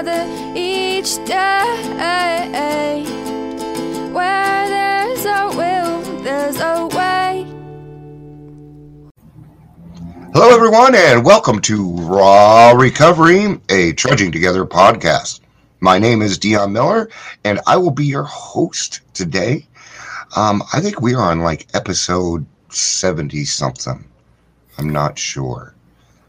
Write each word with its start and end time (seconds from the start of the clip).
each 0.00 1.16
day. 1.26 3.04
Where 4.12 4.68
there's 4.68 5.26
a 5.26 5.48
will, 5.54 6.22
there's 6.22 6.58
a 6.58 6.86
way. 6.96 7.46
Hello, 10.32 10.54
everyone, 10.54 10.94
and 10.94 11.22
welcome 11.22 11.60
to 11.60 11.96
Raw 11.96 12.70
Recovery, 12.70 13.60
a 13.68 13.92
Trudging 13.92 14.32
Together 14.32 14.64
podcast. 14.64 15.40
My 15.80 15.98
name 15.98 16.22
is 16.22 16.38
Dion 16.38 16.72
Miller, 16.72 17.10
and 17.44 17.60
I 17.66 17.76
will 17.76 17.90
be 17.90 18.06
your 18.06 18.22
host 18.22 19.02
today. 19.12 19.66
Um, 20.34 20.62
I 20.72 20.80
think 20.80 21.02
we 21.02 21.12
are 21.14 21.30
on 21.30 21.40
like 21.40 21.66
episode 21.74 22.46
70 22.70 23.44
something. 23.44 24.02
I'm 24.78 24.88
not 24.88 25.18
sure. 25.18 25.74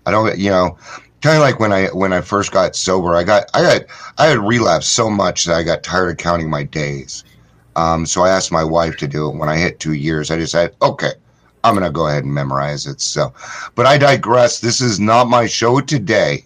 I 0.05 0.11
don't, 0.11 0.37
you 0.37 0.49
know, 0.49 0.77
kind 1.21 1.35
of 1.35 1.41
like 1.41 1.59
when 1.59 1.71
I 1.71 1.87
when 1.87 2.13
I 2.13 2.21
first 2.21 2.51
got 2.51 2.75
sober, 2.75 3.15
I 3.15 3.23
got 3.23 3.45
I 3.53 3.61
got 3.61 3.81
I 4.17 4.27
had 4.27 4.39
relapsed 4.39 4.93
so 4.93 5.09
much 5.09 5.45
that 5.45 5.55
I 5.55 5.63
got 5.63 5.83
tired 5.83 6.11
of 6.11 6.17
counting 6.17 6.49
my 6.49 6.63
days. 6.63 7.23
Um, 7.75 8.05
so 8.05 8.23
I 8.23 8.29
asked 8.29 8.51
my 8.51 8.63
wife 8.63 8.97
to 8.97 9.07
do 9.07 9.29
it. 9.29 9.35
When 9.35 9.47
I 9.49 9.57
hit 9.57 9.79
two 9.79 9.93
years, 9.93 10.29
I 10.29 10.35
decided, 10.35 10.75
okay, 10.81 11.13
I'm 11.63 11.73
gonna 11.73 11.91
go 11.91 12.07
ahead 12.07 12.23
and 12.23 12.33
memorize 12.33 12.85
it. 12.87 13.01
So, 13.01 13.33
but 13.75 13.85
I 13.85 13.97
digress. 13.97 14.59
This 14.59 14.81
is 14.81 14.99
not 14.99 15.29
my 15.29 15.45
show 15.47 15.79
today. 15.79 16.45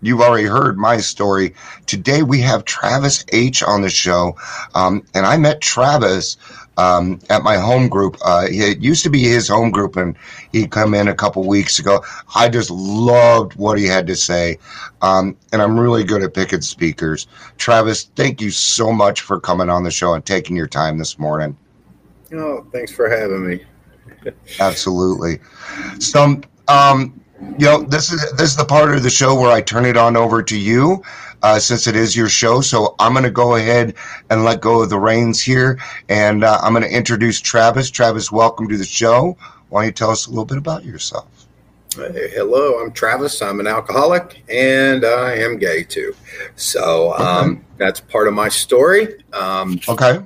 You've 0.00 0.20
already 0.20 0.46
heard 0.46 0.78
my 0.78 0.98
story. 0.98 1.54
Today 1.86 2.22
we 2.22 2.40
have 2.42 2.64
Travis 2.64 3.24
H 3.32 3.62
on 3.62 3.82
the 3.82 3.90
show, 3.90 4.36
um, 4.74 5.04
and 5.14 5.26
I 5.26 5.36
met 5.38 5.60
Travis 5.60 6.36
um, 6.78 7.18
at 7.28 7.42
my 7.42 7.56
home 7.56 7.88
group. 7.88 8.16
Uh, 8.24 8.46
it 8.48 8.78
used 8.78 9.02
to 9.02 9.10
be 9.10 9.22
his 9.24 9.48
home 9.48 9.70
group, 9.70 9.96
and 9.96 10.16
he'd 10.52 10.70
come 10.70 10.94
in 10.94 11.08
a 11.08 11.14
couple 11.14 11.46
weeks 11.46 11.78
ago. 11.78 12.02
I 12.34 12.48
just 12.48 12.70
loved 12.70 13.54
what 13.56 13.78
he 13.78 13.84
had 13.84 14.06
to 14.06 14.16
say, 14.16 14.58
um, 15.02 15.36
and 15.52 15.60
I'm 15.60 15.78
really 15.78 16.04
good 16.04 16.22
at 16.22 16.32
picking 16.32 16.62
speakers. 16.62 17.26
Travis, 17.58 18.04
thank 18.16 18.40
you 18.40 18.50
so 18.50 18.92
much 18.92 19.20
for 19.20 19.38
coming 19.40 19.68
on 19.68 19.82
the 19.82 19.90
show 19.90 20.14
and 20.14 20.24
taking 20.24 20.56
your 20.56 20.68
time 20.68 20.96
this 20.96 21.18
morning. 21.18 21.56
Oh, 22.32 22.66
thanks 22.72 22.92
for 22.92 23.10
having 23.10 23.46
me. 23.46 23.64
Absolutely. 24.60 25.40
So, 25.98 26.40
um, 26.68 27.20
you 27.40 27.66
know, 27.66 27.82
this 27.82 28.12
is 28.12 28.20
this 28.32 28.50
is 28.50 28.56
the 28.56 28.64
part 28.64 28.94
of 28.94 29.02
the 29.02 29.10
show 29.10 29.38
where 29.38 29.50
I 29.50 29.60
turn 29.60 29.84
it 29.84 29.96
on 29.96 30.16
over 30.16 30.42
to 30.42 30.58
you, 30.58 31.02
uh, 31.42 31.58
since 31.58 31.86
it 31.86 31.96
is 31.96 32.16
your 32.16 32.28
show. 32.28 32.60
So 32.60 32.94
I'm 32.98 33.12
going 33.12 33.24
to 33.24 33.30
go 33.30 33.54
ahead 33.56 33.94
and 34.30 34.44
let 34.44 34.60
go 34.60 34.82
of 34.82 34.90
the 34.90 34.98
reins 34.98 35.40
here, 35.42 35.78
and 36.08 36.44
uh, 36.44 36.58
I'm 36.62 36.72
going 36.72 36.84
to 36.84 36.94
introduce 36.94 37.40
Travis. 37.40 37.90
Travis, 37.90 38.32
welcome 38.32 38.68
to 38.68 38.76
the 38.76 38.84
show. 38.84 39.36
Why 39.68 39.82
don't 39.82 39.86
you 39.86 39.92
tell 39.92 40.10
us 40.10 40.26
a 40.26 40.30
little 40.30 40.44
bit 40.44 40.58
about 40.58 40.84
yourself? 40.84 41.26
Hey, 41.94 42.30
hello, 42.32 42.80
I'm 42.80 42.92
Travis. 42.92 43.40
I'm 43.42 43.60
an 43.60 43.66
alcoholic 43.66 44.44
and 44.48 45.04
I 45.04 45.34
am 45.34 45.58
gay 45.58 45.82
too. 45.82 46.14
So 46.54 47.12
um, 47.14 47.50
Okay. 47.50 47.60
that's 47.76 48.00
part 48.00 48.28
of 48.28 48.34
my 48.34 48.48
story. 48.48 49.24
Um, 49.32 49.80
Okay. 49.88 50.20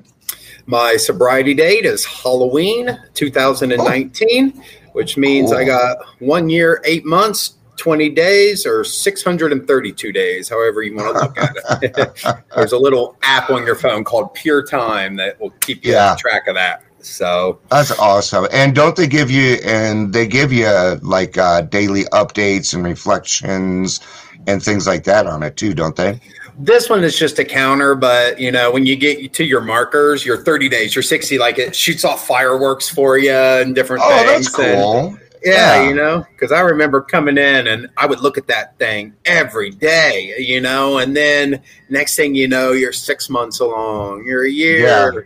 my 0.66 0.96
sobriety 0.96 1.54
date 1.54 1.86
is 1.86 2.04
Halloween 2.04 2.98
2019, 3.14 4.62
which 4.92 5.16
means 5.16 5.52
I 5.52 5.64
got 5.64 5.98
one 6.20 6.48
year, 6.48 6.80
eight 6.84 7.04
months, 7.04 7.54
20 7.76 8.10
days, 8.10 8.66
or 8.66 8.84
632 8.84 10.12
days, 10.12 10.48
however 10.48 10.82
you 10.82 10.94
want 10.94 11.16
to 11.16 11.22
look 11.22 11.38
at 11.38 11.82
it. 11.82 12.44
There's 12.54 12.72
a 12.72 12.78
little 12.78 13.16
app 13.22 13.50
on 13.50 13.64
your 13.66 13.74
phone 13.74 14.04
called 14.04 14.34
Pure 14.34 14.66
Time 14.66 15.16
that 15.16 15.40
will 15.40 15.50
keep 15.60 15.84
you 15.84 15.92
Yeah. 15.92 16.12
on 16.12 16.18
track 16.18 16.46
of 16.46 16.54
that. 16.54 16.82
So 17.00 17.58
That's 17.68 17.98
awesome. 17.98 18.46
And 18.52 18.74
don't 18.74 18.94
they 18.94 19.08
give 19.08 19.30
you 19.30 19.56
and 19.64 20.12
they 20.12 20.26
give 20.28 20.52
you 20.52 20.68
like 21.02 21.36
uh, 21.36 21.62
daily 21.62 22.04
updates 22.12 22.74
and 22.74 22.84
reflections 22.84 24.00
and 24.46 24.62
things 24.62 24.86
like 24.86 25.04
that 25.04 25.26
on 25.26 25.42
it 25.42 25.56
too, 25.56 25.74
don't 25.74 25.96
they? 25.96 26.20
This 26.58 26.90
one 26.90 27.02
is 27.02 27.18
just 27.18 27.38
a 27.38 27.44
counter, 27.44 27.94
but 27.94 28.38
you 28.38 28.52
know, 28.52 28.70
when 28.70 28.84
you 28.86 28.94
get 28.96 29.32
to 29.34 29.44
your 29.44 29.60
markers, 29.62 30.24
your 30.24 30.36
30 30.44 30.68
days, 30.68 30.94
your 30.94 31.02
60, 31.02 31.38
like 31.38 31.58
it 31.58 31.74
shoots 31.74 32.04
off 32.04 32.26
fireworks 32.26 32.88
for 32.88 33.16
you 33.18 33.32
and 33.32 33.74
different 33.74 34.02
Oh, 34.04 34.08
things. 34.10 34.52
that's 34.52 34.58
And, 34.58 34.74
cool. 34.74 35.18
yeah, 35.44 35.82
Yeah. 35.82 35.88
you 35.88 35.94
know, 35.94 36.26
because 36.32 36.52
I 36.52 36.60
remember 36.60 37.00
coming 37.00 37.38
in 37.38 37.66
and 37.68 37.88
I 37.96 38.04
would 38.06 38.20
look 38.20 38.36
at 38.36 38.46
that 38.48 38.78
thing 38.78 39.14
every 39.24 39.70
day, 39.70 40.34
you 40.38 40.60
know, 40.60 40.98
and 40.98 41.16
then 41.16 41.60
next 41.88 42.16
thing 42.16 42.34
you 42.34 42.48
know, 42.48 42.72
you're 42.72 42.92
six 42.92 43.30
months 43.30 43.60
along, 43.60 44.24
you're 44.26 44.44
a 44.44 44.50
year. 44.50 45.12
Yeah. 45.14 45.20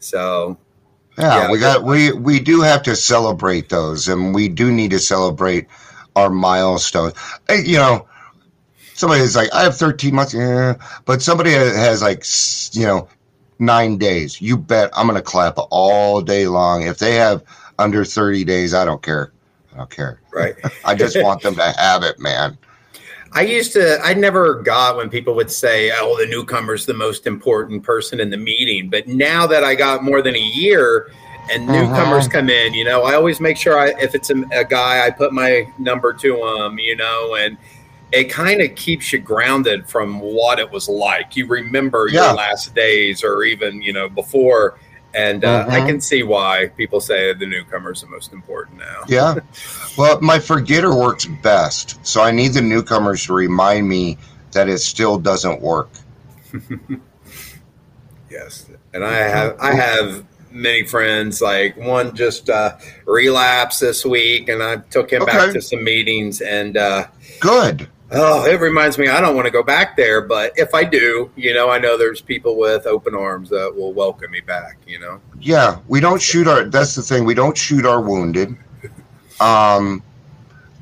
So, 0.00 0.58
Yeah, 1.16 1.42
Yeah, 1.44 1.50
we 1.50 1.58
got 1.58 1.84
we 1.84 2.10
we 2.12 2.40
do 2.40 2.60
have 2.62 2.82
to 2.84 2.96
celebrate 2.96 3.68
those, 3.68 4.08
and 4.08 4.34
we 4.34 4.48
do 4.48 4.72
need 4.72 4.90
to 4.90 4.98
celebrate 4.98 5.66
our 6.16 6.28
milestones. 6.30 7.12
You 7.50 7.76
know, 7.76 8.06
somebody's 9.02 9.34
like, 9.34 9.52
I 9.52 9.64
have 9.64 9.76
13 9.76 10.14
months, 10.14 10.32
yeah, 10.32 10.74
but 11.06 11.20
somebody 11.22 11.50
has 11.50 12.02
like, 12.02 12.24
you 12.72 12.86
know, 12.86 13.08
nine 13.58 13.98
days. 13.98 14.40
You 14.40 14.56
bet 14.56 14.90
I'm 14.96 15.08
gonna 15.08 15.20
clap 15.20 15.54
all 15.70 16.20
day 16.20 16.46
long. 16.46 16.82
If 16.82 16.98
they 16.98 17.16
have 17.16 17.42
under 17.80 18.04
30 18.04 18.44
days, 18.44 18.74
I 18.74 18.84
don't 18.84 19.02
care. 19.02 19.32
I 19.74 19.78
don't 19.78 19.90
care. 19.90 20.20
right. 20.32 20.54
I 20.84 20.94
just 20.94 21.20
want 21.20 21.42
them 21.42 21.56
to 21.56 21.74
have 21.76 22.04
it, 22.04 22.20
man. 22.20 22.56
I 23.32 23.42
used 23.42 23.72
to, 23.72 23.98
I 24.02 24.14
never 24.14 24.62
got 24.62 24.96
when 24.96 25.08
people 25.10 25.34
would 25.34 25.50
say, 25.50 25.90
oh, 25.94 26.16
the 26.20 26.26
newcomer's 26.26 26.86
the 26.86 26.94
most 26.94 27.26
important 27.26 27.82
person 27.82 28.20
in 28.20 28.30
the 28.30 28.36
meeting. 28.36 28.88
But 28.88 29.08
now 29.08 29.48
that 29.48 29.64
I 29.64 29.74
got 29.74 30.04
more 30.04 30.22
than 30.22 30.36
a 30.36 30.38
year 30.38 31.10
and 31.50 31.68
uh-huh. 31.68 31.80
newcomers 31.80 32.28
come 32.28 32.50
in, 32.50 32.74
you 32.74 32.84
know, 32.84 33.02
I 33.02 33.14
always 33.14 33.40
make 33.40 33.56
sure 33.56 33.76
I, 33.76 33.94
if 34.00 34.14
it's 34.14 34.30
a, 34.30 34.44
a 34.52 34.64
guy, 34.64 35.04
I 35.04 35.10
put 35.10 35.32
my 35.32 35.66
number 35.78 36.12
to 36.12 36.36
him, 36.36 36.78
you 36.78 36.94
know, 36.94 37.34
and 37.36 37.56
it 38.12 38.24
kind 38.24 38.60
of 38.60 38.74
keeps 38.74 39.12
you 39.12 39.18
grounded 39.18 39.88
from 39.88 40.20
what 40.20 40.58
it 40.58 40.70
was 40.70 40.88
like. 40.88 41.34
You 41.36 41.46
remember 41.46 42.08
Yeah. 42.10 42.26
your 42.26 42.34
last 42.34 42.74
days 42.74 43.24
or 43.24 43.42
even, 43.44 43.80
you 43.82 43.92
know, 43.92 44.08
before. 44.08 44.78
And 45.14 45.44
uh, 45.44 45.66
I 45.68 45.80
Mhm. 45.80 45.86
can 45.86 46.00
see 46.00 46.22
why 46.22 46.70
people 46.76 47.00
say 47.00 47.32
the 47.34 47.44
newcomer's 47.46 48.00
the 48.00 48.06
most 48.06 48.32
important 48.32 48.78
now. 48.78 49.02
Yeah. 49.08 49.34
Well, 49.98 50.20
my 50.22 50.38
forgetter 50.38 50.94
works 50.94 51.26
best, 51.42 51.98
so 52.06 52.22
I 52.22 52.30
need 52.30 52.52
the 52.54 52.62
newcomers 52.62 53.26
to 53.26 53.34
remind 53.34 53.88
me 53.88 54.16
that 54.52 54.68
it 54.68 54.78
still 54.78 55.18
doesn't 55.18 55.60
work. 55.60 55.90
Yes, 58.30 58.66
and 58.94 59.04
I 59.04 59.12
have 59.16 59.56
I 59.60 59.74
have 59.74 60.24
many 60.50 60.84
friends. 60.84 61.42
Like 61.42 61.76
one 61.76 62.16
just 62.16 62.48
uh, 62.48 62.76
relapsed 63.04 63.80
this 63.80 64.04
week, 64.06 64.48
and 64.48 64.62
I 64.62 64.76
took 64.76 65.12
him 65.12 65.24
back 65.26 65.52
to 65.52 65.60
some 65.60 65.84
meetings. 65.84 66.40
And 66.40 66.76
uh, 66.76 67.08
Good. 67.40 67.88
Oh, 68.14 68.46
it 68.46 68.60
reminds 68.60 68.98
me 68.98 69.08
I 69.08 69.20
don't 69.20 69.34
want 69.34 69.46
to 69.46 69.50
go 69.50 69.62
back 69.62 69.96
there, 69.96 70.20
but 70.20 70.52
if 70.56 70.74
I 70.74 70.84
do, 70.84 71.30
you 71.36 71.54
know, 71.54 71.70
I 71.70 71.78
know 71.78 71.96
there's 71.96 72.20
people 72.20 72.56
with 72.56 72.86
open 72.86 73.14
arms 73.14 73.50
that 73.50 73.74
will 73.74 73.92
welcome 73.92 74.30
me 74.30 74.40
back. 74.40 74.78
You 74.86 75.00
know, 75.00 75.20
Yeah, 75.40 75.78
we 75.88 76.00
don't 76.00 76.20
shoot 76.20 76.46
our. 76.46 76.64
That's 76.64 76.94
the 76.94 77.02
thing. 77.02 77.24
We 77.24 77.34
don't 77.34 77.56
shoot 77.56 77.86
our 77.86 78.00
wounded. 78.00 78.56
Um, 79.40 80.02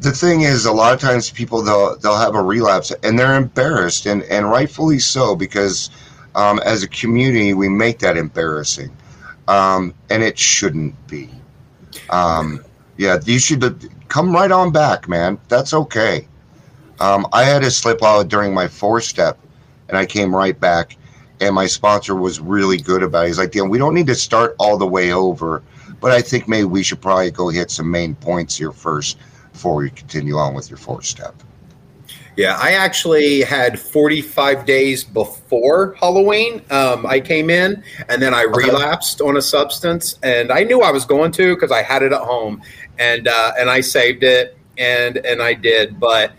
the 0.00 0.12
thing 0.12 0.42
is, 0.42 0.66
a 0.66 0.72
lot 0.72 0.94
of 0.94 1.00
times 1.00 1.30
people 1.30 1.62
they'll 1.62 1.96
they'll 1.98 2.18
have 2.18 2.34
a 2.34 2.42
relapse 2.42 2.92
and 3.02 3.18
they're 3.18 3.36
embarrassed, 3.36 4.06
and 4.06 4.22
and 4.24 4.50
rightfully 4.50 4.98
so 4.98 5.36
because 5.36 5.90
um, 6.34 6.58
as 6.60 6.82
a 6.82 6.88
community 6.88 7.54
we 7.54 7.68
make 7.68 7.98
that 8.00 8.16
embarrassing, 8.16 8.94
um, 9.48 9.94
and 10.10 10.22
it 10.22 10.38
shouldn't 10.38 10.94
be. 11.06 11.30
Um, 12.08 12.64
yeah, 12.96 13.18
you 13.24 13.38
should 13.38 13.90
come 14.08 14.32
right 14.32 14.50
on 14.50 14.72
back, 14.72 15.08
man. 15.08 15.38
That's 15.48 15.72
okay. 15.72 16.26
Um, 17.00 17.26
I 17.32 17.44
had 17.44 17.64
a 17.64 17.70
slip 17.70 18.02
out 18.02 18.28
during 18.28 18.54
my 18.54 18.68
four 18.68 19.00
step, 19.00 19.38
and 19.88 19.96
I 19.96 20.06
came 20.06 20.34
right 20.34 20.58
back. 20.58 20.96
And 21.40 21.54
my 21.54 21.66
sponsor 21.66 22.14
was 22.14 22.38
really 22.38 22.76
good 22.76 23.02
about 23.02 23.24
it. 23.24 23.28
He's 23.28 23.38
like, 23.38 23.52
"Dan, 23.52 23.70
we 23.70 23.78
don't 23.78 23.94
need 23.94 24.06
to 24.08 24.14
start 24.14 24.54
all 24.58 24.76
the 24.76 24.86
way 24.86 25.12
over, 25.12 25.62
but 25.98 26.12
I 26.12 26.20
think 26.20 26.46
maybe 26.46 26.64
we 26.64 26.82
should 26.82 27.00
probably 27.00 27.30
go 27.30 27.48
hit 27.48 27.70
some 27.70 27.90
main 27.90 28.14
points 28.14 28.58
here 28.58 28.72
first 28.72 29.16
before 29.50 29.76
we 29.76 29.88
continue 29.88 30.36
on 30.36 30.52
with 30.52 30.68
your 30.68 30.76
four 30.76 31.00
step." 31.00 31.34
Yeah, 32.36 32.58
I 32.60 32.72
actually 32.72 33.40
had 33.40 33.78
45 33.78 34.64
days 34.64 35.02
before 35.02 35.94
Halloween. 35.94 36.62
Um, 36.70 37.04
I 37.04 37.20
came 37.20 37.50
in 37.50 37.82
and 38.08 38.22
then 38.22 38.34
I 38.34 38.42
relapsed 38.42 39.20
on 39.20 39.36
a 39.36 39.42
substance, 39.42 40.18
and 40.22 40.52
I 40.52 40.62
knew 40.62 40.82
I 40.82 40.90
was 40.90 41.04
going 41.04 41.32
to 41.32 41.54
because 41.54 41.72
I 41.72 41.82
had 41.82 42.02
it 42.02 42.12
at 42.12 42.20
home, 42.20 42.62
and 42.98 43.28
uh, 43.28 43.52
and 43.58 43.70
I 43.70 43.80
saved 43.80 44.22
it, 44.22 44.58
and 44.78 45.16
and 45.18 45.42
I 45.42 45.54
did, 45.54 45.98
but 45.98 46.32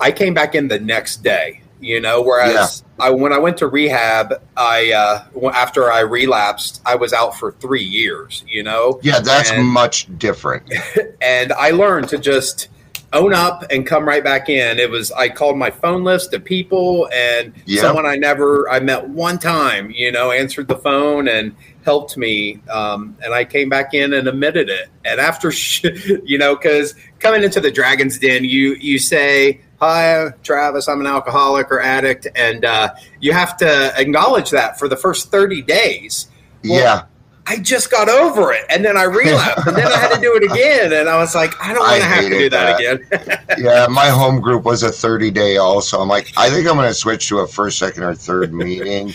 I 0.00 0.12
came 0.12 0.34
back 0.34 0.54
in 0.54 0.68
the 0.68 0.78
next 0.80 1.22
day. 1.22 1.62
You 1.78 2.00
know, 2.00 2.22
whereas 2.22 2.82
I 2.98 3.10
when 3.10 3.34
I 3.34 3.38
went 3.38 3.58
to 3.58 3.66
rehab, 3.66 4.32
I 4.56 4.92
uh, 4.92 5.50
after 5.50 5.92
I 5.92 6.00
relapsed, 6.00 6.80
I 6.86 6.94
was 6.94 7.12
out 7.12 7.38
for 7.38 7.52
three 7.52 7.84
years. 7.84 8.42
You 8.48 8.62
know, 8.62 8.98
Yeah, 9.02 9.20
that's 9.20 9.50
And- 9.50 9.66
much 9.66 10.08
different. 10.18 10.72
and 11.20 11.52
I 11.52 11.72
learned 11.72 12.08
to 12.08 12.18
just 12.18 12.68
own 13.12 13.34
up 13.34 13.62
and 13.70 13.86
come 13.86 14.08
right 14.08 14.24
back 14.24 14.48
in. 14.48 14.78
It 14.78 14.90
was 14.90 15.12
I 15.12 15.28
called 15.28 15.58
my 15.58 15.70
phone 15.70 16.02
list 16.02 16.32
of 16.32 16.42
people 16.44 17.10
and 17.12 17.52
Yeah. 17.66 17.82
someone 17.82 18.06
I 18.06 18.16
never 18.16 18.68
I 18.70 18.80
met 18.80 19.06
one 19.10 19.38
time, 19.38 19.90
you 19.90 20.10
know, 20.10 20.30
answered 20.32 20.68
the 20.68 20.76
phone 20.78 21.28
and 21.28 21.54
helped 21.84 22.16
me. 22.16 22.58
Um, 22.70 23.16
and 23.22 23.34
I 23.34 23.44
came 23.44 23.68
back 23.68 23.92
in 23.92 24.14
and 24.14 24.26
admitted 24.26 24.70
it. 24.70 24.88
And 25.04 25.20
after, 25.20 25.50
sh- 25.52 25.84
you 26.24 26.38
know, 26.38 26.56
because 26.56 26.94
coming 27.18 27.44
into 27.44 27.60
the 27.60 27.70
Dragon's 27.70 28.18
Den, 28.18 28.44
you 28.44 28.76
you 28.80 28.98
say. 28.98 29.60
Hi, 29.80 30.30
Travis. 30.42 30.88
I'm 30.88 31.00
an 31.00 31.06
alcoholic 31.06 31.70
or 31.70 31.80
addict, 31.80 32.26
and 32.34 32.64
uh, 32.64 32.94
you 33.20 33.32
have 33.32 33.56
to 33.58 33.92
acknowledge 33.98 34.50
that 34.50 34.78
for 34.78 34.88
the 34.88 34.96
first 34.96 35.30
30 35.30 35.62
days. 35.62 36.28
Well, 36.64 36.80
yeah. 36.80 37.02
I 37.48 37.58
just 37.58 37.90
got 37.90 38.08
over 38.08 38.52
it, 38.52 38.64
and 38.70 38.84
then 38.84 38.96
I 38.96 39.04
relapsed, 39.04 39.66
and 39.66 39.76
then 39.76 39.86
I 39.86 39.96
had 39.96 40.14
to 40.14 40.20
do 40.20 40.34
it 40.34 40.42
again, 40.50 40.92
and 40.92 41.08
I 41.08 41.18
was 41.18 41.34
like, 41.34 41.52
I 41.62 41.74
don't 41.74 41.82
want 41.82 42.00
to 42.00 42.08
have 42.08 42.24
to 42.24 42.28
do 42.28 42.36
hated 42.36 42.52
that, 42.52 42.80
again. 42.80 43.38
Yeah, 43.58 43.86
my 43.88 44.06
home 44.06 44.40
group 44.40 44.64
was 44.64 44.82
a 44.82 44.90
30 44.90 45.30
day 45.30 45.58
also. 45.58 46.00
I'm 46.00 46.08
like, 46.08 46.32
I 46.36 46.48
think 46.48 46.66
I'm 46.66 46.76
going 46.76 46.88
to 46.88 46.94
switch 46.94 47.28
to 47.28 47.40
a 47.40 47.46
first, 47.46 47.78
second, 47.78 48.02
or 48.02 48.14
third 48.14 48.52
meeting. 48.52 49.12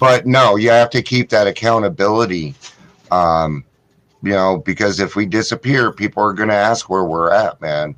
But 0.00 0.26
no, 0.26 0.56
you 0.56 0.70
have 0.70 0.90
to 0.90 1.02
keep 1.02 1.28
that 1.30 1.46
accountability. 1.46 2.54
Um, 3.10 3.64
you 4.22 4.32
know, 4.32 4.58
because 4.58 4.98
if 4.98 5.14
we 5.14 5.26
disappear, 5.26 5.92
people 5.92 6.22
are 6.22 6.32
going 6.32 6.48
to 6.48 6.54
ask 6.54 6.88
where 6.88 7.04
we're 7.04 7.30
at, 7.30 7.60
man. 7.60 7.94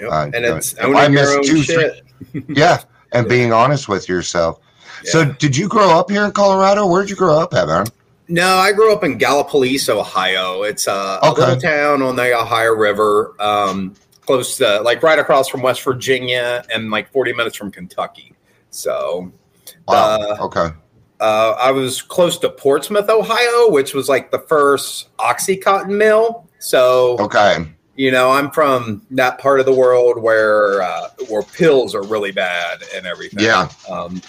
Yep. 0.00 0.10
Uh, 0.10 0.30
and 0.34 0.44
it's 0.44 0.78
I 0.78 0.82
owning 0.84 1.14
miss 1.14 1.30
your 1.30 1.38
own 1.38 1.44
two, 1.44 1.62
shit. 1.62 2.02
Yeah, 2.48 2.78
and 3.12 3.26
Yeah. 3.26 3.28
being 3.28 3.52
honest 3.52 3.88
with 3.88 4.08
yourself. 4.08 4.60
So, 5.04 5.24
did 5.24 5.56
you 5.56 5.68
grow 5.68 5.90
up 5.90 6.10
here 6.10 6.24
in 6.24 6.32
Colorado? 6.32 6.86
Where'd 6.86 7.08
you 7.10 7.16
grow 7.16 7.38
up 7.38 7.54
at? 7.54 7.90
No, 8.28 8.56
I 8.56 8.72
grew 8.72 8.92
up 8.92 9.04
in 9.04 9.18
Gallipolis, 9.18 9.88
Ohio. 9.88 10.62
It's 10.62 10.86
a, 10.88 11.20
a 11.22 11.32
little 11.32 11.56
town 11.60 12.02
on 12.02 12.16
the 12.16 12.36
Ohio 12.36 12.72
River, 12.72 13.34
um, 13.38 13.94
close 14.22 14.56
to 14.56 14.80
like 14.80 15.02
right 15.02 15.18
across 15.18 15.48
from 15.48 15.62
West 15.62 15.82
Virginia, 15.82 16.64
and 16.74 16.90
like 16.90 17.12
40 17.12 17.34
minutes 17.34 17.56
from 17.56 17.70
Kentucky. 17.70 18.32
So 18.70 19.30
Wow. 19.86 20.18
Uh, 20.20 20.36
okay. 20.46 20.74
uh, 21.20 21.50
I 21.52 21.70
was 21.70 22.02
close 22.02 22.36
to 22.38 22.48
Portsmouth, 22.50 23.08
Ohio, 23.08 23.70
which 23.70 23.94
was 23.94 24.08
like 24.08 24.30
the 24.32 24.40
first 24.40 25.14
OxyContin 25.18 25.88
mill. 25.96 26.48
So 26.58 27.16
Okay. 27.20 27.64
You 27.96 28.10
know, 28.10 28.30
I'm 28.30 28.50
from 28.50 29.02
that 29.12 29.38
part 29.38 29.58
of 29.60 29.66
the 29.66 29.74
world 29.74 30.22
where 30.22 30.82
uh, 30.82 31.08
where 31.28 31.42
pills 31.42 31.94
are 31.94 32.02
really 32.04 32.32
bad 32.32 32.82
and 32.94 33.06
everything. 33.06 33.42
Yeah. 33.44 33.68
Um, 33.90 34.20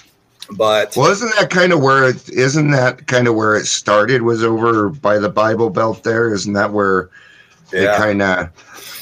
but 0.51 0.95
Well, 0.95 1.11
isn't 1.11 1.31
that 1.37 1.49
kind 1.49 1.73
of 1.73 1.81
where 1.81 2.07
it? 2.09 2.29
Isn't 2.29 2.71
that 2.71 3.07
kind 3.07 3.27
of 3.27 3.35
where 3.35 3.55
it 3.57 3.65
started? 3.65 4.21
Was 4.21 4.43
over 4.43 4.89
by 4.89 5.17
the 5.19 5.29
Bible 5.29 5.69
Belt 5.69 6.03
there? 6.03 6.33
Isn't 6.33 6.53
that 6.53 6.71
where 6.71 7.09
they 7.71 7.85
kind 7.97 8.21
of 8.21 8.49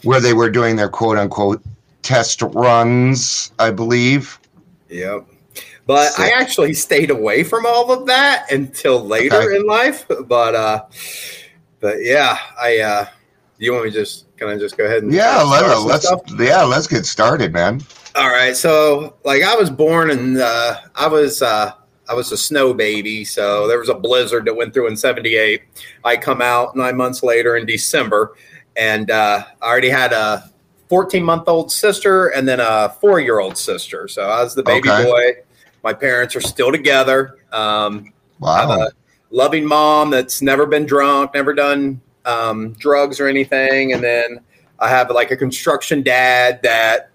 where 0.03 0.19
they 0.19 0.33
were 0.33 0.49
doing 0.49 0.75
their 0.75 0.89
quote 0.89 1.17
unquote 1.19 1.61
test 2.01 2.41
runs? 2.41 3.51
I 3.59 3.69
believe. 3.71 4.39
yep. 4.89 5.25
But 5.87 6.19
I 6.19 6.31
actually 6.31 6.73
stayed 6.73 7.11
away 7.11 7.43
from 7.43 7.67
all 7.67 7.91
of 7.91 8.07
that 8.07 8.51
until 8.51 9.05
later 9.05 9.35
Okay. 9.35 9.55
in 9.57 9.67
life. 9.67 10.07
But 10.25 10.55
uh, 10.55 10.85
but 11.79 11.97
yeah, 12.03 12.39
I. 12.59 12.79
Uh, 12.79 13.05
you 13.57 13.71
want 13.73 13.85
me 13.85 13.91
to 13.91 13.97
just 13.97 14.25
can 14.37 14.47
I 14.47 14.57
just 14.57 14.77
go 14.77 14.85
ahead 14.85 15.03
and 15.03 15.13
Yeah, 15.13 15.41
let, 15.43 16.01
stuff? 16.01 16.21
yeah, 16.39 16.63
let's 16.63 16.87
get 16.87 17.05
started, 17.05 17.53
man. 17.53 17.81
All 18.15 18.29
right, 18.29 18.55
so 18.55 19.17
like 19.25 19.43
I 19.43 19.55
was 19.55 19.69
born 19.69 20.09
and 20.11 20.37
uh, 20.37 20.77
I 20.95 21.07
was 21.07 21.41
uh, 21.41 21.71
I 22.09 22.13
was 22.13 22.31
a 22.31 22.37
snow 22.37 22.73
baby, 22.73 23.25
so 23.25 23.67
there 23.67 23.79
was 23.79 23.89
a 23.89 23.93
blizzard 23.95 24.45
that 24.45 24.55
went 24.55 24.73
through 24.73 24.87
in 24.87 24.95
'78. 24.95 25.61
I 26.03 26.17
come 26.17 26.41
out 26.41 26.75
nine 26.75 26.95
months 26.95 27.23
later 27.23 27.57
in 27.57 27.65
December, 27.65 28.35
and 28.75 29.11
uh, 29.11 29.43
I 29.61 29.65
already 29.65 29.89
had 29.89 30.13
a 30.13 30.51
14 30.89 31.23
month 31.23 31.47
old 31.47 31.71
sister 31.71 32.27
and 32.27 32.47
then 32.47 32.59
a 32.59 32.95
four 33.01 33.19
year 33.19 33.39
old 33.39 33.57
sister. 33.57 34.07
So 34.07 34.23
I 34.23 34.43
was 34.43 34.55
the 34.55 34.63
baby 34.63 34.87
Okay. 34.89 35.05
boy. 35.05 35.31
My 35.83 35.93
parents 35.93 36.35
are 36.35 36.41
still 36.41 36.71
together. 36.71 37.39
Um, 37.51 38.13
I 38.43 38.61
have 38.61 38.69
a 38.69 38.91
loving 39.29 39.65
mom 39.65 40.09
that's 40.09 40.41
never 40.41 40.65
been 40.65 40.85
drunk, 40.85 41.33
never 41.33 41.53
done 41.53 42.01
um, 42.25 42.73
drugs 42.73 43.19
or 43.19 43.27
anything, 43.27 43.93
and 43.93 44.03
then 44.03 44.39
I 44.79 44.89
have 44.89 45.09
like 45.11 45.31
a 45.31 45.37
construction 45.37 46.03
dad 46.03 46.59
that 46.63 47.09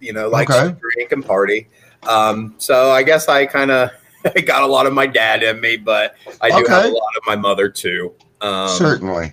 you 0.00 0.12
know 0.12 0.28
likes 0.28 0.52
Okay. 0.52 0.68
to 0.68 0.76
drink 0.94 1.12
and 1.12 1.24
party. 1.24 1.68
Um, 2.04 2.54
so 2.58 2.90
I 2.90 3.02
guess 3.02 3.28
I 3.28 3.46
kind 3.46 3.70
of 3.70 3.90
got 4.44 4.62
a 4.62 4.66
lot 4.66 4.86
of 4.86 4.92
my 4.92 5.06
dad 5.06 5.42
in 5.42 5.60
me, 5.60 5.76
but 5.76 6.16
I 6.40 6.48
do 6.50 6.64
have 6.68 6.84
a 6.84 6.88
lot 6.88 7.16
of 7.16 7.22
my 7.26 7.36
mother 7.36 7.68
too. 7.68 8.12
Um, 8.40 8.68
Certainly. 8.68 9.32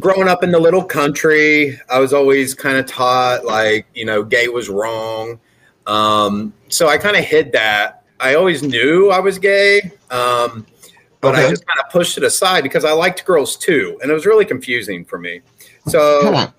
growing 0.00 0.26
up 0.28 0.42
in 0.42 0.50
the 0.50 0.58
little 0.58 0.82
country, 0.84 1.78
I 1.88 1.98
was 2.00 2.12
always 2.12 2.54
kind 2.54 2.76
of 2.76 2.86
taught 2.86 3.44
like, 3.44 3.86
you 3.94 4.04
know, 4.04 4.22
gay 4.24 4.48
was 4.48 4.68
wrong. 4.68 5.38
Um, 5.86 6.52
so 6.68 6.88
I 6.88 6.98
kind 6.98 7.16
of 7.16 7.24
hid 7.24 7.52
that. 7.52 8.04
I 8.18 8.34
always 8.34 8.62
knew 8.62 9.10
I 9.10 9.18
was 9.20 9.38
gay, 9.38 9.92
um, 10.10 10.66
but 11.20 11.34
I 11.34 11.48
just 11.48 11.66
kind 11.66 11.78
of 11.84 11.90
pushed 11.90 12.16
it 12.18 12.24
aside 12.24 12.62
because 12.62 12.84
I 12.84 12.92
liked 12.92 13.24
girls 13.24 13.56
too. 13.56 13.98
And 14.02 14.10
it 14.10 14.14
was 14.14 14.26
really 14.26 14.44
confusing 14.44 15.04
for 15.04 15.18
me. 15.18 15.40
So. 15.86 16.50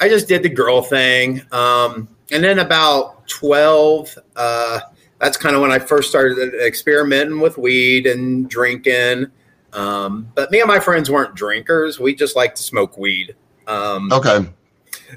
I 0.00 0.08
just 0.08 0.28
did 0.28 0.42
the 0.42 0.48
girl 0.48 0.80
thing. 0.80 1.42
Um, 1.52 2.08
and 2.30 2.42
then 2.42 2.58
about 2.58 3.28
12, 3.28 4.18
uh, 4.34 4.80
that's 5.18 5.36
kind 5.36 5.54
of 5.54 5.60
when 5.60 5.70
I 5.70 5.78
first 5.78 6.08
started 6.08 6.54
experimenting 6.54 7.38
with 7.40 7.58
weed 7.58 8.06
and 8.06 8.48
drinking. 8.48 9.26
Um, 9.74 10.32
but 10.34 10.50
me 10.50 10.60
and 10.60 10.68
my 10.68 10.80
friends 10.80 11.10
weren't 11.10 11.34
drinkers. 11.34 12.00
We 12.00 12.14
just 12.14 12.34
liked 12.34 12.56
to 12.56 12.62
smoke 12.62 12.96
weed. 12.96 13.36
Um, 13.66 14.10
Okay. 14.10 14.48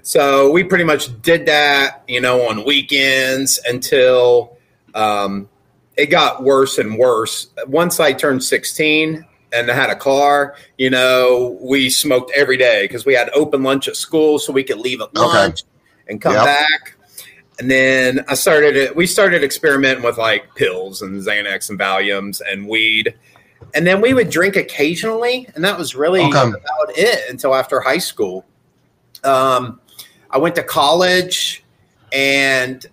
so 0.02 0.52
we 0.52 0.66
pretty 0.66 0.84
much 0.84 1.22
did 1.22 1.46
that, 1.46 2.04
you 2.08 2.20
know, 2.20 2.48
on 2.50 2.66
weekends 2.66 3.60
until 3.66 4.58
um, 4.94 5.48
it 5.98 6.08
got 6.08 6.44
worse 6.44 6.78
and 6.78 6.98
worse. 6.98 7.48
Once 7.68 8.00
I 8.00 8.14
turned 8.14 8.44
16 8.44 9.26
and 9.52 9.70
I 9.72 9.74
had 9.76 9.90
a 9.90 9.96
car, 9.96 10.56
you 10.78 10.90
know, 10.90 11.58
we 11.62 11.90
smoked 11.90 12.32
every 12.36 12.58
day 12.58 12.84
because 12.86 13.06
we 13.06 13.14
had 13.14 13.30
open 13.36 13.64
lunch 13.64 13.88
at 13.88 13.96
school 13.96 14.40
so 14.40 14.52
we 14.52 14.64
could 14.64 14.80
leave 14.80 15.02
at 15.02 15.10
Okay. 15.16 15.38
lunch 15.38 15.64
and 16.08 16.20
come 16.22 16.34
Yep. 16.34 16.46
back. 16.46 16.98
And 17.60 17.70
then 17.70 18.26
I 18.28 18.34
started 18.34 18.76
it. 18.76 18.96
We 18.96 19.06
started 19.06 19.44
experimenting 19.44 20.04
with 20.04 20.18
like 20.18 20.56
pills 20.56 21.04
and 21.04 21.22
Xanax 21.22 21.70
and 21.70 21.80
Valiums 21.80 22.42
and 22.52 22.68
weed. 22.68 23.14
And 23.76 23.86
then 23.86 24.02
we 24.02 24.14
would 24.14 24.30
drink 24.30 24.56
occasionally, 24.56 25.48
and 25.56 25.64
that 25.64 25.78
was 25.78 25.96
really 25.96 26.22
Okay. 26.22 26.40
about 26.40 26.98
it 26.98 27.30
until 27.30 27.54
after 27.56 27.80
high 27.80 28.00
school. 28.00 28.46
Um, 29.24 29.80
I 30.32 30.38
went 30.40 30.56
to 30.56 30.64
college, 30.64 31.64
and 32.12 32.86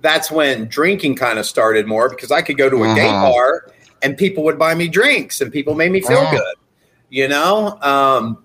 that's 0.00 0.30
when 0.30 0.66
drinking 0.66 1.16
kind 1.16 1.38
of 1.38 1.46
started 1.46 1.86
more 1.86 2.08
because 2.08 2.30
I 2.30 2.42
could 2.42 2.56
go 2.58 2.68
to 2.70 2.84
a 2.84 2.94
gay 2.94 3.08
Mhm. 3.08 3.20
bar 3.20 3.66
and 4.02 4.16
people 4.16 4.44
would 4.44 4.58
buy 4.58 4.74
me 4.74 4.88
drinks, 4.88 5.40
and 5.40 5.52
people 5.52 5.74
made 5.74 5.92
me 5.92 6.00
feel 6.00 6.24
Mhm. 6.24 6.30
good, 6.30 6.54
you 7.10 7.28
know. 7.28 7.78
Um, 7.82 8.38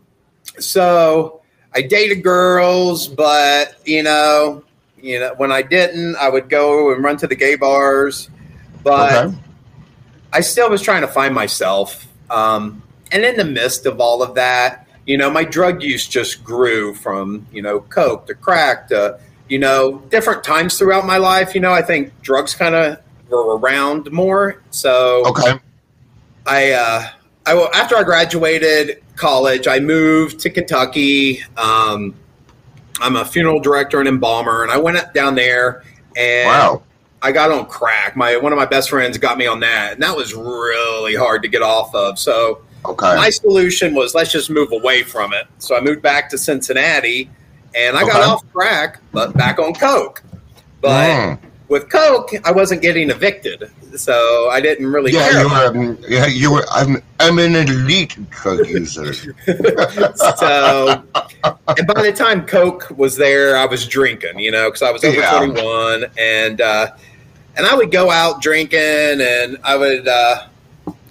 so 0.59 1.41
I 1.73 1.81
dated 1.81 2.23
girls, 2.23 3.07
but 3.07 3.75
you 3.85 4.03
know, 4.03 4.63
you 5.01 5.19
know, 5.19 5.33
when 5.37 5.51
I 5.51 5.61
didn't, 5.61 6.15
I 6.17 6.29
would 6.29 6.49
go 6.49 6.91
and 6.93 7.03
run 7.03 7.17
to 7.17 7.27
the 7.27 7.35
gay 7.35 7.55
bars, 7.55 8.29
but. 8.83 9.25
Okay. 9.25 9.37
I 10.33 10.41
still 10.41 10.69
was 10.69 10.81
trying 10.81 10.99
to 10.99 11.07
find 11.07 11.33
myself. 11.33 12.05
Um, 12.29 12.83
and 13.13 13.23
in 13.23 13.37
the 13.37 13.45
midst 13.45 13.85
of 13.85 14.01
all 14.01 14.21
of 14.21 14.35
that, 14.35 14.85
you 15.05 15.17
know, 15.17 15.29
my 15.29 15.45
drug 15.45 15.81
use 15.81 16.05
just 16.05 16.43
grew 16.43 16.93
from, 16.93 17.47
you 17.53 17.61
know, 17.61 17.79
coke 17.79 18.27
to 18.27 18.33
crack 18.33 18.89
to, 18.89 19.17
you 19.49 19.59
know, 19.59 19.99
different 20.09 20.43
times 20.43 20.77
throughout 20.77 21.05
my 21.05 21.17
life. 21.17 21.53
You 21.55 21.61
know, 21.61 21.71
I 21.71 21.81
think 21.81 22.19
drugs 22.21 22.53
kind 22.55 22.75
of 22.75 22.97
were 23.29 23.57
around 23.57 24.11
more. 24.11 24.61
So 24.71 25.23
Okay. 25.27 25.59
I, 26.45 26.71
uh, 26.71 27.07
I, 27.45 27.69
after 27.75 27.95
I 27.95 28.03
graduated 28.03 29.01
college, 29.15 29.67
I 29.67 29.79
moved 29.79 30.39
to 30.41 30.49
Kentucky. 30.49 31.41
Um, 31.57 32.15
I'm 33.01 33.15
a 33.15 33.25
funeral 33.25 33.59
director 33.59 33.99
and 33.99 34.07
embalmer, 34.07 34.63
and 34.63 34.71
I 34.71 34.77
went 34.77 35.13
down 35.13 35.35
there 35.35 35.83
and 36.15 36.47
Wow. 36.47 36.83
I 37.21 37.31
got 37.31 37.51
on 37.51 37.65
crack. 37.65 38.15
My 38.15 38.37
one 38.37 38.51
of 38.53 38.57
my 38.57 38.65
best 38.65 38.89
friends 38.89 39.17
got 39.17 39.37
me 39.37 39.47
on 39.47 39.59
that, 39.61 39.93
and 39.93 40.03
that 40.03 40.15
was 40.15 40.33
really 40.33 41.15
hard 41.15 41.41
to 41.43 41.47
get 41.49 41.61
off 41.61 41.93
of. 41.95 42.17
So 42.19 42.61
Okay. 42.85 43.15
my 43.15 43.31
solution 43.31 43.95
was 43.95 44.13
let's 44.13 44.31
just 44.31 44.49
move 44.51 44.71
away 44.71 45.01
from 45.01 45.33
it. 45.33 45.47
So 45.57 45.75
I 45.75 45.81
moved 45.81 46.03
back 46.03 46.29
to 46.29 46.37
Cincinnati, 46.37 47.29
and 47.75 47.97
I 47.97 48.01
got 48.05 48.21
off 48.21 48.43
crack, 48.53 48.99
but 49.11 49.33
back 49.35 49.59
on 49.59 49.73
coke. 49.73 50.23
But 50.81 51.09
Mm. 51.09 51.39
with 51.67 51.89
coke, 51.89 52.31
I 52.43 52.51
wasn't 52.51 52.81
getting 52.81 53.09
evicted, 53.09 53.69
so 53.95 54.49
I 54.51 54.61
didn't 54.61 54.87
really 54.91 55.11
Yeah, 55.11 55.29
care. 55.31 55.41
you 55.41 55.49
were. 55.49 55.65
um, 55.65 55.97
Yeah, 56.07 56.25
you 56.27 56.51
were. 56.53 56.65
I'm. 56.71 57.01
I'm 57.19 57.39
an 57.39 57.55
elite 57.55 58.15
coke 58.31 58.67
user. 58.67 59.13
so 60.37 61.03
and 61.77 61.87
by 61.87 62.01
the 62.01 62.13
time 62.15 62.45
coke 62.45 62.91
was 62.97 63.15
there 63.15 63.55
i 63.57 63.65
was 63.65 63.87
drinking 63.87 64.37
you 64.39 64.51
know 64.51 64.67
because 64.69 64.81
i 64.81 64.91
was 64.91 65.03
over 65.03 65.17
Yeah. 65.19 65.37
21 65.37 66.05
and 66.19 66.61
uh 66.61 66.87
and 67.55 67.65
i 67.65 67.73
would 67.73 67.91
go 67.91 68.11
out 68.11 68.41
drinking 68.41 68.79
and 69.21 69.57
i 69.63 69.75
would 69.75 70.07
uh 70.07 70.47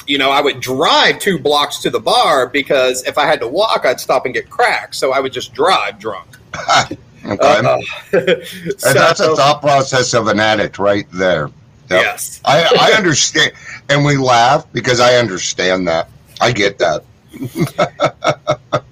you 0.06 0.18
know 0.18 0.30
i 0.30 0.40
would 0.40 0.61
drive 0.61 1.18
two 1.18 1.38
blocks 1.38 1.78
to 1.78 1.90
the 1.90 2.00
bar 2.00 2.47
because 2.49 3.02
if 3.04 3.16
i 3.18 3.25
had 3.26 3.40
to 3.40 3.49
walk 3.49 3.85
i'd 3.87 3.99
stop 4.00 4.25
and 4.26 4.35
get 4.35 4.50
crack 4.50 4.94
so 4.94 5.12
i 5.12 5.21
would 5.21 5.33
just 5.33 5.54
drive 5.54 5.99
drunk 5.99 6.33
Okay. 7.26 7.38
Uh, 7.42 7.78
and 8.12 8.96
that's 8.99 9.20
a 9.20 9.34
thought 9.34 9.62
process 9.62 10.12
of 10.12 10.26
an 10.26 10.38
addict 10.38 10.78
right 10.78 11.06
there. 11.11 11.46
Yep. 11.88 12.02
Yes. 12.02 12.40
I, 12.44 12.64
I 12.78 12.92
understand. 12.99 13.52
And 13.88 14.04
we 14.04 14.18
laugh 14.18 14.70
because 14.75 15.00
I 15.00 15.14
understand 15.14 15.88
that. 15.88 16.11
I 16.42 16.52
get 16.52 16.76
that. 16.80 17.02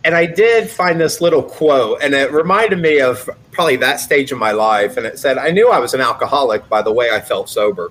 and 0.04 0.14
I 0.14 0.24
did 0.24 0.70
find 0.70 0.98
this 0.98 1.20
little 1.20 1.42
quote, 1.42 2.02
and 2.02 2.14
it 2.14 2.32
reminded 2.32 2.78
me 2.78 3.00
of 3.00 3.28
probably 3.50 3.76
that 3.76 4.00
stage 4.00 4.32
of 4.32 4.38
my 4.38 4.52
life. 4.52 4.96
And 4.96 5.04
it 5.04 5.18
said, 5.18 5.36
I 5.36 5.50
knew 5.50 5.68
I 5.68 5.78
was 5.78 5.92
an 5.92 6.00
alcoholic 6.00 6.66
by 6.70 6.80
the 6.80 6.90
way 6.92 7.10
I 7.10 7.20
felt 7.20 7.50
sober. 7.50 7.90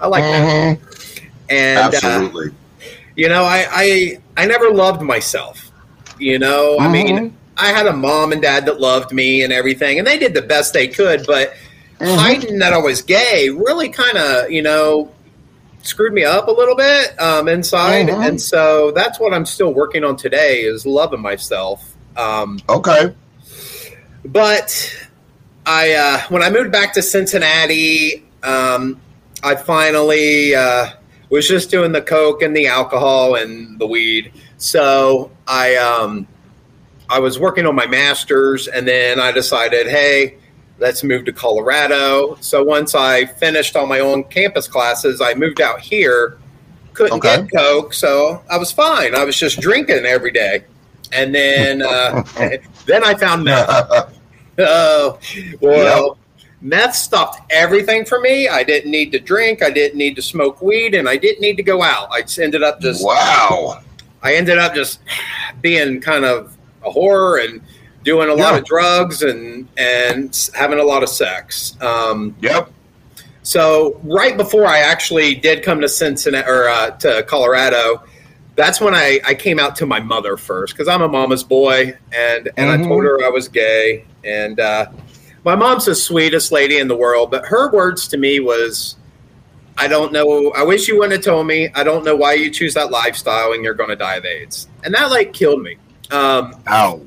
I 0.00 0.06
like 0.06 0.22
that. 0.22 0.78
Mhm. 0.78 1.24
And, 1.50 1.78
uh, 1.78 1.90
Absolutely. 1.96 2.52
you 3.16 3.28
know, 3.28 3.42
I, 3.42 3.66
I, 3.72 4.20
I 4.36 4.46
never 4.46 4.70
loved 4.70 5.02
myself. 5.02 5.72
You 6.20 6.38
know, 6.38 6.78
I 6.78 6.86
mean, 6.88 7.16
Mhm. 7.18 7.32
I 7.58 7.66
had 7.68 7.86
a 7.86 7.92
mom 7.92 8.32
and 8.32 8.40
dad 8.40 8.66
that 8.66 8.80
loved 8.80 9.12
me 9.12 9.42
and 9.42 9.52
everything, 9.52 9.98
and 9.98 10.06
they 10.06 10.18
did 10.18 10.34
the 10.34 10.42
best 10.42 10.72
they 10.72 10.88
could, 10.88 11.26
but 11.26 11.54
Mhm. 12.00 12.16
hiding 12.16 12.58
that 12.60 12.72
I 12.72 12.78
was 12.78 13.02
gay 13.02 13.50
really 13.50 13.88
kind 13.88 14.16
of, 14.16 14.50
you 14.50 14.62
know, 14.62 15.10
screwed 15.82 16.12
me 16.12 16.22
up 16.24 16.46
a 16.48 16.52
little 16.52 16.76
bit 16.76 17.20
um, 17.20 17.48
inside. 17.48 18.06
Mhm. 18.08 18.28
And 18.28 18.40
so 18.40 18.92
that's 18.92 19.18
what 19.18 19.34
I'm 19.34 19.44
still 19.46 19.72
working 19.74 20.04
on 20.04 20.16
today 20.16 20.60
is 20.60 20.86
loving 20.86 21.20
myself. 21.20 21.82
Um, 22.16 22.60
Okay. 22.68 23.12
but 24.24 24.94
I, 25.66 25.92
uh, 25.92 26.20
when 26.28 26.42
I 26.42 26.50
moved 26.50 26.70
back 26.72 26.92
to 26.94 27.02
Cincinnati, 27.02 28.24
um, 28.42 29.00
I 29.42 29.54
finally 29.56 30.54
uh, 30.54 30.88
was 31.30 31.48
just 31.48 31.70
doing 31.70 31.92
the 31.92 32.00
coke 32.02 32.42
and 32.42 32.56
the 32.56 32.66
alcohol 32.68 33.34
and 33.34 33.78
the 33.78 33.86
weed. 33.86 34.32
So 34.58 35.30
I, 35.46 35.76
um, 35.76 36.26
I 37.10 37.18
was 37.20 37.38
working 37.38 37.66
on 37.66 37.74
my 37.74 37.86
master's, 37.86 38.68
and 38.68 38.86
then 38.86 39.18
I 39.20 39.32
decided, 39.32 39.86
hey, 39.86 40.36
let's 40.78 41.02
move 41.02 41.24
to 41.24 41.32
Colorado. 41.32 42.36
So 42.40 42.62
once 42.62 42.94
I 42.94 43.24
finished 43.26 43.76
all 43.76 43.86
my 43.86 44.00
own 44.00 44.24
campus 44.24 44.68
classes, 44.68 45.20
I 45.20 45.34
moved 45.34 45.60
out 45.60 45.80
here. 45.80 46.38
Couldn't 46.94 47.18
Okay. 47.18 47.42
get 47.42 47.50
coke, 47.52 47.94
so 47.94 48.42
I 48.50 48.58
was 48.58 48.72
fine. 48.72 49.14
I 49.14 49.24
was 49.24 49.36
just 49.36 49.60
drinking 49.60 50.04
every 50.04 50.32
day, 50.32 50.64
and 51.12 51.34
then 51.34 51.80
uh, 51.82 52.22
then 52.86 53.04
I 53.04 53.14
found 53.14 53.44
meth. 53.44 54.14
Oh, 54.60 55.20
well, 55.60 56.18
meth 56.60 56.96
stopped 56.96 57.38
everything 57.52 58.04
for 58.04 58.18
me. 58.20 58.48
I 58.48 58.64
didn't 58.64 58.90
need 58.90 59.12
to 59.12 59.20
drink. 59.20 59.62
I 59.62 59.70
didn't 59.70 59.96
need 59.96 60.16
to 60.16 60.22
smoke 60.22 60.60
weed, 60.60 60.96
and 60.96 61.08
I 61.08 61.16
didn't 61.16 61.40
need 61.40 61.56
to 61.58 61.62
go 61.62 61.80
out. 61.80 62.10
I 62.10 62.22
just 62.22 62.40
ended 62.40 62.64
up 62.64 62.80
just. 62.80 63.04
wow. 63.06 63.80
I 64.20 64.34
ended 64.34 64.58
up 64.58 64.74
just 64.74 64.98
being 65.62 66.00
kind 66.00 66.24
of 66.24 66.57
a 66.84 66.90
whore 66.90 67.44
and 67.44 67.60
doing 68.04 68.28
a 68.28 68.34
lot 68.34 68.52
Yeah. 68.52 68.58
of 68.58 68.64
drugs 68.64 69.22
and 69.22 69.68
and 69.76 70.50
having 70.54 70.78
a 70.78 70.84
lot 70.84 71.02
of 71.02 71.08
sex. 71.08 71.74
Um, 71.80 72.34
Yep. 72.40 72.70
so 73.42 74.00
right 74.04 74.36
before 74.36 74.66
I 74.66 74.78
actually 74.78 75.34
did 75.34 75.62
come 75.62 75.80
to 75.80 75.88
Cincinnati 75.88 76.48
or 76.48 76.68
uh, 76.68 76.90
to 76.90 77.22
Colorado, 77.24 78.02
that's 78.56 78.80
when 78.80 78.94
I, 78.94 79.20
I 79.26 79.34
came 79.34 79.58
out 79.58 79.76
to 79.76 79.86
my 79.86 80.00
mother 80.00 80.36
first 80.36 80.74
because 80.74 80.88
I'm 80.88 81.02
a 81.02 81.08
mama's 81.08 81.44
boy, 81.44 81.94
and 82.12 82.50
and 82.56 82.70
I 82.70 82.76
Mhm. 82.76 82.88
told 82.88 83.04
her 83.04 83.24
I 83.24 83.28
was 83.28 83.48
gay. 83.48 84.04
And 84.24 84.58
uh, 84.60 84.86
my 85.44 85.54
mom's 85.54 85.84
the 85.86 85.94
sweetest 85.94 86.50
lady 86.52 86.78
in 86.78 86.88
the 86.88 86.96
world, 86.96 87.30
but 87.30 87.46
her 87.46 87.70
words 87.70 88.08
to 88.08 88.16
me 88.16 88.40
was, 88.40 88.96
"I 89.76 89.86
don't 89.86 90.12
know. 90.12 90.50
I 90.56 90.64
wish 90.64 90.88
you 90.88 90.96
wouldn't 90.98 91.12
have 91.12 91.24
told 91.24 91.46
me. 91.46 91.70
I 91.74 91.84
don't 91.84 92.04
know 92.04 92.16
why 92.16 92.34
you 92.34 92.50
choose 92.50 92.74
that 92.74 92.90
lifestyle, 92.90 93.52
and 93.52 93.62
you're 93.62 93.74
going 93.74 93.90
to 93.90 93.96
die 93.96 94.16
of 94.16 94.24
AIDS." 94.24 94.66
And 94.82 94.92
that 94.94 95.10
like 95.10 95.32
killed 95.32 95.62
me. 95.62 95.76
Um, 96.10 96.54
Ow. 96.68 97.00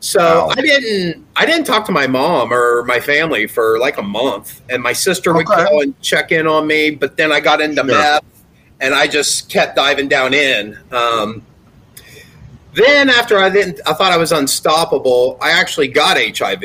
so. 0.00 0.48
I 0.50 0.60
didn't 0.60 1.24
I 1.36 1.44
didn't 1.46 1.64
talk 1.64 1.84
to 1.86 1.92
my 1.92 2.06
mom 2.06 2.52
or 2.52 2.84
my 2.84 3.00
family 3.00 3.46
for 3.46 3.78
like 3.78 3.98
a 3.98 4.02
month, 4.02 4.60
and 4.70 4.82
my 4.82 4.92
sister 4.92 5.32
would 5.32 5.48
Okay. 5.48 5.64
call 5.64 5.80
and 5.82 6.00
check 6.00 6.30
in 6.32 6.46
on 6.46 6.66
me. 6.66 6.90
But 6.90 7.16
then 7.16 7.32
I 7.32 7.40
got 7.40 7.60
into 7.60 7.76
Sure. 7.76 7.84
meth, 7.86 8.22
and 8.80 8.94
I 8.94 9.06
just 9.06 9.48
kept 9.50 9.76
diving 9.76 10.08
down 10.08 10.34
in. 10.34 10.78
Um, 10.92 11.42
then 12.74 13.08
after 13.08 13.38
I 13.38 13.50
didn't, 13.50 13.80
I 13.86 13.92
thought 13.92 14.12
I 14.12 14.16
was 14.16 14.32
unstoppable. 14.32 15.38
I 15.40 15.50
actually 15.50 15.88
got 15.88 16.16
HIV, 16.16 16.62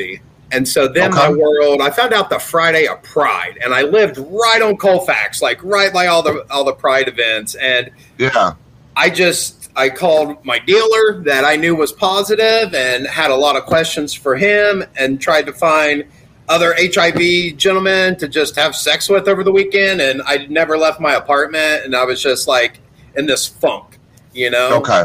and 0.52 0.66
so 0.66 0.88
then 0.88 1.12
my 1.14 1.28
world. 1.30 1.80
I 1.80 1.90
found 1.90 2.12
out 2.12 2.30
the 2.30 2.38
Friday 2.38 2.86
of 2.86 3.00
Pride, 3.02 3.58
and 3.62 3.72
I 3.74 3.82
lived 3.82 4.18
right 4.18 4.60
on 4.62 4.76
Colfax, 4.76 5.40
like 5.42 5.62
right 5.62 5.92
by 5.92 6.06
all 6.08 6.22
the 6.22 6.44
all 6.50 6.64
the 6.64 6.72
Pride 6.72 7.08
events, 7.08 7.54
and 7.56 7.90
Yeah. 8.18 8.52
I 8.96 9.08
just 9.08 9.59
I 9.80 9.88
called 9.88 10.44
my 10.44 10.58
dealer 10.58 11.22
that 11.24 11.44
I 11.44 11.56
knew 11.56 11.74
was 11.74 11.90
positive 11.90 12.74
and 12.74 13.06
had 13.06 13.30
a 13.30 13.34
lot 13.36 13.56
of 13.56 13.64
questions 13.64 14.12
for 14.12 14.36
him 14.36 14.84
and 14.96 15.18
tried 15.20 15.46
to 15.46 15.52
find 15.54 16.04
other 16.50 16.74
HIV 16.78 17.56
gentlemen 17.56 18.16
to 18.18 18.28
just 18.28 18.56
have 18.56 18.76
sex 18.76 19.08
with 19.08 19.26
over 19.26 19.42
the 19.42 19.52
weekend 19.52 20.00
and 20.02 20.20
I 20.26 20.46
never 20.50 20.76
left 20.76 21.00
my 21.00 21.14
apartment 21.14 21.84
and 21.84 21.96
I 21.96 22.04
was 22.04 22.20
just 22.22 22.46
like 22.46 22.80
in 23.16 23.24
this 23.26 23.46
funk, 23.46 23.98
you 24.34 24.50
know. 24.50 24.76
Okay. 24.80 25.04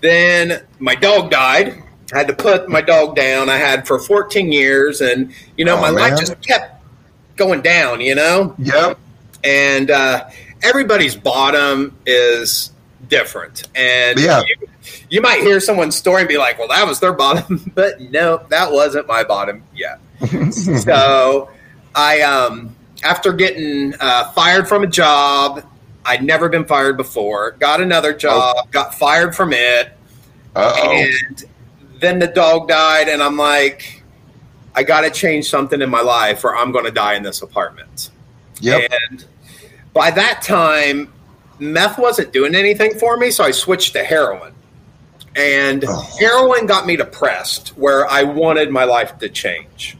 Then 0.00 0.62
my 0.78 0.94
dog 0.94 1.30
died. 1.30 1.82
I 2.14 2.18
had 2.18 2.28
to 2.28 2.34
put 2.34 2.68
my 2.68 2.80
dog 2.80 3.14
down. 3.16 3.48
I 3.50 3.56
had 3.58 3.86
for 3.86 3.98
14 3.98 4.50
years 4.50 5.00
and 5.02 5.32
you 5.58 5.64
know 5.64 5.76
Oh, 5.76 5.80
my 5.80 5.90
man. 5.90 6.10
life 6.12 6.20
just 6.20 6.40
kept 6.46 6.82
going 7.36 7.60
down, 7.60 8.00
you 8.00 8.14
know? 8.14 8.54
Yep. 8.58 8.98
and 9.44 9.90
uh, 9.90 10.28
everybody's 10.62 11.14
bottom 11.16 11.96
is 12.06 12.70
different. 13.10 13.68
And 13.74 14.18
Yeah. 14.18 14.42
you, 14.46 14.68
you 15.10 15.20
might 15.20 15.40
hear 15.40 15.60
someone's 15.60 15.96
story 15.96 16.20
and 16.22 16.28
be 16.28 16.38
like, 16.38 16.58
"Well, 16.58 16.68
that 16.68 16.86
was 16.86 17.00
their 17.00 17.12
bottom," 17.12 17.70
but 17.74 18.00
no, 18.00 18.42
that 18.48 18.72
wasn't 18.72 19.06
my 19.06 19.22
bottom 19.24 19.62
yet. 19.74 20.00
so, 20.52 21.50
I 21.94 22.22
um, 22.22 22.74
after 23.02 23.32
getting 23.32 23.92
uh, 24.00 24.30
fired 24.32 24.68
from 24.68 24.82
a 24.84 24.86
job, 24.86 25.64
I'd 26.06 26.22
never 26.22 26.48
been 26.48 26.64
fired 26.64 26.96
before. 26.96 27.52
Got 27.52 27.80
another 27.82 28.14
job, 28.14 28.70
got 28.70 28.94
fired 28.94 29.34
from 29.36 29.52
it, 29.52 29.92
Uh 30.56 30.72
oh. 30.76 30.90
and 30.92 31.44
then 32.00 32.18
the 32.18 32.26
dog 32.28 32.68
died, 32.68 33.08
and 33.08 33.22
I'm 33.22 33.36
like, 33.36 34.02
I 34.74 34.82
got 34.82 35.02
to 35.02 35.10
change 35.10 35.48
something 35.50 35.82
in 35.82 35.90
my 35.90 36.00
life, 36.00 36.44
or 36.44 36.56
I'm 36.56 36.72
going 36.72 36.84
to 36.86 36.90
die 36.90 37.14
in 37.14 37.22
this 37.22 37.42
apartment. 37.42 38.10
Yep. 38.60 38.90
And 39.10 39.24
by 39.92 40.10
that 40.10 40.42
time, 40.42 41.12
meth 41.60 41.98
wasn't 41.98 42.32
doing 42.32 42.54
anything 42.54 42.98
for 42.98 43.16
me, 43.16 43.30
so 43.30 43.44
I 43.44 43.50
switched 43.50 43.92
to 43.94 44.02
heroin. 44.04 44.52
And 45.36 45.84
Oh. 45.86 46.06
heroin 46.18 46.66
got 46.66 46.86
me 46.86 46.96
depressed, 46.96 47.68
where 47.76 48.10
I 48.10 48.24
wanted 48.24 48.70
my 48.70 48.84
life 48.84 49.16
to 49.18 49.28
change. 49.28 49.96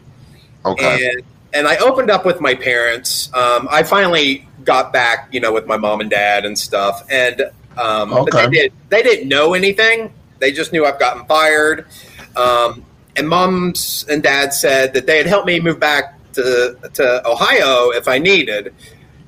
Okay. 0.64 1.08
And 1.10 1.22
and 1.52 1.66
I 1.66 1.76
opened 1.78 2.10
up 2.10 2.24
with 2.24 2.40
my 2.40 2.54
parents. 2.54 3.28
Um, 3.34 3.66
I 3.70 3.82
finally 3.82 4.46
got 4.64 4.92
back, 4.92 5.28
you 5.32 5.40
know, 5.40 5.52
with 5.52 5.66
my 5.66 5.76
mom 5.76 6.00
and 6.00 6.08
dad 6.10 6.44
and 6.44 6.56
stuff. 6.58 7.04
And 7.10 7.42
um, 7.78 8.10
but 8.10 8.34
Okay. 8.34 8.46
they 8.46 8.50
did 8.50 8.72
they 8.88 9.02
didn't 9.02 9.28
know 9.28 9.54
anything. 9.54 10.12
They 10.38 10.52
just 10.52 10.72
knew 10.72 10.84
I've 10.86 10.98
gotten 10.98 11.24
fired. 11.26 11.86
Um, 12.36 12.84
and 13.16 13.28
moms 13.28 14.06
and 14.08 14.22
dad 14.22 14.52
said 14.54 14.94
that 14.94 15.06
they 15.06 15.16
had 15.16 15.26
helped 15.26 15.46
me 15.46 15.60
move 15.60 15.80
back 15.80 16.14
to 16.34 16.76
to 16.94 17.28
Ohio 17.28 17.90
if 17.90 18.06
I 18.08 18.18
needed. 18.18 18.72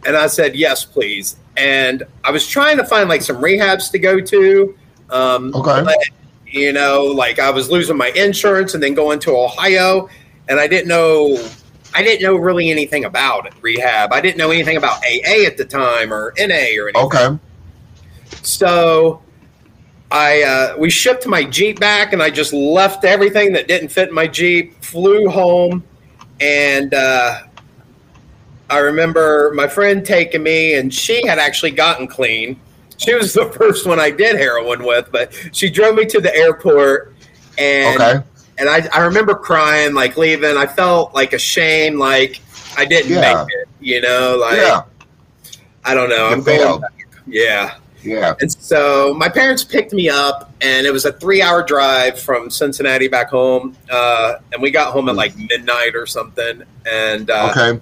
And 0.05 0.17
I 0.17 0.27
said 0.27 0.55
yes, 0.57 0.85
please. 0.85 1.37
And 1.57 2.03
I 2.25 2.31
was 2.31 2.47
trying 2.47 2.77
to 2.79 2.85
find 2.85 3.09
like 3.09 3.23
some 3.23 3.37
rehabs 3.37 3.91
to 3.93 3.99
go 3.99 4.21
to. 4.21 4.79
Um, 5.11 5.55
Okay. 5.55 5.83
but, 5.85 5.99
you 6.47 6.73
know, 6.73 7.05
like 7.05 7.39
I 7.39 7.51
was 7.51 7.71
losing 7.71 7.97
my 7.97 8.09
insurance 8.09 8.75
and 8.75 8.83
then 8.83 8.95
going 8.95 9.19
to 9.21 9.37
Ohio, 9.37 10.09
and 10.49 10.59
I 10.59 10.67
didn't 10.67 10.89
know. 10.89 11.39
I 11.95 12.03
didn't 12.03 12.23
know 12.23 12.37
really 12.37 12.71
anything 12.71 13.05
about 13.05 13.45
it, 13.47 13.53
rehab. 13.61 14.15
I 14.15 14.23
didn't 14.23 14.39
know 14.39 14.51
anything 14.51 14.79
about 14.79 15.05
AA 15.05 15.45
at 15.47 15.59
the 15.59 15.65
time 15.67 16.11
or 16.13 16.33
NA 16.39 16.81
or 16.81 16.89
anything. 16.89 16.97
Okay. 16.97 17.39
So 18.43 19.21
I 20.11 20.43
uh, 20.43 20.77
we 20.79 20.89
shipped 20.91 21.27
my 21.27 21.45
Jeep 21.45 21.81
back, 21.81 22.13
and 22.13 22.23
I 22.23 22.31
just 22.31 22.53
left 22.53 23.05
everything 23.05 23.53
that 23.53 23.69
didn't 23.69 23.89
fit 23.89 24.09
in 24.09 24.15
my 24.15 24.27
Jeep. 24.27 24.83
Flew 24.83 25.29
home, 25.29 25.85
and 26.41 26.95
uh, 26.95 27.41
I 28.73 28.79
remember 28.79 29.53
my 29.55 29.69
friend 29.69 30.05
taking 30.05 30.43
me, 30.43 30.75
and 30.75 30.93
she 30.93 31.27
had 31.27 31.39
actually 31.39 31.73
gotten 31.73 32.07
clean. 32.07 32.59
She 32.97 33.15
was 33.15 33.33
the 33.35 33.47
first 33.59 33.87
one 33.87 34.01
I 34.01 34.11
did 34.11 34.37
heroin 34.37 34.85
with, 34.85 35.11
but 35.13 35.33
she 35.53 35.69
drove 35.69 35.95
me 35.97 36.07
to 36.07 36.21
the 36.21 36.35
airport, 36.35 37.15
and 37.59 38.01
Okay. 38.01 38.23
and 38.59 38.69
I, 38.69 38.89
I 38.95 39.01
remember 39.01 39.35
crying, 39.35 39.93
like 39.95 40.17
leaving. 40.17 40.57
I 40.57 40.67
felt 40.67 41.15
like 41.15 41.33
ashamed, 41.33 41.99
like 41.99 42.41
I 42.79 42.85
didn't 42.85 43.11
Yeah. 43.13 43.21
make 43.45 43.55
it. 43.61 43.69
You 43.81 44.01
know, 44.01 44.37
like 44.41 44.57
Yeah. 44.57 44.83
I 45.85 45.95
don't 45.95 46.09
know. 46.09 46.29
You 46.29 46.33
I'm 46.33 46.43
going. 46.43 46.81
Back. 46.81 46.91
Yeah. 47.27 47.75
Yeah. 48.05 48.35
And 48.41 48.51
so 48.53 49.15
my 49.15 49.29
parents 49.29 49.63
picked 49.65 49.93
me 49.93 50.09
up, 50.09 50.53
and 50.61 50.87
it 50.87 50.93
was 50.93 51.05
a 51.05 51.13
three-hour 51.13 51.63
drive 51.65 52.19
from 52.19 52.51
Cincinnati 52.51 53.07
back 53.09 53.31
home. 53.31 53.77
Uh, 53.91 54.35
and 54.53 54.61
we 54.63 54.71
got 54.71 54.93
home 54.93 55.09
at 55.09 55.15
like 55.17 55.37
midnight 55.37 55.95
or 55.95 56.07
something. 56.07 56.63
And 56.91 57.31
uh, 57.31 57.53
Okay. 57.57 57.81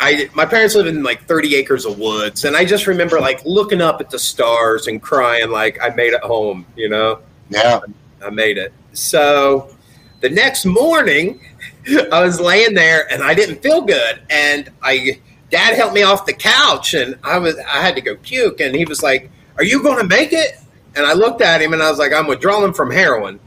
I, 0.00 0.28
my 0.34 0.44
parents 0.46 0.74
live 0.74 0.86
in 0.86 1.02
like 1.02 1.24
30 1.26 1.54
acres 1.56 1.84
of 1.86 1.98
woods, 1.98 2.44
and 2.44 2.56
I 2.56 2.64
just 2.64 2.86
remember 2.86 3.20
like 3.20 3.44
looking 3.44 3.80
up 3.80 4.00
at 4.00 4.10
the 4.10 4.18
stars 4.18 4.86
and 4.86 5.00
crying, 5.00 5.50
like 5.50 5.78
I 5.82 5.90
made 5.90 6.12
it 6.12 6.22
home. 6.22 6.66
You 6.76 6.88
know, 6.88 7.20
Yeah. 7.50 7.80
I 8.24 8.30
made 8.30 8.58
it. 8.58 8.72
So 8.92 9.74
the 10.20 10.30
next 10.30 10.64
morning, 10.66 11.40
I 12.12 12.20
was 12.20 12.40
laying 12.40 12.74
there 12.74 13.10
and 13.12 13.22
I 13.22 13.34
didn't 13.34 13.62
feel 13.62 13.82
good, 13.82 14.20
and 14.30 14.70
I 14.82 15.20
dad 15.50 15.74
helped 15.74 15.94
me 15.94 16.02
off 16.02 16.26
the 16.26 16.32
couch, 16.32 16.94
and 16.94 17.16
I 17.22 17.38
was 17.38 17.56
I 17.58 17.80
had 17.82 17.94
to 17.96 18.00
go 18.00 18.16
puke, 18.16 18.60
and 18.60 18.74
he 18.74 18.84
was 18.84 19.02
like, 19.02 19.30
"Are 19.56 19.64
you 19.64 19.82
going 19.82 19.98
to 19.98 20.04
make 20.06 20.32
it?" 20.32 20.58
And 20.94 21.04
I 21.06 21.12
looked 21.12 21.42
at 21.42 21.60
him 21.60 21.72
and 21.74 21.82
I 21.82 21.90
was 21.90 21.98
like, 21.98 22.12
"I'm 22.12 22.26
withdrawing 22.26 22.72
from 22.72 22.90
heroin," 22.90 23.38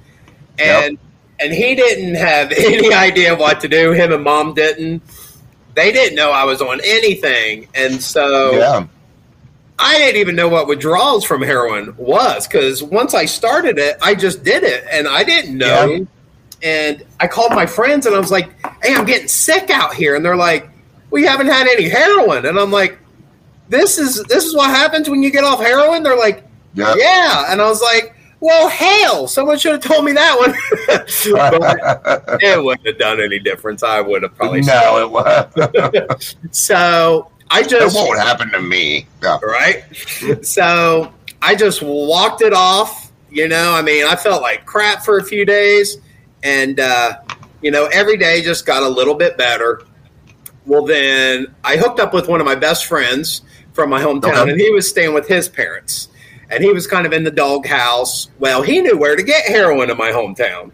and 0.60 0.94
Yep. 0.94 1.00
and 1.42 1.54
he 1.54 1.76
didn't 1.76 2.16
have 2.16 2.52
any 2.58 2.94
idea 2.94 3.36
what 3.36 3.60
to 3.62 3.68
do. 3.68 3.92
Him 3.92 4.14
and 4.14 4.24
mom 4.24 4.54
didn't. 4.54 5.02
They 5.80 5.94
didn't 5.94 6.16
know 6.18 6.32
I 6.32 6.44
was 6.44 6.62
on 6.62 6.82
anything, 6.84 7.70
and 7.74 8.04
so 8.04 8.52
Yeah. 8.52 8.86
I 9.82 9.98
didn't 9.98 10.18
even 10.20 10.36
know 10.36 10.50
what 10.50 10.68
withdrawals 10.68 11.24
from 11.24 11.42
heroin 11.42 11.96
was 11.96 12.46
because 12.46 12.84
once 12.84 13.14
I 13.14 13.24
started 13.24 13.78
it, 13.80 13.96
I 14.02 14.14
just 14.14 14.44
did 14.44 14.64
it 14.64 14.84
and 14.92 15.08
I 15.08 15.24
didn't 15.24 15.58
know. 15.58 15.86
Yeah. 15.86 16.06
And 16.62 17.04
I 17.22 17.28
called 17.28 17.54
my 17.54 17.66
friends 17.66 18.06
and 18.06 18.14
I 18.14 18.20
was 18.20 18.30
like, 18.30 18.50
hey, 18.84 18.94
I'm 18.94 19.06
getting 19.06 19.30
sick 19.30 19.70
out 19.70 19.94
here. 19.94 20.16
And 20.16 20.26
they're 20.26 20.36
like, 20.36 20.70
we 21.12 21.24
haven't 21.24 21.48
had 21.48 21.66
any 21.68 21.88
heroin. 21.88 22.46
And 22.46 22.60
I'm 22.60 22.72
like, 22.72 23.00
this 23.70 23.98
is 23.98 24.22
this 24.26 24.44
is 24.44 24.54
what 24.54 24.70
happens 24.70 25.10
when 25.10 25.24
you 25.24 25.32
get 25.32 25.46
off 25.46 25.62
heroin? 25.62 26.04
They're 26.04 26.18
like, 26.18 26.44
Yeah. 26.74 26.94
yeah. 26.98 27.46
And 27.50 27.62
I 27.62 27.70
was 27.70 27.82
like, 27.82 28.14
well, 28.42 28.70
hell, 28.70 29.28
someone 29.28 29.58
should 29.58 29.74
have 29.74 29.82
told 29.84 30.06
me 30.06 30.14
that 30.14 30.38
one. 30.38 30.54
it 32.42 32.64
wouldn't 32.64 32.88
have 32.88 32.98
done 32.98 33.20
any 33.22 33.40
difference. 33.40 33.84
I 33.84 34.02
would 34.02 34.24
have 34.24 34.36
probably 34.36 34.62
no, 34.62 35.00
it 35.02 35.12
was. 35.12 36.36
So 36.52 37.32
I 37.52 37.62
It 37.62 37.70
just 37.70 37.96
won't 37.96 38.20
happen 38.20 38.50
to 38.52 38.62
me. 38.62 39.08
Yeah. 39.22 39.40
right? 39.44 39.84
so 40.46 41.12
I 41.42 41.56
just 41.56 41.82
walked 41.82 42.42
it 42.42 42.54
off. 42.54 43.12
You 43.32 43.48
know, 43.48 43.74
I 43.74 43.82
mean, 43.82 44.06
I 44.06 44.16
felt 44.16 44.42
like 44.42 44.66
crap 44.66 45.04
for 45.06 45.18
a 45.20 45.24
few 45.24 45.46
days, 45.46 45.98
and 46.42 46.80
uh, 46.80 47.14
you 47.62 47.70
know, 47.72 47.86
every 47.94 48.18
day 48.18 48.42
just 48.42 48.66
got 48.66 48.82
a 48.84 48.90
little 48.90 49.14
bit 49.14 49.38
better. 49.38 49.84
Well, 50.66 50.86
then 50.86 51.54
I 51.64 51.78
hooked 51.78 52.00
up 52.00 52.14
with 52.14 52.28
one 52.28 52.40
of 52.40 52.46
my 52.46 52.56
best 52.56 52.86
friends 52.86 53.42
from 53.74 53.90
my 53.90 54.02
hometown, 54.02 54.36
Okay. 54.42 54.52
and 54.52 54.60
he 54.60 54.72
was 54.72 54.90
staying 54.90 55.14
with 55.14 55.28
his 55.28 55.48
parents, 55.48 56.08
and 56.50 56.64
he 56.64 56.72
was 56.72 56.88
kind 56.88 57.06
of 57.06 57.14
in 57.14 57.24
the 57.24 57.32
doghouse. 57.32 58.30
Well, 58.40 58.62
he 58.62 58.82
knew 58.82 58.98
where 58.98 59.16
to 59.16 59.24
get 59.24 59.46
heroin 59.46 59.90
in 59.90 59.98
my 59.98 60.12
hometown. 60.12 60.72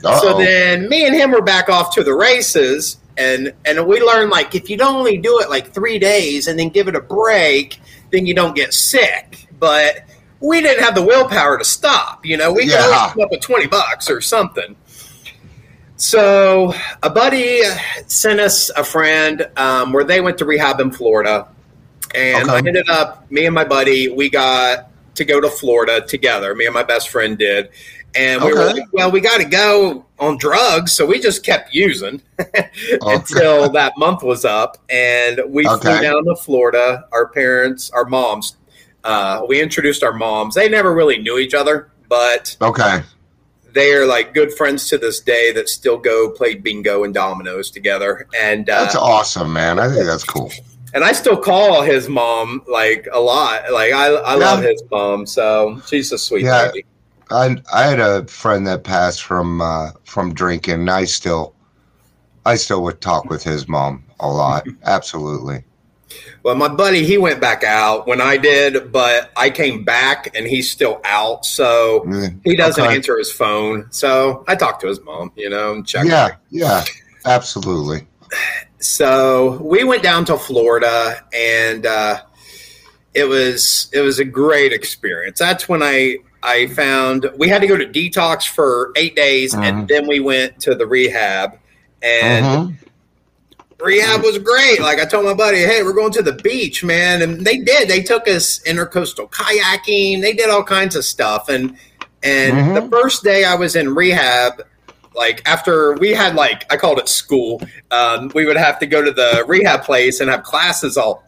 So 0.00 0.08
Uh-oh. 0.10 0.38
then 0.38 0.88
me 0.88 1.06
and 1.06 1.14
him 1.14 1.30
were 1.30 1.42
back 1.42 1.68
off 1.68 1.94
to 1.94 2.02
the 2.02 2.12
races 2.14 2.98
and 3.16 3.52
and 3.64 3.86
we 3.86 4.00
learned 4.00 4.30
like 4.30 4.54
if 4.54 4.68
you 4.70 4.76
don't 4.76 4.96
only 4.96 5.18
do 5.18 5.38
it 5.40 5.50
like 5.50 5.72
three 5.72 5.98
days 5.98 6.48
and 6.48 6.58
then 6.58 6.70
give 6.70 6.88
it 6.88 6.96
a 6.96 7.00
break, 7.00 7.78
then 8.10 8.26
you 8.26 8.34
don't 8.34 8.56
get 8.56 8.72
sick. 8.74 9.46
But 9.60 10.00
we 10.40 10.60
didn't 10.60 10.82
have 10.82 10.94
the 10.94 11.02
willpower 11.02 11.56
to 11.58 11.64
stop. 11.64 12.26
You 12.26 12.36
know, 12.36 12.52
we 12.52 12.62
could 12.62 12.72
Yeah. 12.72 12.86
always 12.86 13.12
come 13.12 13.22
up 13.22 13.30
with 13.30 13.40
twenty 13.42 13.66
bucks 13.66 14.10
or 14.10 14.20
something. 14.20 14.74
So 15.96 16.74
a 17.02 17.10
buddy 17.10 17.62
sent 18.06 18.40
us 18.40 18.70
a 18.70 18.82
friend 18.82 19.48
um, 19.56 19.92
where 19.92 20.04
they 20.04 20.20
went 20.20 20.38
to 20.38 20.44
rehab 20.44 20.80
in 20.80 20.90
Florida, 20.90 21.46
and 22.14 22.50
I 22.50 22.58
ended 22.58 22.88
up 22.88 23.30
me 23.30 23.46
and 23.46 23.54
my 23.54 23.64
buddy 23.64 24.08
we 24.08 24.28
got 24.30 24.88
to 25.14 25.24
go 25.24 25.40
to 25.40 25.48
Florida 25.48 26.00
together. 26.06 26.54
Me 26.54 26.66
and 26.66 26.74
my 26.74 26.82
best 26.82 27.08
friend 27.08 27.36
did, 27.38 27.68
and 28.14 28.42
we 28.42 28.52
were 28.52 28.64
like, 28.66 28.82
well, 28.92 29.10
we 29.10 29.20
got 29.20 29.38
to 29.38 29.44
go 29.44 30.04
on 30.18 30.36
drugs, 30.38 30.92
so 30.92 31.06
we 31.06 31.18
just 31.20 31.44
kept 31.44 31.74
using 31.74 32.20
until 33.02 33.70
that 33.70 33.94
month 33.96 34.22
was 34.22 34.44
up, 34.44 34.76
and 34.90 35.40
we 35.48 35.64
flew 35.64 36.00
down 36.00 36.24
to 36.24 36.36
Florida. 36.36 37.06
Our 37.12 37.28
parents, 37.28 37.90
our 37.90 38.04
moms, 38.04 38.56
uh, 39.04 39.44
we 39.48 39.60
introduced 39.60 40.02
our 40.02 40.12
moms. 40.12 40.54
They 40.54 40.68
never 40.68 40.94
really 40.94 41.18
knew 41.18 41.38
each 41.38 41.54
other, 41.54 41.90
but 42.08 42.56
Okay. 42.60 43.02
they 43.72 43.92
are 43.94 44.06
like 44.06 44.34
good 44.34 44.52
friends 44.52 44.88
to 44.90 44.98
this 44.98 45.20
day 45.20 45.52
that 45.52 45.68
still 45.68 45.96
go 45.98 46.30
play 46.30 46.54
bingo 46.54 47.04
and 47.04 47.12
dominoes 47.14 47.70
together. 47.70 48.26
And 48.38 48.68
uh, 48.68 48.82
That's 48.84 48.94
awesome, 48.96 49.52
man. 49.52 49.78
I 49.78 49.88
think 49.88 50.06
that's 50.06 50.24
cool. 50.24 50.52
And 50.94 51.04
I 51.04 51.12
still 51.12 51.36
call 51.36 51.82
his 51.82 52.08
mom 52.08 52.62
like 52.68 53.08
a 53.12 53.20
lot. 53.20 53.70
Like 53.72 53.92
I, 53.92 54.06
I 54.08 54.34
love 54.34 54.62
his 54.62 54.82
mom, 54.90 55.26
so 55.26 55.80
she's 55.86 56.12
a 56.12 56.18
sweet 56.18 56.44
Yeah. 56.44 56.66
lady. 56.66 56.84
I 57.30 57.56
I 57.72 57.82
had 57.84 58.00
a 58.00 58.26
friend 58.26 58.66
that 58.66 58.84
passed 58.84 59.22
from 59.22 59.60
uh, 59.60 59.92
from 60.04 60.34
drinking. 60.34 60.74
And 60.74 60.90
I 60.90 61.04
still 61.04 61.54
I 62.44 62.56
still 62.56 62.82
would 62.84 63.00
talk 63.00 63.30
with 63.30 63.42
his 63.42 63.68
mom 63.68 64.04
a 64.20 64.28
lot. 64.28 64.66
Absolutely. 64.84 65.64
Well, 66.42 66.56
my 66.56 66.68
buddy, 66.68 67.04
he 67.04 67.16
went 67.18 67.40
back 67.40 67.64
out 67.64 68.06
when 68.06 68.20
I 68.20 68.36
did, 68.36 68.92
but 68.92 69.30
I 69.36 69.48
came 69.48 69.84
back 69.84 70.36
and 70.36 70.46
he's 70.46 70.70
still 70.70 71.00
out, 71.04 71.46
so 71.46 72.04
Mm, 72.04 72.40
he 72.44 72.56
doesn't 72.56 72.84
okay. 72.84 72.96
answer 72.96 73.16
his 73.16 73.32
phone. 73.32 73.86
So 73.90 74.44
I 74.48 74.56
talked 74.56 74.80
to 74.82 74.88
his 74.88 75.00
mom, 75.00 75.32
you 75.36 75.48
know, 75.48 75.72
and 75.72 75.86
checked. 75.86 76.06
Yeah, 76.08 76.36
yeah, 76.50 76.84
absolutely. 77.24 78.06
so 78.82 79.58
we 79.62 79.84
went 79.84 80.02
down 80.02 80.24
to 80.26 80.36
Florida, 80.36 81.24
and 81.32 81.86
uh, 81.86 82.20
it 83.14 83.24
was 83.24 83.88
it 83.92 84.00
was 84.00 84.18
a 84.18 84.24
great 84.24 84.72
experience. 84.72 85.38
That's 85.38 85.68
when 85.68 85.82
I 85.82 86.18
I 86.42 86.66
found 86.68 87.30
we 87.36 87.48
had 87.48 87.60
to 87.62 87.68
go 87.68 87.76
to 87.76 87.86
detox 87.86 88.46
for 88.48 88.92
eight 88.96 89.14
days, 89.16 89.54
Mhm. 89.54 89.62
and 89.62 89.88
then 89.88 90.06
we 90.08 90.20
went 90.20 90.60
to 90.62 90.74
the 90.74 90.86
rehab, 90.86 91.56
and 92.02 92.44
Mhm. 92.44 92.74
rehab 93.80 94.22
was 94.22 94.38
great. 94.38 94.80
Like 94.80 94.98
I 95.00 95.04
told 95.04 95.24
my 95.24 95.34
buddy, 95.34 95.58
hey, 95.58 95.82
we're 95.82 95.92
going 95.92 96.12
to 96.12 96.22
the 96.22 96.32
beach, 96.32 96.82
man, 96.82 97.22
and 97.22 97.44
they 97.46 97.58
did. 97.58 97.88
They 97.88 98.02
took 98.02 98.26
us 98.28 98.60
intercoastal 98.66 99.30
kayaking. 99.30 100.20
They 100.20 100.32
did 100.32 100.50
all 100.50 100.64
kinds 100.64 100.96
of 100.96 101.04
stuff, 101.04 101.48
and 101.48 101.76
and 102.24 102.54
Mhm. 102.54 102.74
the 102.74 102.88
first 102.96 103.24
day 103.24 103.44
I 103.44 103.54
was 103.56 103.74
in 103.76 103.94
rehab. 103.94 104.62
Like 105.14 105.42
after 105.46 105.94
we 105.94 106.10
had 106.10 106.34
like 106.34 106.70
I 106.72 106.76
called 106.76 106.98
it 106.98 107.08
school, 107.08 107.60
um, 107.90 108.30
we 108.34 108.46
would 108.46 108.56
have 108.56 108.78
to 108.80 108.86
go 108.86 109.02
to 109.02 109.10
the 109.10 109.44
rehab 109.46 109.82
place 109.82 110.20
and 110.20 110.30
have 110.30 110.42
classes 110.42 110.96
all, 110.96 111.24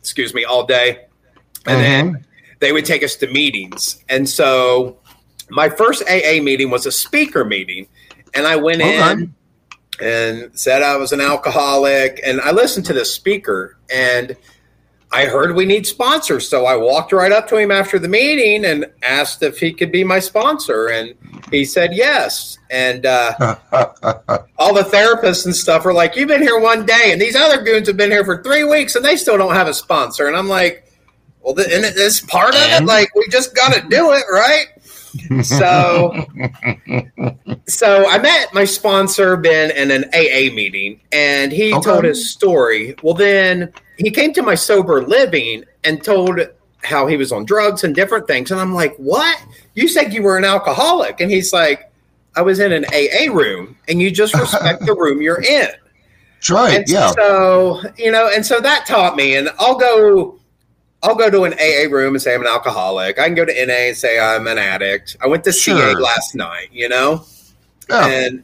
excuse 0.00 0.34
me, 0.34 0.44
all 0.44 0.64
day, 0.66 1.06
and 1.66 1.80
then 1.80 2.12
Mhm. 2.14 2.24
they 2.60 2.72
would 2.72 2.84
take 2.84 3.02
us 3.02 3.14
to 3.16 3.26
meetings. 3.28 4.02
And 4.08 4.28
so 4.28 4.96
my 5.50 5.68
first 5.68 6.02
AA 6.08 6.40
meeting 6.40 6.70
was 6.70 6.86
a 6.86 6.92
speaker 6.92 7.44
meeting. 7.44 7.86
And 8.34 8.46
I 8.46 8.56
went 8.56 8.82
Okay. 8.82 9.10
in 9.12 9.34
and 10.00 10.50
said 10.54 10.82
I 10.82 10.96
was 10.96 11.12
an 11.12 11.20
alcoholic. 11.20 12.20
And 12.24 12.40
I 12.40 12.50
listened 12.52 12.86
to 12.86 12.92
the 12.92 13.04
speaker 13.04 13.76
and 13.92 14.36
I 15.10 15.24
heard 15.24 15.56
we 15.56 15.64
need 15.64 15.86
sponsors. 15.86 16.48
So 16.48 16.66
I 16.66 16.76
walked 16.76 17.12
right 17.12 17.32
up 17.32 17.48
to 17.48 17.56
him 17.56 17.70
after 17.70 17.98
the 17.98 18.08
meeting 18.08 18.64
and 18.64 18.86
asked 19.02 19.42
if 19.42 19.58
he 19.58 19.72
could 19.72 19.90
be 19.90 20.04
my 20.04 20.18
sponsor. 20.18 20.88
And 20.88 21.14
he 21.50 21.64
said 21.64 21.94
yes. 21.94 22.58
And 22.70 23.06
uh, 23.06 23.32
all 24.58 24.74
the 24.74 24.82
therapists 24.82 25.46
and 25.46 25.56
stuff 25.56 25.86
are 25.86 25.94
like, 25.94 26.14
You've 26.14 26.28
been 26.28 26.42
here 26.42 26.60
one 26.60 26.84
day, 26.84 27.10
and 27.12 27.20
these 27.20 27.36
other 27.36 27.62
goons 27.62 27.86
have 27.88 27.96
been 27.96 28.10
here 28.10 28.24
for 28.24 28.42
three 28.42 28.64
weeks 28.64 28.96
and 28.96 29.04
they 29.04 29.16
still 29.16 29.38
don't 29.38 29.54
have 29.54 29.68
a 29.68 29.74
sponsor. 29.74 30.26
And 30.28 30.36
I'm 30.36 30.48
like, 30.48 30.84
Well, 31.40 31.54
th- 31.54 31.68
and 31.72 31.84
it's 31.86 32.20
part 32.20 32.54
of 32.54 32.60
it. 32.60 32.84
Like, 32.84 33.14
we 33.14 33.26
just 33.30 33.54
got 33.54 33.72
to 33.72 33.80
do 33.88 34.12
it, 34.12 34.24
right? 34.30 34.66
So 35.42 36.26
so 37.66 38.08
I 38.08 38.18
met 38.18 38.52
my 38.54 38.64
sponsor 38.64 39.36
Ben 39.36 39.70
in 39.70 39.90
an 39.90 40.04
AA 40.14 40.52
meeting 40.54 41.00
and 41.12 41.52
he 41.52 41.74
Okay. 41.74 41.82
told 41.90 42.04
his 42.04 42.30
story. 42.30 42.96
Well 43.02 43.14
then 43.14 43.72
he 43.96 44.10
came 44.10 44.32
to 44.34 44.42
my 44.42 44.54
sober 44.54 45.02
living 45.06 45.64
and 45.84 46.02
told 46.02 46.40
how 46.82 47.06
he 47.06 47.16
was 47.16 47.32
on 47.32 47.44
drugs 47.44 47.84
and 47.84 47.94
different 47.94 48.26
things 48.26 48.50
and 48.50 48.60
I'm 48.60 48.74
like, 48.74 48.94
"What? 48.96 49.36
You 49.74 49.88
said 49.88 50.12
you 50.14 50.22
were 50.22 50.38
an 50.38 50.44
alcoholic." 50.44 51.20
And 51.20 51.30
he's 51.30 51.52
like, 51.52 51.90
"I 52.36 52.42
was 52.42 52.60
in 52.60 52.72
an 52.72 52.84
AA 52.86 53.32
room 53.32 53.76
and 53.88 54.00
you 54.00 54.10
just 54.10 54.34
respect 54.34 54.86
the 54.86 54.94
room 54.94 55.20
you're 55.20 55.42
in." 55.42 55.68
That's 56.36 56.50
right. 56.50 56.76
And 56.78 56.88
Yeah. 56.88 57.10
so, 57.10 57.82
you 57.96 58.12
know, 58.12 58.30
and 58.32 58.46
so 58.46 58.60
that 58.60 58.86
taught 58.86 59.16
me 59.16 59.34
and 59.34 59.50
I'll 59.58 59.76
go 59.76 60.37
I'll 61.02 61.14
go 61.14 61.30
to 61.30 61.44
an 61.44 61.54
AA 61.54 61.88
room 61.90 62.14
and 62.14 62.22
say 62.22 62.34
I'm 62.34 62.40
an 62.40 62.48
alcoholic. 62.48 63.18
I 63.18 63.26
can 63.26 63.34
go 63.34 63.44
to 63.44 63.66
NA 63.66 63.72
and 63.72 63.96
say 63.96 64.18
I'm 64.18 64.46
an 64.48 64.58
addict. 64.58 65.16
I 65.22 65.28
went 65.28 65.44
to 65.44 65.52
CA 65.52 65.94
last 65.94 66.34
night, 66.34 66.68
you 66.72 66.88
know? 66.88 67.24
Yeah. 67.88 68.06
And 68.06 68.42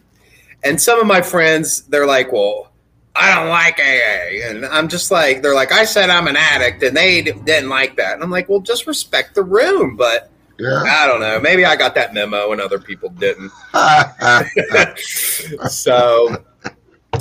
and 0.63 0.81
some 0.81 1.01
of 1.01 1.07
my 1.07 1.21
friends, 1.21 1.83
they're 1.83 2.07
like, 2.07 2.33
"Well, 2.33 2.71
I 3.15 3.35
don't 3.35 3.49
like 3.49 3.79
AA," 3.79 4.49
and 4.49 4.65
I'm 4.65 4.89
just 4.89 5.11
like, 5.11 5.43
they're 5.43 5.55
like, 5.55 5.73
"I 5.73 5.85
said 5.85 6.09
I'm 6.11 6.27
an 6.27 6.37
addict," 6.37 6.83
and 6.83 6.97
they 6.97 7.21
d- 7.23 7.33
didn't 7.45 7.69
like 7.69 7.97
that, 7.97 8.15
and 8.15 8.23
I'm 8.23 8.31
like, 8.31 8.49
"Well, 8.49 8.61
just 8.61 8.87
respect 8.87 9.35
the 9.35 9.43
room." 9.43 9.97
But 9.97 10.31
Yeah. 10.59 10.83
I 10.87 11.07
don't 11.07 11.21
know. 11.21 11.41
Maybe 11.41 11.65
I 11.67 11.75
got 11.77 11.95
that 11.97 12.15
memo 12.15 12.53
and 12.53 12.61
other 12.61 12.79
people 12.79 13.11
didn't. 13.11 13.51
so, 15.69 16.45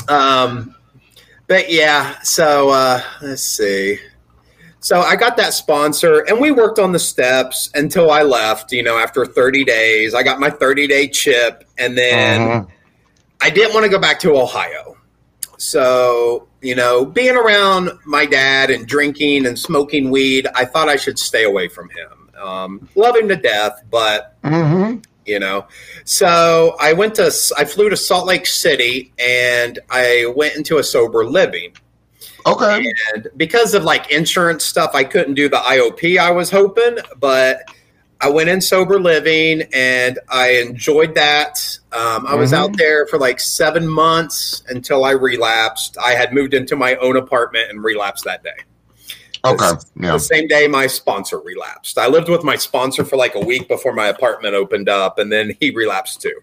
um, 0.07 0.75
but 1.47 1.71
yeah. 1.71 2.19
So 2.21 2.69
uh, 2.69 3.01
let's 3.21 3.41
see. 3.41 3.99
So 4.83 4.99
I 5.01 5.15
got 5.15 5.37
that 5.37 5.53
sponsor, 5.53 6.19
and 6.27 6.39
we 6.39 6.51
worked 6.51 6.77
on 6.77 6.91
the 6.91 6.99
steps 6.99 7.69
until 7.73 8.11
I 8.11 8.21
left. 8.21 8.71
You 8.71 8.83
know, 8.83 8.97
after 8.97 9.25
30 9.25 9.63
days, 9.63 10.13
I 10.13 10.23
got 10.23 10.39
my 10.39 10.49
30 10.49 10.87
day 10.87 11.07
chip, 11.07 11.63
and 11.77 11.97
then. 11.97 12.39
Mhm. 12.41 12.67
I 13.41 13.49
didn't 13.49 13.73
want 13.73 13.83
to 13.83 13.89
go 13.89 13.99
back 13.99 14.19
to 14.21 14.37
Ohio. 14.37 14.95
So, 15.57 16.47
you 16.61 16.75
know, 16.75 17.03
being 17.03 17.35
around 17.35 17.91
my 18.05 18.25
dad 18.25 18.69
and 18.69 18.87
drinking 18.87 19.45
and 19.45 19.59
smoking 19.59 20.11
weed, 20.11 20.47
I 20.55 20.63
thought 20.63 20.87
I 20.87 20.95
should 20.95 21.19
stay 21.19 21.43
away 21.43 21.67
from 21.67 21.89
him. 21.89 22.41
Um, 22.41 22.89
love 22.95 23.17
him 23.17 23.27
to 23.27 23.35
death, 23.35 23.81
but 23.91 24.35
Mhm. 24.45 25.03
you 25.25 25.39
know. 25.39 25.65
So 26.05 26.77
I 26.79 26.93
went 26.93 27.15
to 27.15 27.33
I 27.57 27.65
flew 27.65 27.89
to 27.89 27.97
Salt 27.97 28.25
Lake 28.27 28.45
City 28.47 29.11
and 29.19 29.77
I 29.89 30.31
went 30.33 30.55
into 30.55 30.77
a 30.77 30.83
sober 30.83 31.25
living. 31.25 31.73
Okay. 32.45 32.85
And 33.13 33.27
because 33.37 33.73
of 33.73 33.83
like 33.83 34.11
insurance 34.11 34.63
stuff, 34.65 34.91
I 34.93 35.03
couldn't 35.03 35.35
do 35.35 35.47
the 35.49 35.57
IOP 35.57 36.17
I 36.17 36.31
was 36.31 36.49
hoping, 36.49 36.97
but 37.19 37.61
I 38.21 38.29
went 38.29 38.49
in 38.49 38.61
sober 38.61 38.99
living 38.99 39.63
and 39.73 40.19
I 40.29 40.51
enjoyed 40.61 41.15
that. 41.15 41.59
Um, 41.91 42.25
I 42.27 42.35
was 42.35 42.51
Mhm. 42.51 42.57
out 42.57 42.77
there 42.77 43.05
for 43.07 43.17
like 43.19 43.39
seven 43.39 43.87
months 43.87 44.63
until 44.69 45.03
I 45.05 45.11
relapsed. 45.11 45.97
I 46.01 46.11
had 46.11 46.33
moved 46.33 46.53
into 46.53 46.75
my 46.75 46.95
own 46.97 47.17
apartment 47.17 47.69
and 47.69 47.83
relapsed 47.83 48.23
that 48.25 48.43
day. 48.43 48.49
Okay. 49.45 49.71
Yeah. 49.99 50.13
The 50.13 50.19
same 50.19 50.47
day 50.47 50.67
my 50.67 50.87
sponsor 50.87 51.39
relapsed. 51.39 51.97
I 51.97 52.07
lived 52.07 52.29
with 52.29 52.45
my 52.45 52.55
sponsor 52.55 53.03
for 53.03 53.17
like 53.17 53.35
a 53.35 53.41
week 53.41 53.67
before 53.67 53.91
my 53.93 54.07
apartment 54.07 54.55
opened 54.55 54.87
up, 54.87 55.19
and 55.19 55.29
then 55.31 55.55
he 55.59 55.71
relapsed 55.71 56.21
too. 56.21 56.39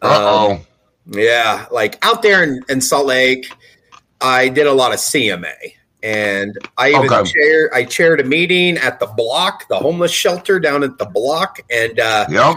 Uh 0.00 0.48
Um, 0.52 0.66
yeah, 1.10 1.66
like 1.70 1.98
out 2.02 2.22
there 2.22 2.42
in, 2.42 2.62
in 2.70 2.80
Salt 2.80 3.06
Lake, 3.06 3.46
I 4.24 4.48
did 4.48 4.66
a 4.66 4.72
lot 4.72 4.92
of 4.92 4.98
CMA, 4.98 5.52
and 6.02 6.58
I 6.78 6.88
even 6.90 7.12
Okay. 7.12 7.30
chaired. 7.30 7.70
I 7.74 7.84
chaired 7.84 8.20
a 8.20 8.24
meeting 8.24 8.78
at 8.78 8.98
the 8.98 9.06
block, 9.06 9.68
the 9.68 9.76
homeless 9.76 10.12
shelter 10.12 10.58
down 10.58 10.82
at 10.82 10.96
the 10.98 11.06
block, 11.06 11.60
and 11.70 12.00
uh. 12.00 12.26
Yep. 12.30 12.56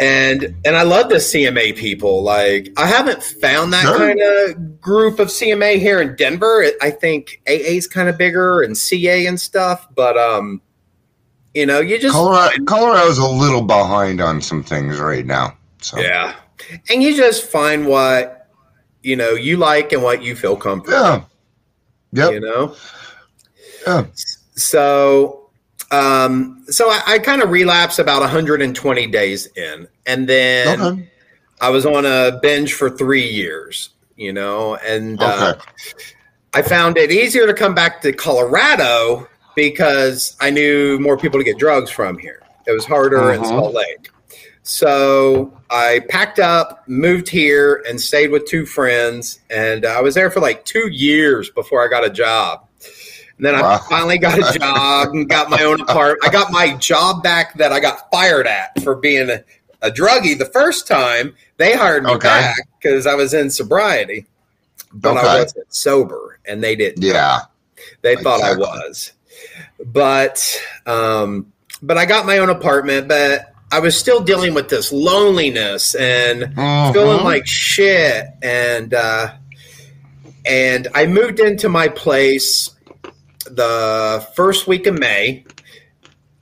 and 0.00 0.54
and 0.64 0.76
I 0.76 0.82
love 0.82 1.08
the 1.08 1.16
CMA 1.16 1.74
people. 1.76 2.22
Like 2.22 2.68
I 2.76 2.86
haven't 2.86 3.22
found 3.22 3.72
that 3.72 3.82
Sure. 3.82 3.96
kind 3.98 4.20
of 4.20 4.80
group 4.80 5.18
of 5.18 5.28
CMA 5.28 5.78
here 5.78 6.00
in 6.00 6.14
Denver. 6.16 6.64
I 6.80 6.90
think 6.90 7.40
AA 7.48 7.74
is 7.78 7.86
kind 7.88 8.08
of 8.08 8.16
bigger 8.18 8.62
and 8.62 8.76
CA 8.78 9.26
and 9.26 9.40
stuff, 9.40 9.88
but 9.96 10.16
um, 10.16 10.60
you 11.54 11.66
know, 11.66 11.80
you 11.80 11.98
just 11.98 12.14
Colorado, 12.14 12.64
Colorado's 12.66 13.18
a 13.18 13.26
little 13.26 13.62
behind 13.62 14.20
on 14.20 14.40
some 14.40 14.62
things 14.62 14.98
right 15.00 15.26
now. 15.26 15.56
So 15.80 15.98
yeah, 15.98 16.36
and 16.90 17.02
you 17.02 17.16
just 17.16 17.44
find 17.50 17.86
what 17.86 18.37
you 19.02 19.16
know 19.16 19.30
you 19.30 19.56
like 19.56 19.92
and 19.92 20.02
what 20.02 20.22
you 20.22 20.34
feel 20.36 20.56
comfortable. 20.56 20.98
yeah. 20.98 21.22
Yep. 22.12 22.32
You 22.32 22.40
know, 22.40 22.76
Yeah. 23.86 24.04
so 24.54 25.50
um, 25.90 26.64
so 26.68 26.88
I, 26.90 27.02
I 27.06 27.18
kind 27.18 27.42
of 27.42 27.50
relapsed 27.50 27.98
about 27.98 28.20
120 28.20 29.06
days 29.08 29.46
in, 29.56 29.88
and 30.06 30.28
then. 30.28 30.80
Okay. 30.80 31.08
I 31.60 31.70
was 31.70 31.84
on 31.84 32.06
a 32.06 32.38
binge 32.40 32.74
for 32.74 32.88
three 32.88 33.26
years, 33.28 33.88
you 34.14 34.32
know, 34.32 34.76
and 34.76 35.20
uh, 35.20 35.54
Okay. 35.56 35.60
I 36.54 36.62
found 36.62 36.96
it 36.96 37.10
easier 37.10 37.48
to 37.48 37.52
come 37.52 37.74
back 37.74 38.00
to 38.02 38.12
Colorado 38.12 39.26
because 39.56 40.36
I 40.40 40.50
knew 40.50 41.00
more 41.00 41.16
people 41.18 41.40
to 41.40 41.42
get 41.42 41.58
drugs 41.58 41.90
from 41.90 42.16
here. 42.16 42.42
It 42.68 42.70
was 42.70 42.84
harder 42.84 43.32
in 43.32 43.40
Mhm. 43.40 43.46
Salt 43.48 43.74
Lake. 43.74 44.08
So 44.68 45.50
I 45.70 46.00
packed 46.10 46.38
up, 46.38 46.86
moved 46.86 47.26
here, 47.30 47.82
and 47.88 47.98
stayed 47.98 48.30
with 48.30 48.44
two 48.44 48.66
friends. 48.66 49.40
And 49.48 49.86
I 49.86 50.02
was 50.02 50.14
there 50.14 50.30
for 50.30 50.40
like 50.40 50.62
two 50.66 50.88
years 50.88 51.48
before 51.48 51.82
I 51.82 51.88
got 51.88 52.04
a 52.04 52.10
job. 52.10 52.68
And 53.38 53.46
then 53.46 53.54
I 53.54 53.78
finally 53.88 54.18
got 54.18 54.38
a 54.38 54.58
job 54.58 55.08
and 55.14 55.26
got 55.26 55.48
my 55.48 55.62
own 55.62 55.80
apartment. 55.80 56.18
I 56.22 56.28
got 56.28 56.52
my 56.52 56.76
job 56.76 57.22
back 57.22 57.54
that 57.56 57.72
I 57.72 57.80
got 57.80 58.10
fired 58.10 58.46
at 58.46 58.78
for 58.82 58.94
being 58.94 59.30
a, 59.30 59.42
a 59.80 59.90
druggie 59.90 60.36
the 60.36 60.50
first 60.52 60.86
time. 60.86 61.34
They 61.56 61.74
hired 61.74 62.04
me 62.04 62.12
Okay. 62.12 62.28
back 62.28 62.68
because 62.78 63.06
I 63.06 63.14
was 63.14 63.32
in 63.32 63.48
sobriety, 63.48 64.26
but 64.92 65.16
I 65.16 65.38
wasn't 65.38 65.74
sober, 65.74 66.40
and 66.44 66.62
they 66.62 66.76
didn't. 66.76 67.02
Yeah. 67.02 67.40
They 68.02 68.16
thought 68.16 68.42
I 68.42 68.54
was. 68.54 69.12
But 69.82 70.60
um 70.84 71.54
but 71.80 71.96
I 71.96 72.04
got 72.04 72.26
my 72.26 72.36
own 72.36 72.50
apartment, 72.50 73.08
but 73.08 73.54
I 73.70 73.80
was 73.80 73.96
still 73.96 74.20
dealing 74.20 74.54
with 74.54 74.68
this 74.68 74.92
loneliness 74.92 75.94
and 75.94 76.44
Mhm. 76.56 76.92
feeling 76.92 77.24
like 77.24 77.46
shit 77.46 78.24
and 78.42 78.94
uh 78.94 79.30
and 80.46 80.88
I 80.94 81.06
moved 81.06 81.40
into 81.40 81.68
my 81.68 81.88
place 81.88 82.70
the 83.44 84.26
first 84.34 84.66
week 84.66 84.86
of 84.86 84.98
May. 84.98 85.44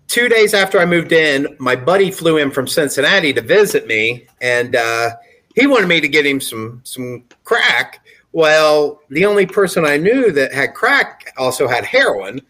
Two 0.07 0.29
days 0.29 0.55
after 0.55 0.79
I 0.79 0.85
moved 0.87 1.11
in, 1.13 1.49
my 1.59 1.75
buddy 1.75 2.13
flew 2.13 2.37
in 2.37 2.53
from 2.53 2.69
Cincinnati 2.69 3.33
to 3.33 3.41
visit 3.41 3.87
me, 3.89 4.27
and 4.41 4.77
uh, 4.77 5.11
he 5.57 5.67
wanted 5.67 5.89
me 5.89 6.01
to 6.01 6.07
get 6.09 6.25
him 6.25 6.41
some 6.41 6.81
some 6.85 7.25
crack. 7.45 8.01
Well, 8.33 9.01
the 9.11 9.25
only 9.25 9.47
person 9.47 9.85
I 9.85 9.97
knew 9.97 10.31
that 10.33 10.53
had 10.53 10.75
crack 10.75 11.33
also 11.37 11.67
had 11.67 11.85
heroin, 11.85 12.41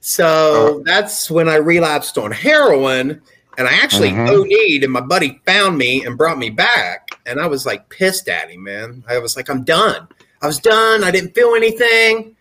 so 0.00 0.82
that's 0.86 1.30
when 1.30 1.48
I 1.48 1.56
relapsed 1.56 2.16
on 2.16 2.30
heroin, 2.32 3.20
and 3.58 3.68
I 3.68 3.72
actually 3.72 4.10
Mhm. 4.10 4.28
OD'd. 4.28 4.84
And 4.84 4.92
my 4.92 5.00
buddy 5.00 5.40
found 5.46 5.78
me 5.78 6.04
and 6.04 6.16
brought 6.18 6.38
me 6.38 6.50
back, 6.50 7.10
and 7.26 7.40
I 7.40 7.46
was 7.46 7.66
like 7.66 7.88
pissed 7.88 8.28
at 8.28 8.50
him, 8.50 8.64
man. 8.64 9.04
I 9.08 9.18
was 9.18 9.36
like, 9.36 9.48
I'm 9.50 9.64
done. 9.64 10.08
I 10.40 10.46
was 10.46 10.58
done. 10.58 11.04
I 11.04 11.10
didn't 11.10 11.34
feel 11.34 11.54
anything, 11.54 12.34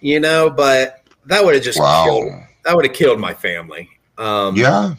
you 0.00 0.20
know. 0.20 0.50
But 0.50 1.02
that 1.26 1.44
would 1.44 1.54
have 1.54 1.62
just 1.64 1.78
killed. 1.78 2.26
Wow. 2.26 2.42
That 2.64 2.76
would 2.76 2.84
have 2.84 2.94
killed 2.94 3.18
my 3.20 3.34
family. 3.34 3.88
Um, 4.18 4.56
Yeah. 4.56 4.94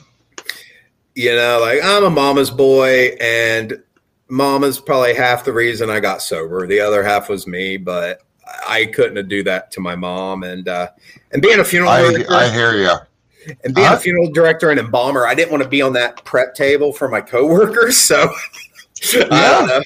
you 1.15 1.35
know, 1.35 1.59
like 1.61 1.83
I'm 1.83 2.03
a 2.03 2.09
mama's 2.09 2.49
boy, 2.49 3.15
and 3.19 3.81
mama's 4.29 4.79
probably 4.79 5.13
half 5.13 5.43
the 5.43 5.51
reason 5.53 5.89
I 5.89 5.99
got 5.99 6.21
sober. 6.21 6.65
The 6.67 6.79
other 6.79 7.03
half 7.03 7.29
was 7.29 7.47
me, 7.47 7.77
but 7.77 8.21
I 8.67 8.85
couldn't 8.85 9.27
do 9.27 9.43
that 9.43 9.71
to 9.71 9.79
my 9.81 9.95
mom. 9.95 10.43
And 10.43 10.67
uh, 10.67 10.89
and 11.31 11.41
being 11.41 11.59
a 11.59 11.63
funeral 11.65 11.91
I 11.91 12.01
director, 12.11 12.33
I 12.33 12.49
hear 12.49 12.73
you. 12.77 12.93
And 13.63 13.73
being 13.75 13.87
Huh? 13.87 13.95
a 13.95 13.99
funeral 13.99 14.31
director 14.31 14.69
and 14.69 14.79
embalmer, 14.79 15.25
I 15.25 15.33
didn't 15.35 15.51
want 15.51 15.63
to 15.63 15.69
be 15.69 15.81
on 15.81 15.93
that 15.93 16.23
prep 16.25 16.55
table 16.55 16.93
for 16.93 17.07
my 17.09 17.21
coworkers. 17.21 17.97
So 18.09 18.31
I 19.31 19.49
don't 19.49 19.67
know. 19.67 19.81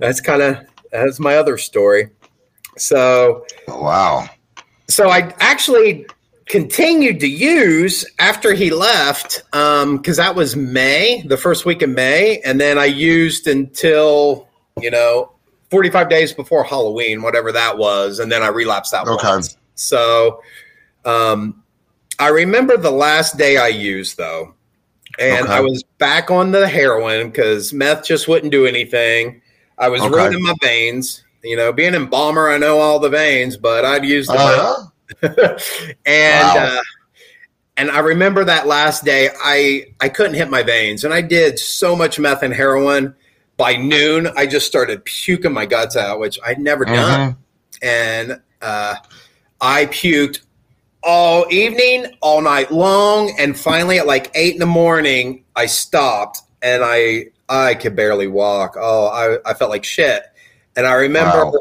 That's 0.00 0.20
kind 0.20 0.42
of 0.42 0.58
that's 0.92 1.18
my 1.18 1.36
other 1.36 1.56
story. 1.56 2.10
So 2.76 3.46
Wow. 3.68 4.28
so 4.88 5.08
I 5.08 5.32
actually 5.40 6.06
continued 6.46 7.20
to 7.20 7.28
use 7.28 8.04
after 8.18 8.52
he 8.54 8.70
left 8.70 9.42
um, 9.52 9.98
because 9.98 10.16
that 10.16 10.34
was 10.34 10.56
May, 10.56 11.22
the 11.26 11.36
first 11.36 11.64
week 11.66 11.82
of 11.82 11.90
May, 11.90 12.40
and 12.40 12.60
then 12.60 12.78
I 12.78 12.86
used 12.86 13.46
until 13.46 14.48
you 14.80 14.90
know 14.90 15.32
45 15.70 16.08
days 16.08 16.32
before 16.32 16.64
Halloween, 16.64 17.22
whatever 17.22 17.52
that 17.52 17.78
was, 17.78 18.18
and 18.18 18.30
then 18.32 18.42
I 18.42 18.48
relapsed 18.48 18.92
that 18.92 19.06
Okay. 19.06 19.26
once. 19.26 19.56
So 19.74 20.42
um, 21.04 21.57
I 22.18 22.28
remember 22.28 22.76
the 22.76 22.90
last 22.90 23.36
day 23.38 23.56
I 23.58 23.68
used 23.68 24.16
though, 24.16 24.54
and 25.18 25.46
Okay. 25.46 25.52
I 25.54 25.60
was 25.60 25.82
back 25.98 26.30
on 26.30 26.50
the 26.50 26.66
heroin 26.68 27.28
because 27.30 27.72
meth 27.72 28.04
just 28.06 28.28
wouldn't 28.28 28.52
do 28.52 28.66
anything. 28.66 29.40
I 29.78 29.88
was 29.88 30.00
Okay. 30.02 30.10
ruining 30.10 30.42
my 30.42 30.54
veins. 30.62 31.24
You 31.44 31.56
know, 31.56 31.72
being 31.72 31.94
an 31.94 32.02
embalmer, 32.02 32.50
I 32.50 32.58
know 32.58 32.78
all 32.80 32.98
the 32.98 33.08
veins, 33.08 33.56
but 33.56 33.84
I'd 33.84 34.04
use 34.04 34.26
the 34.26 34.34
Uh, 34.34 34.84
and 36.06 36.54
Wow. 36.54 36.56
uh, 36.56 36.82
and 37.76 37.90
I 37.90 38.00
remember 38.00 38.44
that 38.44 38.66
last 38.66 39.04
day, 39.04 39.30
I 39.42 39.84
I 40.00 40.08
couldn't 40.08 40.34
hit 40.34 40.50
my 40.50 40.62
veins, 40.64 41.04
and 41.04 41.14
I 41.14 41.20
did 41.22 41.58
so 41.58 41.94
much 41.94 42.18
meth 42.18 42.42
and 42.42 42.52
heroin. 42.52 43.14
By 43.56 43.76
noon, 43.76 44.28
I 44.36 44.46
just 44.46 44.66
started 44.66 45.04
puking 45.04 45.52
my 45.52 45.66
guts 45.66 45.96
out, 45.96 46.18
which 46.20 46.38
I'd 46.44 46.58
never 46.58 46.84
done, 46.84 47.20
mhm. 47.20 47.36
and 47.82 48.40
uh, 48.62 48.96
I 49.60 49.86
puked 49.86 50.40
all 51.08 51.46
evening, 51.50 52.04
all 52.20 52.42
night 52.42 52.70
long, 52.70 53.34
and 53.38 53.58
finally 53.58 53.98
at 53.98 54.06
like 54.06 54.30
eight 54.34 54.52
in 54.52 54.60
the 54.60 54.66
morning, 54.66 55.42
I 55.56 55.64
stopped, 55.64 56.42
and 56.60 56.82
I 56.84 57.28
I 57.48 57.74
could 57.74 57.96
barely 57.96 58.26
walk. 58.26 58.76
Oh, 58.78 59.06
I 59.08 59.50
I 59.50 59.54
felt 59.54 59.70
like 59.70 59.84
shit, 59.84 60.22
and 60.76 60.86
I 60.86 60.92
remember. 60.92 61.46
Wow. 61.46 61.60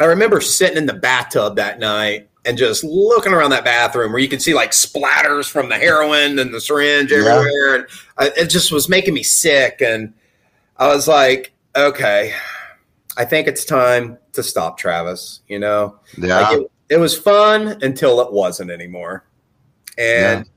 I 0.00 0.04
remember 0.04 0.40
sitting 0.40 0.76
in 0.76 0.86
the 0.86 0.94
bathtub 0.94 1.56
that 1.56 1.80
night 1.80 2.28
and 2.44 2.56
just 2.56 2.84
looking 2.84 3.32
around 3.32 3.50
that 3.50 3.64
bathroom 3.64 4.12
where 4.12 4.20
you 4.20 4.28
could 4.28 4.40
see 4.40 4.54
like 4.54 4.70
splatters 4.70 5.50
from 5.50 5.68
the 5.68 5.74
heroin 5.74 6.38
and 6.38 6.54
the 6.54 6.60
syringe 6.60 7.10
Yeah. 7.10 7.18
everywhere. 7.18 7.74
And 7.74 7.86
I, 8.16 8.26
it 8.36 8.46
just 8.46 8.70
was 8.70 8.88
making 8.88 9.12
me 9.14 9.24
sick. 9.24 9.82
And 9.82 10.14
I 10.76 10.86
was 10.86 11.08
like, 11.08 11.52
okay, 11.74 12.32
I 13.16 13.24
think 13.24 13.48
it's 13.48 13.64
time 13.64 14.18
to 14.34 14.44
stop, 14.44 14.78
Travis. 14.78 15.40
You 15.48 15.58
know, 15.58 15.98
Yeah. 16.16 16.40
like 16.48 16.60
it, 16.60 16.70
it 16.88 16.98
was 16.98 17.16
fun 17.18 17.78
until 17.82 18.20
it 18.20 18.32
wasn't 18.32 18.70
anymore. 18.70 19.24
And 19.96 20.48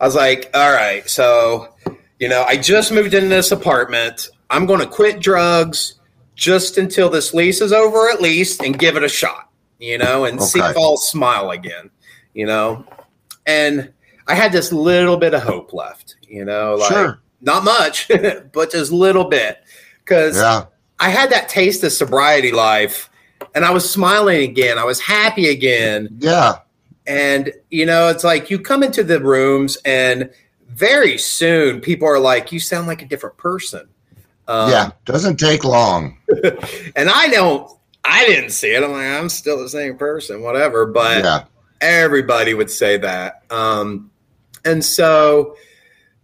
I 0.00 0.04
was 0.04 0.14
like, 0.14 0.50
all 0.54 0.72
right, 0.72 1.08
so, 1.08 1.74
you 2.18 2.28
know, 2.28 2.44
I 2.46 2.56
just 2.56 2.90
moved 2.92 3.14
into 3.14 3.28
this 3.28 3.52
apartment. 3.52 4.28
I'm 4.50 4.66
going 4.66 4.80
to 4.80 4.86
quit 4.86 5.20
drugs 5.20 5.94
just 6.34 6.78
until 6.78 7.08
this 7.10 7.32
lease 7.34 7.60
is 7.60 7.72
over, 7.72 8.08
at 8.10 8.20
least, 8.20 8.62
and 8.62 8.78
give 8.78 8.96
it 8.96 9.02
a 9.02 9.08
shot, 9.08 9.50
you 9.78 9.98
know, 9.98 10.24
and 10.24 10.42
see 10.42 10.58
if 10.60 10.76
I'll 10.76 10.96
smile 10.96 11.50
again, 11.50 11.90
you 12.34 12.46
know. 12.46 12.84
And 13.46 13.92
I 14.26 14.34
had 14.34 14.52
this 14.52 14.72
little 14.72 15.16
bit 15.16 15.34
of 15.34 15.42
hope 15.42 15.72
left, 15.72 16.16
you 16.22 16.44
know, 16.44 16.74
like 16.74 16.92
Sure. 16.92 17.20
not 17.40 17.64
much, 17.64 18.08
but 18.52 18.72
just 18.72 18.92
a 18.92 18.96
little 18.96 19.24
bit. 19.24 19.58
Because 20.04 20.36
Yeah. 20.36 20.64
I 21.00 21.10
had 21.10 21.30
that 21.30 21.48
taste 21.48 21.84
of 21.84 21.92
sobriety 21.92 22.50
life 22.52 23.08
and 23.58 23.64
I 23.64 23.70
was 23.72 23.90
smiling 23.90 24.48
again. 24.48 24.78
I 24.78 24.84
was 24.84 25.00
happy 25.00 25.48
again. 25.48 26.10
Yeah. 26.20 26.58
And, 27.08 27.52
you 27.70 27.86
know, 27.86 28.06
it's 28.06 28.22
like 28.22 28.50
you 28.50 28.60
come 28.60 28.84
into 28.84 29.02
the 29.02 29.20
rooms 29.20 29.76
and 29.84 30.30
very 30.68 31.18
soon 31.18 31.80
people 31.80 32.06
are 32.06 32.20
like, 32.20 32.52
"You 32.52 32.60
sound 32.60 32.86
like 32.86 33.02
a 33.02 33.06
different 33.06 33.36
person." 33.36 33.88
Um, 34.46 34.70
yeah, 34.70 34.90
doesn't 35.06 35.38
take 35.38 35.64
long. 35.64 36.18
and 36.94 37.08
I 37.10 37.28
don't, 37.30 37.68
I 38.04 38.24
didn't 38.26 38.50
see 38.50 38.68
it. 38.68 38.84
I'm 38.84 38.92
like, 38.92 39.06
I'm 39.06 39.28
still 39.28 39.58
the 39.58 39.68
same 39.68 39.96
person, 39.96 40.40
whatever. 40.40 40.86
But 40.86 41.24
Yeah. 41.24 41.44
everybody 41.80 42.54
would 42.54 42.70
say 42.70 42.96
that. 42.98 43.42
Um, 43.50 44.12
and 44.64 44.84
so 44.84 45.56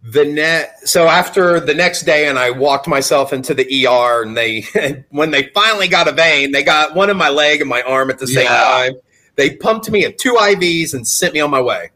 the 0.06 0.24
net, 0.26 0.86
so 0.86 1.08
after 1.08 1.58
the 1.60 1.72
next 1.72 2.02
day, 2.02 2.28
and 2.28 2.38
I 2.38 2.50
walked 2.50 2.86
myself 2.86 3.32
into 3.32 3.54
the 3.54 3.86
ER, 3.86 4.22
and 4.22 4.36
they, 4.36 5.04
when 5.10 5.30
they 5.30 5.44
finally 5.54 5.88
got 5.88 6.06
a 6.08 6.12
vein, 6.12 6.52
they 6.52 6.62
got 6.62 6.94
one 6.94 7.08
in 7.08 7.16
my 7.16 7.30
leg 7.30 7.60
and 7.62 7.70
my 7.70 7.80
arm 7.82 8.10
at 8.10 8.18
the 8.18 8.26
same 8.26 8.44
Yeah. 8.44 8.62
time. 8.64 8.92
They 9.36 9.56
pumped 9.56 9.90
me 9.90 10.04
at 10.04 10.18
two 10.18 10.34
IVs 10.34 10.92
and 10.94 11.08
sent 11.08 11.32
me 11.34 11.40
on 11.40 11.50
my 11.50 11.60
way. 11.60 11.90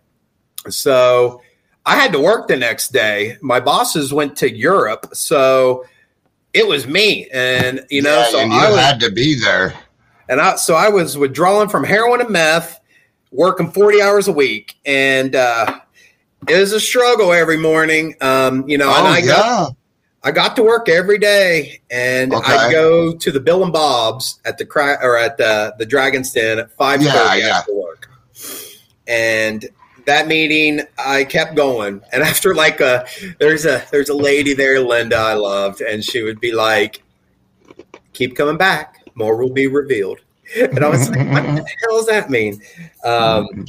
So 0.68 1.42
I 1.86 1.96
had 1.96 2.12
to 2.12 2.18
work 2.18 2.48
the 2.48 2.56
next 2.56 2.88
day. 2.92 3.36
My 3.40 3.60
bosses 3.60 4.12
went 4.12 4.36
to 4.38 4.50
Europe, 4.54 5.10
so 5.12 5.84
it 6.54 6.66
was 6.66 6.86
me, 6.86 7.28
and 7.32 7.84
you 7.90 8.02
know, 8.02 8.18
Yeah, 8.20 8.30
so 8.30 8.38
and 8.40 8.52
you 8.52 8.58
I 8.58 8.70
was, 8.70 8.80
had 8.80 9.00
to 9.00 9.10
be 9.12 9.38
there. 9.38 9.74
and 10.30 10.40
I, 10.40 10.56
so 10.56 10.74
I 10.74 10.88
was 10.88 11.16
withdrawing 11.18 11.68
from 11.68 11.84
heroin 11.84 12.20
and 12.22 12.30
meth, 12.30 12.80
working 13.30 13.70
40 13.70 14.00
hours 14.02 14.28
a 14.28 14.32
week. 14.32 14.76
And 14.86 15.36
uh, 15.36 15.80
it 16.46 16.58
was 16.58 16.72
a 16.72 16.80
struggle 16.80 17.32
every 17.32 17.56
morning. 17.56 18.14
Um, 18.20 18.68
you 18.68 18.78
know, 18.78 18.88
and 18.88 19.06
oh, 19.06 19.10
I, 19.10 19.18
yeah. 19.18 19.26
got, 19.26 19.76
I 20.22 20.30
got 20.30 20.56
to 20.56 20.62
work 20.62 20.88
every 20.88 21.18
day 21.18 21.80
and 21.90 22.32
Okay. 22.34 22.52
I'd 22.52 22.72
go 22.72 23.14
to 23.14 23.30
the 23.30 23.40
Bill 23.40 23.62
and 23.64 23.72
Bob's 23.72 24.40
at 24.44 24.58
the 24.58 24.66
cry 24.66 24.94
or 25.02 25.16
at 25.16 25.36
the, 25.36 25.74
the 25.78 25.86
Dragon's 25.86 26.32
Den 26.32 26.58
at 26.58 26.70
5 26.72 27.02
Yeah, 27.02 27.34
yeah. 27.34 27.46
after 27.58 27.74
work. 27.74 28.10
And 29.06 29.64
that 30.06 30.26
meeting, 30.26 30.82
I 30.98 31.24
kept 31.24 31.54
going. 31.54 32.02
And 32.12 32.22
after 32.32 32.54
like 32.54 32.80
a, 32.80 33.06
there's 33.38 33.64
a, 33.64 33.84
there's 33.90 34.08
a 34.08 34.14
lady 34.14 34.54
there, 34.54 34.80
Linda, 34.80 35.16
I 35.16 35.34
loved, 35.34 35.80
and 35.80 36.04
she 36.04 36.22
would 36.22 36.40
be 36.40 36.52
like, 36.52 37.02
keep 38.12 38.36
coming 38.36 38.56
back. 38.56 38.96
More 39.14 39.36
will 39.36 39.52
be 39.52 39.66
revealed. 39.66 40.20
And 40.56 40.84
I 40.84 40.88
was 40.88 41.10
like, 41.10 41.28
what 41.30 41.42
the 41.42 41.66
hell 41.82 41.96
does 41.98 42.06
that 42.06 42.30
mean? 42.30 42.60
Um, 43.04 43.66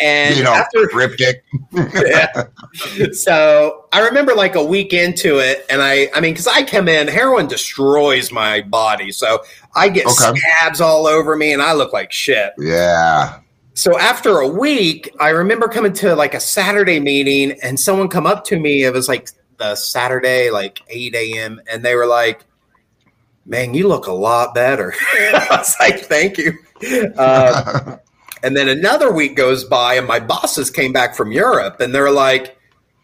and 0.00 0.36
you 0.36 0.44
know, 0.44 0.52
after, 0.52 0.86
cryptic. 0.88 1.44
yeah. 1.72 2.44
so 3.12 3.86
I 3.92 4.00
remember 4.00 4.34
like 4.34 4.54
a 4.54 4.64
week 4.64 4.92
into 4.92 5.38
it, 5.38 5.64
and 5.70 5.80
I, 5.82 6.08
I 6.14 6.20
mean, 6.20 6.32
because 6.34 6.46
I 6.46 6.62
come 6.62 6.88
in, 6.88 7.08
heroin 7.08 7.46
destroys 7.46 8.30
my 8.30 8.60
body, 8.60 9.10
so 9.10 9.42
I 9.74 9.88
get 9.88 10.06
Okay. 10.06 10.38
scabs 10.38 10.80
all 10.80 11.06
over 11.06 11.36
me, 11.36 11.52
and 11.52 11.62
I 11.62 11.72
look 11.72 11.92
like 11.92 12.12
shit. 12.12 12.52
Yeah. 12.58 13.40
So 13.74 13.98
after 13.98 14.38
a 14.38 14.48
week, 14.48 15.14
I 15.20 15.30
remember 15.30 15.68
coming 15.68 15.92
to 15.94 16.14
like 16.14 16.34
a 16.34 16.40
Saturday 16.40 17.00
meeting, 17.00 17.58
and 17.62 17.78
someone 17.78 18.08
come 18.08 18.26
up 18.26 18.44
to 18.46 18.58
me. 18.58 18.84
It 18.84 18.92
was 18.92 19.08
like 19.08 19.30
the 19.56 19.74
Saturday, 19.76 20.50
like 20.50 20.80
eight 20.88 21.14
a.m., 21.14 21.60
and 21.70 21.84
they 21.84 21.94
were 21.94 22.06
like, 22.06 22.44
"Man, 23.48 23.74
you 23.74 23.88
look 23.88 24.06
a 24.06 24.12
lot 24.12 24.54
better." 24.54 24.94
I 25.12 25.46
was 25.50 25.74
like, 25.80 26.00
"Thank 26.00 26.38
you." 26.38 26.52
Uh, 27.16 27.96
and 28.42 28.56
then 28.56 28.68
another 28.68 29.12
week 29.12 29.34
goes 29.36 29.64
by, 29.64 29.94
and 29.94 30.06
my 30.06 30.20
bosses 30.20 30.70
came 30.70 30.92
back 30.92 31.16
from 31.16 31.32
Europe, 31.32 31.80
and 31.80 31.94
they're 31.94 32.10
like, 32.12 32.56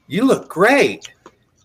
"You 0.06 0.24
look 0.24 0.48
great." 0.48 1.08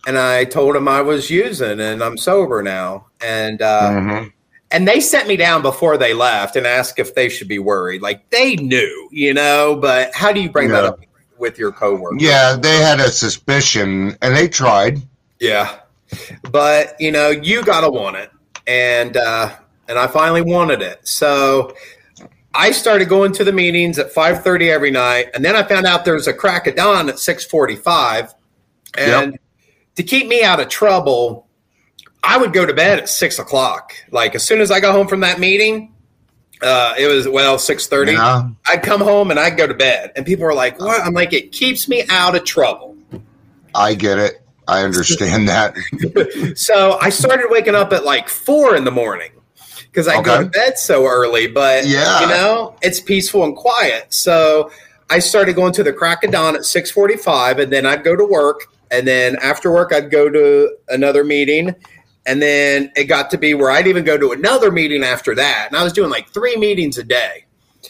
And 0.07 0.17
I 0.17 0.45
told 0.45 0.75
them 0.75 0.87
I 0.87 1.01
was 1.01 1.29
using, 1.29 1.79
and 1.79 2.01
I'm 2.01 2.17
sober 2.17 2.63
now. 2.63 3.07
And 3.21 3.61
uh, 3.61 3.89
Mhm. 3.91 4.31
and 4.71 4.87
they 4.87 5.01
sent 5.01 5.27
me 5.27 5.35
down 5.35 5.61
before 5.61 5.97
they 5.97 6.13
left 6.13 6.55
and 6.55 6.65
asked 6.65 6.99
if 6.99 7.13
they 7.15 7.27
should 7.27 7.49
be 7.49 7.59
worried. 7.59 8.01
Like 8.01 8.29
they 8.29 8.55
knew, 8.55 9.09
you 9.11 9.33
know. 9.33 9.75
But 9.75 10.15
how 10.15 10.31
do 10.31 10.39
you 10.39 10.49
bring 10.49 10.69
that 10.69 10.85
up 10.85 10.99
with 11.37 11.59
your 11.59 11.71
coworker? 11.73 12.15
Yeah, 12.17 12.55
they 12.55 12.77
had 12.77 12.99
a 13.01 13.09
suspicion 13.09 14.17
and 14.21 14.35
they 14.35 14.47
tried. 14.47 15.01
Yeah. 15.39 15.75
But 16.49 16.95
you 16.99 17.11
know, 17.11 17.29
you 17.29 17.61
gotta 17.63 17.89
want 17.91 18.15
it. 18.15 18.31
And 18.69 19.17
uh 19.17 19.55
and 19.87 19.97
I 19.97 20.07
finally 20.07 20.43
wanted 20.43 20.81
it. 20.81 21.05
So 21.05 21.73
I 22.53 22.71
started 22.71 23.09
going 23.09 23.33
to 23.33 23.43
the 23.43 23.51
meetings 23.51 23.99
at 23.99 24.13
5:30 24.13 24.71
every 24.71 24.91
night, 24.91 25.29
and 25.33 25.43
then 25.43 25.55
I 25.55 25.63
found 25.63 25.85
out 25.85 26.05
there's 26.05 26.27
a 26.27 26.33
crack 26.33 26.67
of 26.67 26.75
dawn 26.75 27.09
at 27.09 27.15
6:45. 27.15 28.33
And 28.97 29.37
to 29.95 30.03
keep 30.03 30.27
me 30.27 30.43
out 30.43 30.59
of 30.59 30.69
trouble, 30.69 31.47
I 32.23 32.37
would 32.37 32.53
go 32.53 32.65
to 32.65 32.73
bed 32.73 32.99
at 32.99 33.09
six 33.09 33.39
o'clock. 33.39 33.93
Like 34.11 34.35
as 34.35 34.43
soon 34.43 34.61
as 34.61 34.71
I 34.71 34.79
got 34.79 34.93
home 34.93 35.07
from 35.07 35.21
that 35.21 35.39
meeting, 35.39 35.93
uh, 36.61 36.93
it 36.97 37.07
was 37.07 37.27
well 37.27 37.57
6:30. 37.57 38.13
Yeah. 38.13 38.49
I'd 38.67 38.83
come 38.83 39.01
home 39.01 39.31
and 39.31 39.39
I'd 39.39 39.57
go 39.57 39.67
to 39.67 39.73
bed, 39.73 40.11
and 40.15 40.25
people 40.25 40.45
were 40.45 40.53
like, 40.53 40.79
"What?" 40.79 41.01
I'm 41.01 41.13
like, 41.13 41.33
"It 41.33 41.51
keeps 41.51 41.87
me 41.87 42.03
out 42.09 42.35
of 42.35 42.43
trouble." 42.43 42.95
I 43.73 43.93
get 43.93 44.17
it. 44.17 44.41
I 44.69 44.83
understand 44.83 45.47
that. 45.49 45.75
So 46.55 46.97
I 47.01 47.09
started 47.09 47.47
waking 47.49 47.75
up 47.75 47.91
at 47.93 48.05
like 48.05 48.29
four 48.29 48.75
in 48.75 48.83
the 48.83 48.91
morning 48.91 49.31
because 49.83 50.07
I 50.07 50.21
go 50.21 50.43
to 50.43 50.49
bed 50.49 50.77
so 50.77 51.05
early. 51.07 51.47
But 51.47 51.85
Yeah. 51.85 52.21
you 52.21 52.27
know, 52.27 52.75
it's 52.81 52.99
peaceful 52.99 53.43
and 53.43 53.55
quiet. 53.55 54.13
So 54.13 54.71
I 55.09 55.19
started 55.19 55.55
going 55.55 55.73
to 55.73 55.83
the 55.83 55.93
crack 55.93 56.23
of 56.23 56.31
dawn 56.31 56.55
at 56.55 56.65
six 56.65 56.91
forty-five, 56.91 57.59
and 57.59 57.71
then 57.73 57.85
I'd 57.85 58.03
go 58.03 58.15
to 58.15 58.25
work, 58.25 58.65
and 58.91 59.07
then 59.07 59.35
after 59.37 59.71
work 59.71 59.91
I'd 59.93 60.11
go 60.11 60.29
to 60.29 60.75
another 60.89 61.23
meeting, 61.23 61.73
and 62.27 62.41
then 62.41 62.91
it 62.95 63.05
got 63.05 63.31
to 63.31 63.37
be 63.37 63.53
where 63.55 63.71
I'd 63.71 63.87
even 63.87 64.03
go 64.03 64.17
to 64.17 64.31
another 64.31 64.71
meeting 64.71 65.03
after 65.03 65.33
that, 65.35 65.67
and 65.69 65.75
I 65.75 65.83
was 65.83 65.93
doing 65.93 66.11
like 66.11 66.29
three 66.29 66.55
meetings 66.57 66.97
a 66.99 67.03
day. 67.03 67.45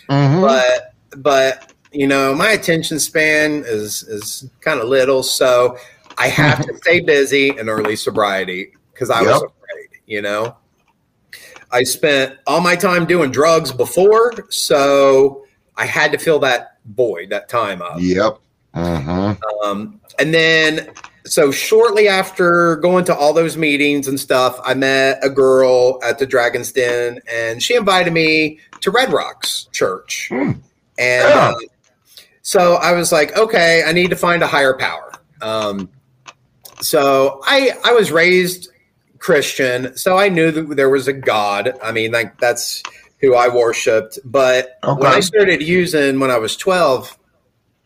Mhm. 0.09 0.41
But 0.41 0.93
but 1.17 1.73
you 1.91 2.07
know, 2.07 2.33
my 2.35 2.51
attention 2.51 2.99
span 2.99 3.63
is 3.65 4.03
is 4.03 4.47
kind 4.61 4.79
of 4.79 4.87
little, 4.87 5.23
so 5.23 5.75
I 6.19 6.27
have 6.27 6.65
to 6.65 6.77
stay 6.82 6.99
busy 6.99 7.58
in 7.58 7.69
early 7.69 7.95
sobriety 7.95 8.73
because 8.93 9.10
I 9.10 9.21
was 9.21 9.38
afraid. 9.38 9.88
You 10.05 10.21
know, 10.21 10.55
I 11.71 11.84
spent 11.84 12.38
all 12.45 12.62
my 12.62 12.75
time 12.75 13.05
doing 13.05 13.32
drugs 13.32 13.71
before, 13.71 14.34
so 14.49 15.45
I 15.77 15.86
had 15.86 16.12
to 16.12 16.17
fill 16.17 16.39
that 16.39 16.77
void, 16.86 17.29
that 17.29 17.47
time 17.49 17.82
up. 17.82 17.97
Yep. 17.99 18.39
hmm 18.73 19.32
Um, 19.63 20.01
and 20.19 20.34
then, 20.34 20.89
so 21.25 21.51
shortly 21.51 22.08
after 22.08 22.75
going 22.77 23.05
to 23.05 23.15
all 23.15 23.34
those 23.34 23.55
meetings 23.55 24.08
and 24.08 24.19
stuff, 24.19 24.60
I 24.63 24.73
met 24.73 25.19
a 25.23 25.29
girl 25.29 25.99
at 26.03 26.19
the 26.19 26.25
Dragon's 26.25 26.71
Den, 26.71 27.19
and 27.32 27.62
she 27.63 27.75
invited 27.75 28.12
me 28.12 28.60
to 28.82 28.91
Red 28.91 29.13
Rocks 29.13 29.69
Church. 29.71 30.27
Hmm. 30.29 30.51
And 30.97 31.29
Yeah. 31.29 31.53
uh, 31.55 31.60
so 32.41 32.75
I 32.75 32.93
was 32.93 33.12
like, 33.12 33.38
okay, 33.38 33.84
I 33.86 33.91
need 33.93 34.10
to 34.10 34.15
find 34.15 34.41
a 34.43 34.47
higher 34.47 34.73
power. 34.73 35.12
Um, 35.41 35.89
so 36.81 37.41
I 37.45 37.71
I 37.83 37.91
was 37.93 38.11
raised 38.11 38.69
Christian, 39.19 39.95
so 39.97 40.17
I 40.17 40.29
knew 40.29 40.51
that 40.51 40.75
there 40.75 40.89
was 40.89 41.07
a 41.07 41.13
God. 41.13 41.73
I 41.83 41.91
mean, 41.91 42.11
like 42.11 42.37
that's 42.39 42.83
who 43.19 43.35
I 43.35 43.47
worshipped. 43.47 44.19
But 44.23 44.77
when 44.83 45.05
I 45.05 45.19
started 45.19 45.61
using 45.61 46.19
when 46.19 46.31
I 46.31 46.37
was 46.37 46.55
twelve, 46.55 47.17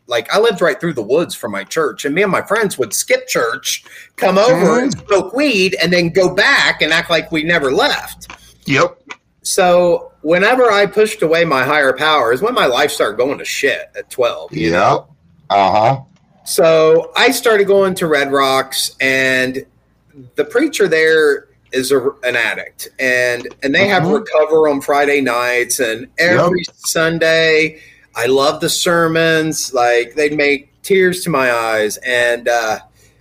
like 0.08 0.32
I 0.32 0.40
lived 0.40 0.62
right 0.62 0.80
through 0.80 0.94
the 0.94 1.04
woods 1.04 1.34
from 1.36 1.52
my 1.52 1.64
church, 1.64 2.06
and 2.06 2.14
me 2.14 2.22
and 2.22 2.32
my 2.32 2.42
friends 2.44 2.78
would 2.78 2.94
skip 2.94 3.28
church, 3.28 3.84
come 4.16 4.38
over 4.38 4.80
and 4.80 4.92
smoke 5.08 5.34
weed, 5.34 5.76
and 5.82 5.92
then 5.92 6.10
go 6.10 6.34
back 6.34 6.82
and 6.82 6.94
act 6.94 7.10
like 7.10 7.32
we 7.32 7.44
never 7.44 7.72
left. 7.72 8.32
Yep. 8.66 8.98
So 9.42 10.14
whenever 10.22 10.72
I 10.72 10.86
pushed 10.86 11.22
away 11.22 11.46
my 11.46 11.64
higher 11.64 11.94
powers, 11.94 12.42
when 12.42 12.54
my 12.54 12.66
life 12.66 12.92
started 12.92 13.18
going 13.18 13.40
to 13.40 13.46
shit 13.46 13.92
at 13.98 14.10
twelve. 14.10 14.54
you 14.54 14.72
know? 14.72 15.08
Yep. 15.50 15.58
Uh 15.60 15.72
huh. 15.72 16.02
So 16.46 17.12
I 17.16 17.32
started 17.32 17.68
going 17.68 17.96
to 17.96 18.08
Red 18.08 18.32
Rocks, 18.32 18.96
and 19.00 19.66
the 20.36 20.46
preacher 20.46 20.88
there 20.88 21.48
is 21.72 21.92
a, 21.92 22.10
an 22.24 22.36
addict, 22.36 22.90
and 23.00 23.48
and 23.64 23.74
they 23.74 23.88
have 23.88 24.04
Mhm. 24.04 24.20
recover 24.20 24.68
on 24.68 24.82
Friday 24.82 25.22
nights, 25.22 25.80
and 25.80 26.08
every 26.18 26.64
Sunday, 26.76 27.80
I 28.16 28.26
love 28.28 28.60
the 28.62 28.70
sermons. 28.70 29.74
Like 29.74 30.16
they'd 30.16 30.36
make 30.36 30.70
tears 30.84 31.24
to 31.24 31.30
my 31.30 31.52
eyes, 31.52 31.98
and 31.98 32.48
uh, 32.48 32.80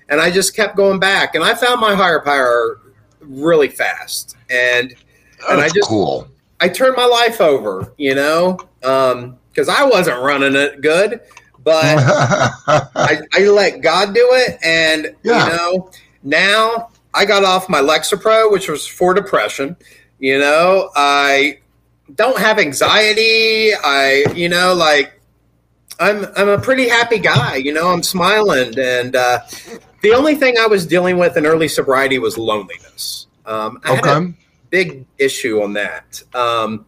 and 0.08 0.20
I 0.20 0.30
just 0.30 0.54
kept 0.56 0.76
going 0.76 0.98
back, 0.98 1.35
and 1.35 1.44
I 1.44 1.54
found 1.54 1.80
my 1.80 1.94
higher 1.94 2.20
power 2.20 2.80
really 3.20 3.68
fast, 3.68 4.37
and 4.50 4.94
And 5.48 5.61
I 5.61 5.68
just- 5.68 5.88
cool. 5.88 6.28
I 6.61 6.68
turned 6.68 6.94
my 6.96 7.06
life 7.06 7.40
over, 7.40 7.92
you 7.96 8.14
know, 8.14 8.56
because 8.80 9.68
I 9.68 9.82
wasn't 9.85 10.20
running 10.20 10.54
it 10.54 10.80
good, 10.80 11.20
but. 11.64 11.85
I, 12.66 13.20
I 13.33 13.40
let 13.44 13.81
God 13.81 14.14
do 14.14 14.27
it, 14.33 14.59
and 14.62 15.14
Yeah. 15.22 15.46
you 15.46 15.57
know, 15.57 15.90
now 16.22 16.88
I 17.14 17.25
got 17.25 17.44
off 17.44 17.68
my 17.68 17.81
Lexapro, 17.81 18.51
which 18.51 18.68
was 18.68 18.87
for 18.87 19.14
depression. 19.14 19.77
You 20.18 20.38
know, 20.38 20.90
I 20.94 21.59
don't 22.14 22.38
have 22.38 22.59
anxiety. 22.59 23.72
I, 23.75 24.25
you 24.35 24.48
know, 24.48 24.75
like 24.75 25.20
I'm 25.98 26.27
I'm 26.37 26.48
a 26.48 26.59
pretty 26.59 26.88
happy 26.88 27.18
guy. 27.18 27.57
You 27.57 27.72
know, 27.72 27.88
I'm 27.88 28.03
smiling, 28.03 28.79
and 28.79 29.16
uh, 29.16 29.40
the 30.03 30.12
only 30.12 30.35
thing 30.35 30.57
I 30.59 30.66
was 30.66 30.87
dealing 30.87 31.18
with 31.18 31.37
in 31.37 31.46
early 31.46 31.68
sobriety 31.68 32.18
was 32.18 32.38
loneliness. 32.38 33.27
Um, 33.46 33.81
I 33.85 33.94
had 33.94 34.07
a 34.07 34.16
okay. 34.16 34.35
big 34.70 35.07
issue 35.18 35.62
on 35.62 35.72
that. 35.75 36.22
Um, 36.35 36.87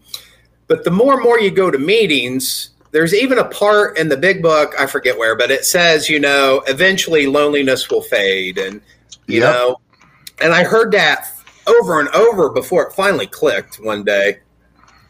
but 0.66 0.84
the 0.84 0.90
more 0.90 1.14
and 1.14 1.22
more 1.22 1.38
you 1.38 1.50
go 1.50 1.70
to 1.70 1.78
meetings, 1.78 2.70
there's 2.94 3.12
even 3.12 3.38
a 3.38 3.44
part 3.48 3.98
in 3.98 4.08
the 4.08 4.16
big 4.16 4.40
book 4.40 4.72
I 4.78 4.86
forget 4.86 5.18
where, 5.18 5.34
but 5.36 5.50
it 5.50 5.64
says 5.64 6.08
you 6.08 6.20
know 6.20 6.62
eventually 6.68 7.26
loneliness 7.26 7.90
will 7.90 8.02
fade, 8.02 8.56
and 8.56 8.80
you 9.26 9.40
Yep. 9.40 9.52
know, 9.52 9.76
and 10.40 10.54
I 10.54 10.62
heard 10.62 10.92
that 10.92 11.26
over 11.66 11.98
and 11.98 12.08
over 12.10 12.50
before 12.50 12.86
it 12.86 12.92
finally 12.94 13.26
clicked 13.26 13.76
one 13.76 14.04
day, 14.04 14.38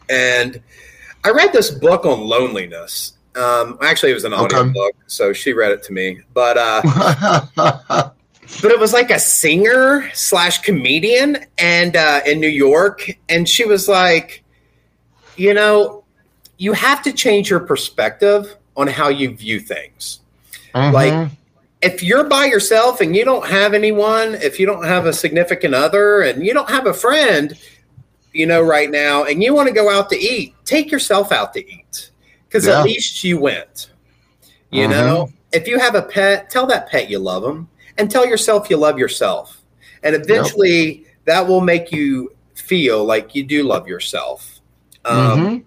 and 0.09 0.61
I 1.23 1.29
read 1.29 1.53
this 1.53 1.69
book 1.69 2.05
on 2.05 2.21
loneliness. 2.21 3.13
Um, 3.35 3.77
actually, 3.81 4.11
it 4.11 4.15
was 4.15 4.23
an 4.23 4.33
audio 4.33 4.61
Okay. 4.61 4.71
book, 4.73 4.95
so 5.05 5.31
she 5.31 5.53
read 5.53 5.71
it 5.71 5.83
to 5.83 5.93
me, 5.93 6.19
but. 6.33 6.57
uh 6.57 6.81
but 8.61 8.71
it 8.71 8.79
was 8.79 8.93
like 8.93 9.11
a 9.11 9.19
singer 9.19 10.09
slash 10.13 10.59
comedian 10.61 11.37
and 11.59 11.95
uh, 11.95 12.21
in 12.25 12.39
New 12.39 12.47
York, 12.47 13.11
and 13.29 13.47
she 13.47 13.65
was 13.65 13.87
like, 13.87 14.43
you 15.35 15.53
know, 15.53 16.04
you 16.57 16.73
have 16.73 17.01
to 17.03 17.11
change 17.11 17.49
your 17.49 17.59
perspective 17.59 18.55
on 18.77 18.87
how 18.87 19.09
you 19.09 19.35
view 19.35 19.59
things. 19.59 20.19
Like, 20.73 21.13
Mhm. 21.13 21.31
if 21.81 22.03
you're 22.03 22.25
by 22.25 22.45
yourself 22.45 22.99
and 22.99 23.15
you 23.15 23.23
don't 23.23 23.47
have 23.47 23.73
anyone, 23.73 24.35
if 24.35 24.59
you 24.59 24.65
don't 24.65 24.83
have 24.83 25.05
a 25.05 25.13
significant 25.13 25.73
other 25.73 26.21
and 26.21 26.45
you 26.45 26.53
don't 26.53 26.69
have 26.69 26.85
a 26.87 26.93
friend, 26.93 27.57
you 28.33 28.45
know, 28.45 28.61
right 28.61 28.91
now, 28.91 29.23
and 29.23 29.41
you 29.41 29.53
want 29.53 29.69
to 29.69 29.73
go 29.73 29.89
out 29.89 30.09
to 30.09 30.17
eat, 30.17 30.53
take 30.65 30.91
yourself 30.91 31.31
out 31.31 31.53
to 31.53 31.59
eat 31.59 32.09
because 32.47 32.65
Yeah. 32.67 32.79
at 32.79 32.85
least 32.85 33.23
you 33.23 33.37
went. 33.39 33.89
You 34.71 34.87
Mhm. 34.87 34.89
know, 34.89 35.29
if 35.53 35.67
you 35.67 35.79
have 35.79 35.95
a 35.95 36.01
pet, 36.01 36.49
tell 36.49 36.65
that 36.67 36.89
pet 36.89 37.09
you 37.09 37.19
love 37.19 37.43
them 37.43 37.69
and 37.97 38.11
tell 38.11 38.25
yourself 38.25 38.69
you 38.69 38.75
love 38.75 38.99
yourself. 38.99 39.61
And 40.03 40.15
eventually 40.15 41.05
that 41.23 41.47
will 41.47 41.61
make 41.61 41.91
you 41.93 42.33
feel 42.55 43.05
like 43.05 43.33
you 43.33 43.43
do 43.43 43.63
love 43.63 43.87
yourself. 43.87 44.59
Um, 45.05 45.39
Mhm. 45.39 45.63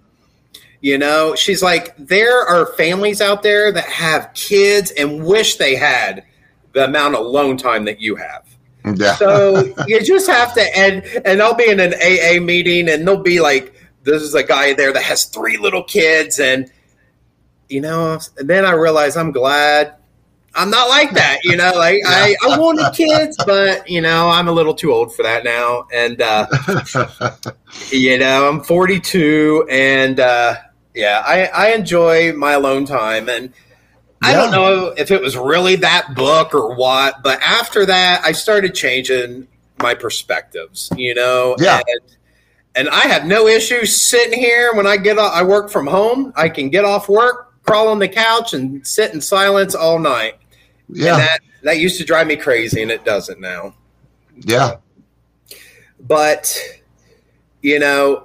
You 0.80 0.98
know, 0.98 1.34
she's 1.34 1.62
like, 1.62 1.96
there 1.96 2.40
are 2.40 2.66
families 2.74 3.20
out 3.20 3.42
there 3.42 3.72
that 3.72 3.84
have 3.84 4.32
kids 4.34 4.90
and 4.92 5.24
wish 5.24 5.56
they 5.56 5.74
had 5.74 6.24
the 6.72 6.84
amount 6.84 7.14
of 7.14 7.20
alone 7.24 7.56
time 7.56 7.84
that 7.86 8.00
you 8.00 8.16
have. 8.16 8.44
yeah. 8.94 9.16
So 9.16 9.74
you 9.86 10.02
just 10.02 10.28
have 10.28 10.54
to, 10.54 10.78
and 10.78 11.02
and 11.24 11.42
I'll 11.42 11.54
be 11.54 11.68
in 11.68 11.80
an 11.80 11.94
AA 11.94 12.40
meeting, 12.40 12.88
and 12.88 13.06
they'll 13.06 13.22
be 13.22 13.40
like, 13.40 13.74
this 14.04 14.22
is 14.22 14.34
a 14.34 14.42
guy 14.42 14.72
there 14.72 14.92
that 14.92 15.02
has 15.02 15.24
three 15.24 15.58
little 15.58 15.82
kids, 15.82 16.38
and 16.38 16.70
you 17.68 17.80
know, 17.80 18.18
and 18.38 18.48
then 18.48 18.64
I 18.64 18.72
realize 18.72 19.16
I'm 19.16 19.32
glad 19.32 19.98
I'm 20.54 20.70
not 20.70 20.88
like 20.88 21.12
that. 21.12 21.38
You 21.44 21.56
know, 21.56 21.72
like 21.74 22.00
I 22.06 22.36
I 22.42 22.58
wanted 22.58 22.92
kids, 22.94 23.36
but 23.46 23.88
you 23.88 24.00
know, 24.00 24.28
I'm 24.28 24.48
a 24.48 24.52
little 24.52 24.74
too 24.74 24.92
old 24.92 25.14
for 25.14 25.22
that 25.22 25.44
now, 25.44 25.86
and 25.92 26.20
uh, 26.20 26.46
you 27.90 28.18
know, 28.18 28.48
I'm 28.48 28.62
42, 28.62 29.66
and 29.70 30.20
uh, 30.20 30.56
yeah, 30.98 31.22
I 31.24 31.46
I 31.46 31.68
enjoy 31.74 32.32
my 32.32 32.52
alone 32.52 32.84
time, 32.84 33.28
and 33.28 33.52
I 34.20 34.32
don't 34.32 34.50
know 34.50 34.94
if 34.98 35.12
it 35.12 35.22
was 35.22 35.36
really 35.36 35.76
that 35.76 36.16
book 36.16 36.52
or 36.54 36.74
what, 36.74 37.22
but 37.22 37.40
after 37.40 37.86
that, 37.86 38.24
I 38.24 38.32
started 38.32 38.74
changing 38.74 39.46
my 39.80 39.94
perspectives. 39.94 40.90
You 40.96 41.14
know, 41.14 41.54
Yeah. 41.60 41.80
and, 41.86 42.16
and 42.74 42.88
I 42.88 43.02
have 43.02 43.26
no 43.26 43.46
issue 43.46 43.84
sitting 43.86 44.38
here 44.38 44.74
when 44.74 44.88
I 44.88 44.96
get 44.96 45.18
off, 45.18 45.32
I 45.32 45.44
work 45.44 45.70
from 45.70 45.86
home. 45.86 46.32
I 46.34 46.48
can 46.48 46.68
get 46.68 46.84
off 46.84 47.08
work, 47.08 47.54
crawl 47.62 47.86
on 47.88 48.00
the 48.00 48.08
couch, 48.08 48.54
and 48.54 48.84
sit 48.84 49.14
in 49.14 49.20
silence 49.20 49.76
all 49.76 50.00
night. 50.00 50.34
And 50.88 50.96
yeah. 50.96 51.16
that 51.16 51.38
that 51.62 51.78
used 51.78 51.98
to 51.98 52.04
drive 52.04 52.26
me 52.26 52.34
crazy, 52.34 52.82
and 52.82 52.90
it 52.90 53.04
doesn't 53.04 53.40
now. 53.40 53.72
Yeah. 54.34 54.78
But 56.00 56.58
you 57.62 57.78
know, 57.78 58.24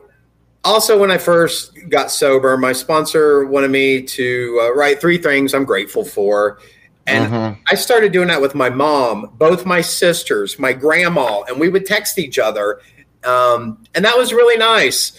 also 0.63 0.97
when 0.97 1.11
I 1.11 1.17
first 1.17 1.77
got 1.89 2.11
sober, 2.11 2.57
my 2.57 2.71
sponsor 2.73 3.45
wanted 3.45 3.71
me 3.71 4.01
to 4.01 4.59
uh, 4.63 4.73
write 4.75 5.01
three 5.01 5.17
things 5.17 5.53
I'm 5.53 5.65
grateful 5.65 6.03
for, 6.05 6.59
and 7.07 7.25
Mhm. 7.31 7.57
I 7.69 7.75
started 7.75 8.11
doing 8.11 8.27
that 8.29 8.41
with 8.41 8.55
my 8.55 8.69
mom, 8.69 9.31
both 9.37 9.65
my 9.65 9.81
sisters, 9.81 10.57
my 10.59 10.71
grandma, 10.73 11.41
and 11.43 11.59
we 11.59 11.69
would 11.69 11.85
text 11.85 12.17
each 12.17 12.39
other. 12.39 12.79
Um, 13.23 13.83
and 13.95 14.03
that 14.05 14.17
was 14.17 14.33
really 14.33 14.57
nice. 14.57 15.13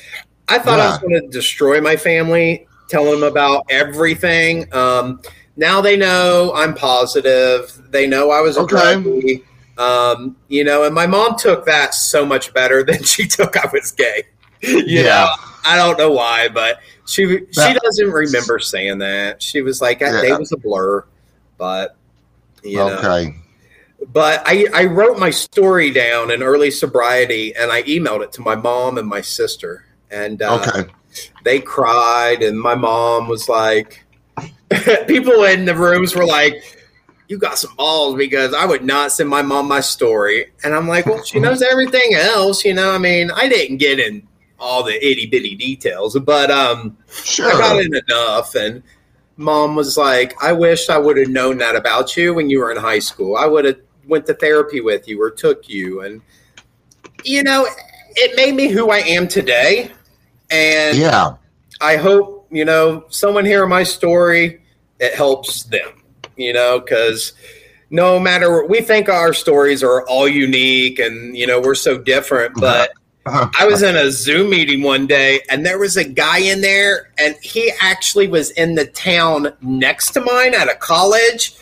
I 0.48 0.58
thought 0.58 0.78
I 0.80 0.86
was 0.88 0.98
going 0.98 1.20
to 1.20 1.28
destroy 1.28 1.80
my 1.80 1.96
family, 1.96 2.66
telling 2.88 3.20
them 3.20 3.22
about 3.30 3.64
everything. 3.70 4.66
Um, 4.74 5.20
now 5.56 5.80
they 5.80 5.96
know 5.96 6.52
I'm 6.54 6.74
positive. 6.74 7.80
They 7.90 8.06
know 8.06 8.30
I 8.30 8.40
was 8.40 8.56
a 8.56 8.60
Okay. 8.60 8.76
druggie. 8.76 9.42
Um, 9.78 10.36
you 10.48 10.64
know, 10.64 10.84
and 10.84 10.94
my 10.94 11.06
mom 11.06 11.36
took 11.36 11.64
that 11.66 11.94
so 11.94 12.24
much 12.26 12.52
better 12.54 12.82
than 12.88 13.02
she 13.02 13.26
took 13.26 13.56
I 13.56 13.68
was 13.72 13.90
gay. 13.90 14.24
you 14.86 15.02
Yeah. 15.02 15.04
know, 15.04 15.34
I 15.64 15.76
don't 15.76 15.98
know 15.98 16.10
why, 16.10 16.48
but 16.48 16.80
she 17.06 17.26
she 17.26 17.38
That- 17.54 17.80
doesn't 17.82 18.10
remember 18.10 18.58
saying 18.58 18.98
that. 18.98 19.42
She 19.42 19.62
was 19.62 19.80
like, 19.80 20.00
that 20.00 20.20
day 20.22 20.28
Yeah. 20.28 20.38
was 20.38 20.52
a 20.52 20.56
blur, 20.56 21.04
but 21.58 21.96
you 22.62 22.76
know. 22.78 22.98
Okay. 22.98 23.34
But 24.12 24.42
I, 24.44 24.66
I 24.74 24.84
wrote 24.84 25.18
my 25.18 25.30
story 25.30 25.90
down 25.90 26.30
in 26.30 26.42
early 26.42 26.70
sobriety 26.70 27.54
and 27.56 27.72
I 27.72 27.82
emailed 27.84 28.22
it 28.22 28.32
to 28.32 28.42
my 28.42 28.54
mom 28.54 28.98
and 28.98 29.08
my 29.08 29.22
sister. 29.22 29.86
And 30.10 30.42
uh, 30.42 30.60
Okay. 30.60 30.92
they 31.44 31.58
cried, 31.60 32.42
and 32.42 32.60
my 32.60 32.74
mom 32.74 33.28
was 33.28 33.48
like, 33.48 34.04
people 35.06 35.44
in 35.44 35.64
the 35.64 35.74
rooms 35.74 36.14
were 36.14 36.26
like, 36.26 36.62
you 37.28 37.38
got 37.38 37.56
some 37.58 37.74
balls 37.76 38.16
because 38.16 38.52
I 38.52 38.66
would 38.66 38.84
not 38.84 39.10
send 39.12 39.30
my 39.30 39.40
mom 39.42 39.66
my 39.68 39.80
story. 39.80 40.52
And 40.62 40.74
I'm 40.74 40.86
like, 40.86 41.06
well, 41.06 41.22
she 41.24 41.40
knows 41.40 41.62
everything 41.62 42.12
else. 42.14 42.64
You 42.64 42.74
know, 42.74 42.90
I 42.94 42.98
mean, 42.98 43.30
I 43.30 43.48
didn't 43.48 43.78
get 43.78 43.98
in 43.98 44.26
all 44.64 44.82
the 44.82 44.94
itty 44.94 45.26
bitty 45.26 45.54
details, 45.54 46.18
but 46.18 46.50
um, 46.50 46.96
Sure. 47.08 47.52
I 47.52 47.58
got 47.58 47.80
in 47.80 47.94
enough. 47.94 48.54
And 48.54 48.82
mom 49.36 49.76
was 49.76 49.96
like, 49.96 50.34
I 50.42 50.52
wish 50.52 50.88
I 50.88 50.98
would 50.98 51.16
have 51.18 51.28
known 51.28 51.58
that 51.58 51.76
about 51.76 52.16
you 52.16 52.34
when 52.34 52.48
you 52.50 52.60
were 52.60 52.72
in 52.72 52.78
high 52.78 52.98
school. 52.98 53.36
I 53.36 53.46
would 53.46 53.64
have 53.66 53.78
went 54.08 54.26
to 54.26 54.34
therapy 54.34 54.80
with 54.80 55.06
you 55.06 55.20
or 55.20 55.30
took 55.30 55.68
you. 55.68 56.00
And, 56.00 56.22
you 57.24 57.42
know, 57.42 57.66
it 58.16 58.36
made 58.36 58.54
me 58.54 58.68
who 58.68 58.90
I 58.90 58.98
am 58.98 59.28
today. 59.28 59.90
And 60.50 60.96
Yeah. 60.96 61.34
I 61.80 61.96
hope, 61.96 62.48
you 62.50 62.64
know, 62.64 63.04
someone 63.08 63.44
hearing 63.44 63.70
my 63.70 63.82
story, 63.82 64.62
it 64.98 65.14
helps 65.14 65.64
them, 65.64 66.02
you 66.36 66.52
know, 66.52 66.80
because 66.80 67.32
no 67.90 68.18
matter, 68.18 68.64
we 68.66 68.80
think 68.80 69.08
our 69.08 69.34
stories 69.34 69.82
are 69.82 70.06
all 70.08 70.26
unique 70.28 70.98
and, 70.98 71.36
you 71.36 71.46
know, 71.46 71.60
we're 71.60 71.74
so 71.74 71.98
different, 71.98 72.54
but 72.58 72.92
I 73.26 73.66
was 73.66 73.82
in 73.82 73.96
a 73.96 74.10
Zoom 74.10 74.50
meeting 74.50 74.82
one 74.82 75.06
day 75.06 75.40
and 75.48 75.64
there 75.64 75.78
was 75.78 75.96
a 75.96 76.04
guy 76.04 76.38
in 76.38 76.60
there 76.60 77.10
and 77.18 77.34
he 77.42 77.72
actually 77.80 78.28
was 78.28 78.50
in 78.52 78.74
the 78.74 78.84
town 78.86 79.52
next 79.62 80.10
to 80.12 80.20
mine 80.20 80.54
at 80.54 80.68
a 80.68 80.74
college 80.74 81.54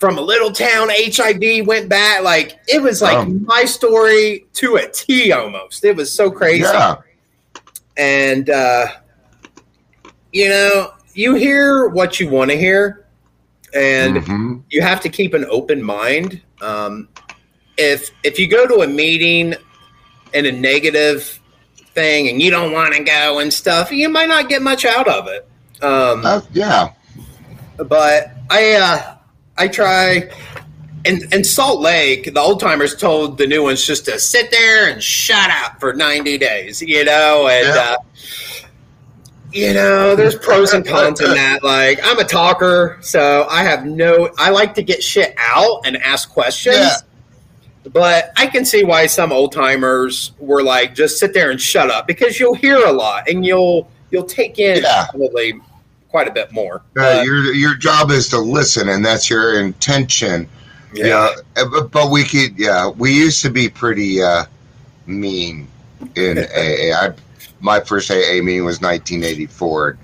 from 0.00 0.18
a 0.18 0.20
little 0.20 0.50
town. 0.50 0.88
HIV 0.90 1.66
went 1.66 1.88
back. 1.88 2.22
Like 2.22 2.58
it 2.66 2.82
was 2.82 3.00
like 3.00 3.16
Oh. 3.16 3.24
my 3.26 3.64
story 3.64 4.46
to 4.54 4.76
a 4.76 4.88
T 4.90 5.30
almost. 5.32 5.84
It 5.84 5.94
was 5.94 6.10
so 6.10 6.30
crazy. 6.30 6.62
Yeah. 6.62 6.96
And, 7.96 8.50
uh, 8.50 8.86
you 10.32 10.48
know, 10.48 10.92
you 11.14 11.34
hear 11.34 11.86
what 11.86 12.18
you 12.18 12.28
want 12.28 12.50
to 12.50 12.56
hear 12.58 13.06
and 13.72 14.16
Mhm. 14.16 14.62
you 14.70 14.82
have 14.82 15.00
to 15.02 15.08
keep 15.08 15.34
an 15.34 15.46
open 15.48 15.80
mind. 15.80 16.40
Um, 16.60 17.08
if 17.76 18.10
if 18.24 18.38
you 18.40 18.48
go 18.48 18.66
to 18.66 18.82
a 18.82 18.86
meeting 18.86 19.54
in 20.34 20.44
a 20.46 20.52
negative 20.52 21.40
thing 21.94 22.28
and 22.28 22.42
you 22.42 22.50
don't 22.50 22.72
want 22.72 22.92
to 22.94 23.02
go 23.04 23.38
and 23.38 23.52
stuff, 23.52 23.90
you 23.92 24.08
might 24.08 24.28
not 24.28 24.48
get 24.48 24.60
much 24.62 24.84
out 24.84 25.08
of 25.08 25.28
it. 25.28 25.46
Um, 25.82 26.24
Uh, 26.26 26.40
yeah. 26.52 26.90
but 27.76 28.30
I 28.50 28.72
uh, 28.74 29.14
I 29.56 29.68
try. 29.68 30.28
And, 31.06 31.22
in 31.34 31.44
Salt 31.44 31.80
Lake, 31.82 32.32
the 32.32 32.40
old 32.40 32.60
timers 32.60 32.96
told 32.96 33.36
the 33.36 33.46
new 33.46 33.62
ones 33.62 33.84
just 33.86 34.06
to 34.06 34.18
sit 34.18 34.50
there 34.50 34.88
and 34.90 35.02
shut 35.02 35.50
up 35.50 35.78
for 35.78 35.92
90 35.92 36.38
days, 36.38 36.80
you 36.80 37.04
know, 37.04 37.46
and 37.46 37.66
Yeah. 37.68 37.80
uh, 37.92 37.96
you 39.52 39.74
know, 39.74 40.16
there's 40.16 40.34
pros 40.34 40.72
and 40.72 40.84
cons 40.86 41.20
in 41.20 41.30
that. 41.34 41.62
Like, 41.62 42.00
I'm 42.02 42.18
a 42.18 42.24
talker, 42.24 42.96
so 43.02 43.46
I 43.50 43.62
have 43.64 43.84
no, 43.84 44.30
I 44.38 44.48
like 44.48 44.74
to 44.76 44.82
get 44.82 45.02
shit 45.02 45.34
out 45.38 45.82
and 45.84 45.96
ask 45.98 46.30
questions. 46.30 46.76
Yeah. 46.78 46.96
But 47.92 48.32
I 48.36 48.46
can 48.46 48.64
see 48.64 48.82
why 48.84 49.06
some 49.06 49.30
old 49.30 49.52
timers 49.52 50.32
were 50.38 50.62
like, 50.62 50.94
just 50.94 51.18
sit 51.18 51.34
there 51.34 51.50
and 51.50 51.60
shut 51.60 51.90
up 51.90 52.06
because 52.06 52.40
you'll 52.40 52.54
hear 52.54 52.78
a 52.86 52.92
lot 52.92 53.28
and 53.28 53.44
you'll 53.44 53.90
you'll 54.10 54.24
take 54.24 54.58
in 54.58 54.82
Yeah. 54.82 55.06
probably 55.10 55.54
quite 56.08 56.28
a 56.28 56.30
bit 56.32 56.52
more. 56.52 56.82
Uh, 56.96 57.22
your 57.24 57.52
your 57.52 57.74
job 57.74 58.10
is 58.10 58.28
to 58.28 58.38
listen, 58.38 58.88
and 58.88 59.04
that's 59.04 59.28
your 59.28 59.60
intention. 59.60 60.48
Yeah, 60.94 61.30
uh, 61.56 61.64
but, 61.70 61.90
but 61.90 62.10
we 62.10 62.22
could. 62.24 62.56
Yeah, 62.58 62.88
we 62.88 63.12
used 63.12 63.42
to 63.42 63.50
be 63.50 63.68
pretty 63.68 64.22
uh, 64.22 64.44
mean 65.06 65.66
in 66.14 66.38
AA. 66.56 66.94
I, 66.96 67.12
my 67.60 67.80
first 67.80 68.10
AA 68.10 68.40
meeting 68.42 68.64
was 68.64 68.80
1984. 68.80 69.98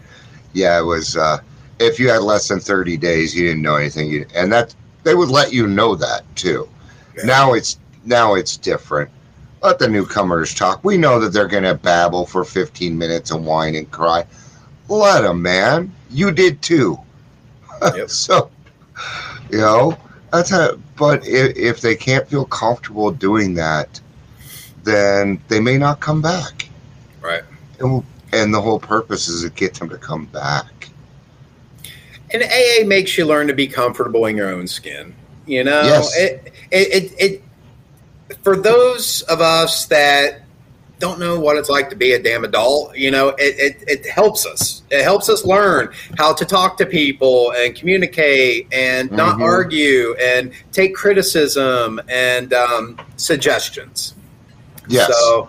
Yeah, 0.53 0.81
it 0.81 0.83
was. 0.83 1.17
Uh, 1.17 1.39
if 1.79 1.99
you 2.01 2.11
had 2.11 2.23
less 2.23 2.49
than 2.49 2.59
30 2.61 2.97
days, 2.97 3.35
you 3.35 3.47
didn't 3.47 3.63
know 3.63 3.77
anything, 3.77 4.09
you, 4.11 4.27
and 4.35 4.53
that 4.53 4.75
they 5.05 5.15
would 5.15 5.29
let 5.31 5.53
you 5.53 5.67
know 5.67 5.95
that 5.95 6.23
too. 6.37 6.69
Yeah. 7.17 7.25
Now 7.25 7.53
it's 7.55 7.79
now 8.05 8.35
it's 8.35 8.57
different. 8.57 9.11
Let 9.63 9.79
the 9.79 9.89
newcomers 9.89 10.55
talk. 10.55 10.83
We 10.85 10.97
know 10.97 11.21
that 11.21 11.33
they're 11.33 11.49
going 11.49 11.65
to 11.65 11.75
babble 11.75 12.25
for 12.25 12.45
15 12.45 12.97
minutes 12.97 13.31
and 13.31 13.45
whine 13.45 13.75
and 13.75 13.91
cry. 13.91 14.25
let 14.89 15.21
them, 15.21 15.43
man. 15.43 15.93
You 16.11 16.31
did 16.31 16.63
too. 16.63 16.99
Yep. 17.97 18.11
so, 18.11 18.51
you 19.51 19.57
know, 19.57 19.97
that's 20.31 20.51
how. 20.51 20.77
But 20.99 21.27
if, 21.27 21.57
if 21.57 21.81
they 21.81 21.97
can't 21.97 22.29
feel 22.29 22.45
comfortable 22.45 23.11
doing 23.11 23.55
that, 23.55 23.99
then 24.85 25.41
they 25.49 25.61
may 25.61 25.79
not 25.79 26.01
come 26.01 26.21
back. 26.21 26.69
Right. 27.23 27.43
And, 27.79 28.05
and 28.33 28.53
the 28.53 28.61
whole 28.61 28.79
purpose 28.79 29.29
is 29.29 29.43
to 29.45 29.51
get 29.51 29.75
them 29.75 29.89
to 29.89 29.97
come 29.97 30.27
back. 30.27 30.91
And 32.33 32.43
AA 32.43 32.87
makes 32.87 33.17
you 33.19 33.25
learn 33.25 33.49
to 33.49 33.55
be 33.55 33.67
comfortable 33.67 34.27
in 34.27 34.37
your 34.37 34.51
own 34.51 34.67
skin. 34.67 35.15
You 35.51 35.65
know, 35.65 35.83
Yes. 35.83 36.17
it, 36.17 36.53
it, 36.71 36.89
it, 37.03 37.15
it, 37.19 37.43
for 38.45 38.57
those 38.57 39.23
of 39.23 39.41
us 39.41 39.87
that 39.87 40.43
don't 41.01 41.19
know 41.19 41.41
what 41.41 41.57
it's 41.57 41.69
like 41.69 41.89
to 41.91 41.97
be 41.97 42.13
a 42.13 42.23
damn 42.23 42.45
adult, 42.45 42.95
you 42.97 43.11
know, 43.11 43.31
it, 43.31 43.59
it, 43.59 43.85
it 43.89 44.07
helps 44.07 44.47
us. 44.47 44.83
It 44.91 45.03
helps 45.03 45.29
us 45.29 45.45
learn 45.45 45.93
how 46.19 46.33
to 46.35 46.45
talk 46.45 46.77
to 46.77 46.87
people 46.87 47.53
and 47.57 47.75
communicate 47.75 48.69
and 48.73 49.11
not 49.11 49.39
Mhm. 49.39 49.43
argue 49.43 50.15
and 50.21 50.53
take 50.73 50.95
criticism 50.95 52.01
and 52.09 52.53
um, 52.53 53.01
suggestions. 53.17 54.15
Yes. 54.89 55.11
So, 55.11 55.49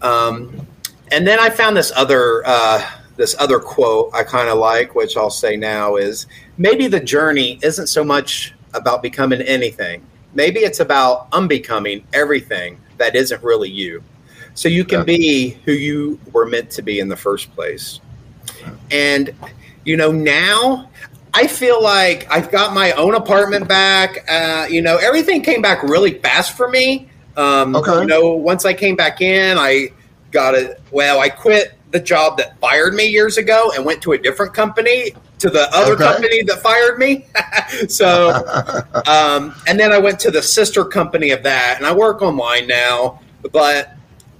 um, 0.00 0.66
and 1.12 1.26
then 1.26 1.38
I 1.38 1.50
found 1.50 1.76
this 1.76 1.92
other 1.94 2.42
uh, 2.46 2.82
this 3.16 3.36
other 3.38 3.58
quote 3.60 4.10
I 4.14 4.24
kind 4.24 4.48
of 4.48 4.58
like, 4.58 4.94
which 4.94 5.16
I'll 5.16 5.30
say 5.30 5.56
now 5.56 5.96
is 5.96 6.26
maybe 6.56 6.86
the 6.88 7.00
journey 7.00 7.58
isn't 7.62 7.86
so 7.88 8.02
much 8.02 8.54
about 8.74 9.02
becoming 9.02 9.40
anything. 9.42 10.04
Maybe 10.34 10.60
it's 10.60 10.80
about 10.80 11.28
unbecoming 11.32 12.06
everything 12.12 12.80
that 12.98 13.14
isn't 13.14 13.42
really 13.42 13.70
you. 13.70 14.02
So 14.54 14.68
you 14.68 14.84
can 14.84 15.04
be 15.04 15.50
who 15.64 15.72
you 15.72 16.20
were 16.32 16.46
meant 16.46 16.70
to 16.72 16.82
be 16.82 17.00
in 17.00 17.08
the 17.08 17.16
first 17.16 17.52
place. 17.54 18.00
And 18.90 19.34
you 19.84 19.96
know 19.96 20.12
now 20.12 20.90
I 21.34 21.46
feel 21.46 21.82
like 21.82 22.30
I've 22.30 22.50
got 22.50 22.74
my 22.74 22.92
own 22.92 23.14
apartment 23.14 23.66
back. 23.66 24.24
Uh, 24.28 24.66
you 24.68 24.82
know, 24.82 24.96
everything 24.98 25.42
came 25.42 25.62
back 25.62 25.82
really 25.82 26.18
fast 26.18 26.56
for 26.56 26.68
me. 26.68 27.08
Um, 27.36 27.74
Okay. 27.74 28.00
You 28.00 28.06
know, 28.06 28.32
once 28.32 28.64
I 28.66 28.74
came 28.74 28.96
back 28.96 29.22
in, 29.22 29.56
I 29.56 29.88
got 30.30 30.54
it. 30.54 30.80
Well, 30.90 31.20
I 31.20 31.30
quit 31.30 31.72
the 31.90 32.00
job 32.00 32.36
that 32.38 32.58
fired 32.58 32.94
me 32.94 33.06
years 33.06 33.38
ago 33.38 33.72
and 33.74 33.84
went 33.84 34.02
to 34.02 34.12
a 34.12 34.18
different 34.18 34.52
company 34.52 35.12
to 35.42 35.50
the 35.50 35.68
other 35.76 35.92
Okay. 35.94 36.04
company 36.04 36.42
that 36.44 36.62
fired 36.62 36.98
me. 36.98 37.26
so, 37.88 38.30
um, 39.06 39.54
and 39.66 39.78
then 39.78 39.92
I 39.92 39.98
went 39.98 40.18
to 40.20 40.30
the 40.30 40.40
sister 40.42 40.84
company 40.84 41.30
of 41.30 41.42
that, 41.42 41.74
and 41.76 41.86
I 41.86 41.92
work 41.92 42.22
online 42.22 42.66
now. 42.68 43.20
But 43.52 43.92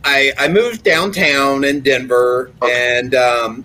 I, 0.05 0.33
I 0.39 0.49
moved 0.49 0.85
downtown 0.85 1.65
in 1.65 1.81
Denver, 1.81 2.53
Okay. 2.63 2.99
and 2.99 3.15
um, 3.17 3.65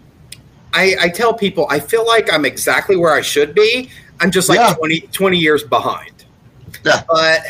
I, 0.74 0.96
I 1.00 1.10
tell 1.10 1.34
people 1.34 1.68
I 1.70 1.80
feel 1.80 2.06
like 2.06 2.32
I'm 2.34 2.44
exactly 2.44 2.96
where 2.96 3.14
I 3.14 3.22
should 3.22 3.54
be. 3.56 3.90
I'm 4.20 4.32
just 4.32 4.50
like 4.50 4.60
Yeah. 4.60 4.74
20, 4.74 5.02
20 5.02 5.38
years 5.38 5.64
behind. 5.64 6.26
Yeah. 6.84 7.04
But 7.08 7.42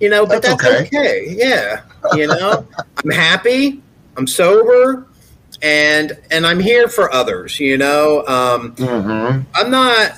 you 0.00 0.08
know, 0.08 0.24
but 0.26 0.42
That's 0.42 0.62
that's, 0.62 0.64
okay. 0.64 0.86
okay. 0.86 1.26
Yeah. 1.36 1.82
You 2.14 2.26
know, 2.28 2.66
I'm 3.04 3.10
happy. 3.10 3.82
I'm 4.16 4.26
sober, 4.26 5.05
and 5.62 6.18
and 6.30 6.46
I'm 6.46 6.60
here 6.60 6.88
for 6.88 7.12
others. 7.12 7.58
You 7.60 7.78
know, 7.78 8.24
um, 8.26 8.72
hmm 8.76 9.40
I'm 9.54 9.70
not. 9.70 10.12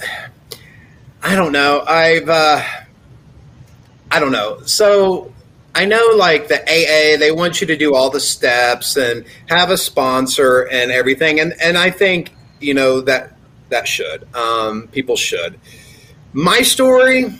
I 1.23 1.35
don't 1.35 1.53
know. 1.53 1.85
I've. 1.87 2.29
Uh, 2.29 2.63
I 4.11 4.21
don't 4.21 4.33
know. 4.33 4.61
So 4.65 5.33
I 5.75 5.85
know, 5.85 6.15
like 6.17 6.49
the 6.49 6.61
AA, 6.63 7.19
they 7.19 7.31
want 7.31 7.61
you 7.61 7.67
to 7.67 7.77
do 7.77 7.95
all 7.95 8.11
the 8.11 8.21
steps 8.21 8.97
and 8.97 9.25
have 9.49 9.71
a 9.71 9.77
sponsor 9.77 10.63
and 10.63 10.91
everything, 10.91 11.41
and 11.41 11.55
and 11.61 11.77
I 11.77 11.91
think 11.91 12.33
you 12.61 12.75
know 12.75 13.01
that 13.03 13.35
that 13.69 13.87
should. 13.87 14.27
Um, 14.35 14.89
people 14.89 15.17
should. 15.17 15.59
My 16.33 16.63
story, 16.63 17.33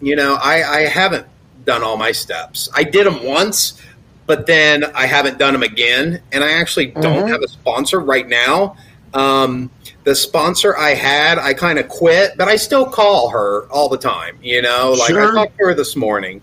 you 0.00 0.16
know, 0.16 0.34
I, 0.34 0.62
I 0.62 0.80
haven't 0.82 1.26
done 1.64 1.82
all 1.82 1.96
my 1.96 2.12
steps. 2.12 2.68
I 2.74 2.84
did 2.84 3.06
them 3.06 3.24
once, 3.24 3.80
but 4.28 4.46
then 4.46 4.84
I 4.94 5.06
haven't 5.06 5.38
done 5.38 5.54
them 5.54 5.62
again, 5.62 6.20
and 6.32 6.44
I 6.44 6.52
actually 6.52 6.86
don't 6.86 7.24
Mhm. 7.26 7.30
have 7.30 7.42
a 7.42 7.48
sponsor 7.48 7.98
right 7.98 8.28
now. 8.28 8.76
Um, 9.14 9.70
the 10.04 10.14
sponsor 10.14 10.76
I 10.76 10.90
had, 10.90 11.38
I 11.38 11.54
kind 11.54 11.78
of 11.78 11.88
quit, 11.88 12.34
but 12.36 12.46
I 12.46 12.56
still 12.56 12.84
call 12.84 13.30
her 13.30 13.62
all 13.70 13.88
the 13.88 13.96
time. 13.96 14.36
You 14.42 14.60
know, 14.60 14.92
like 14.92 15.08
Sure. 15.08 15.32
I 15.32 15.34
talked 15.34 15.58
to 15.58 15.64
her 15.64 15.74
this 15.74 15.96
morning, 15.96 16.42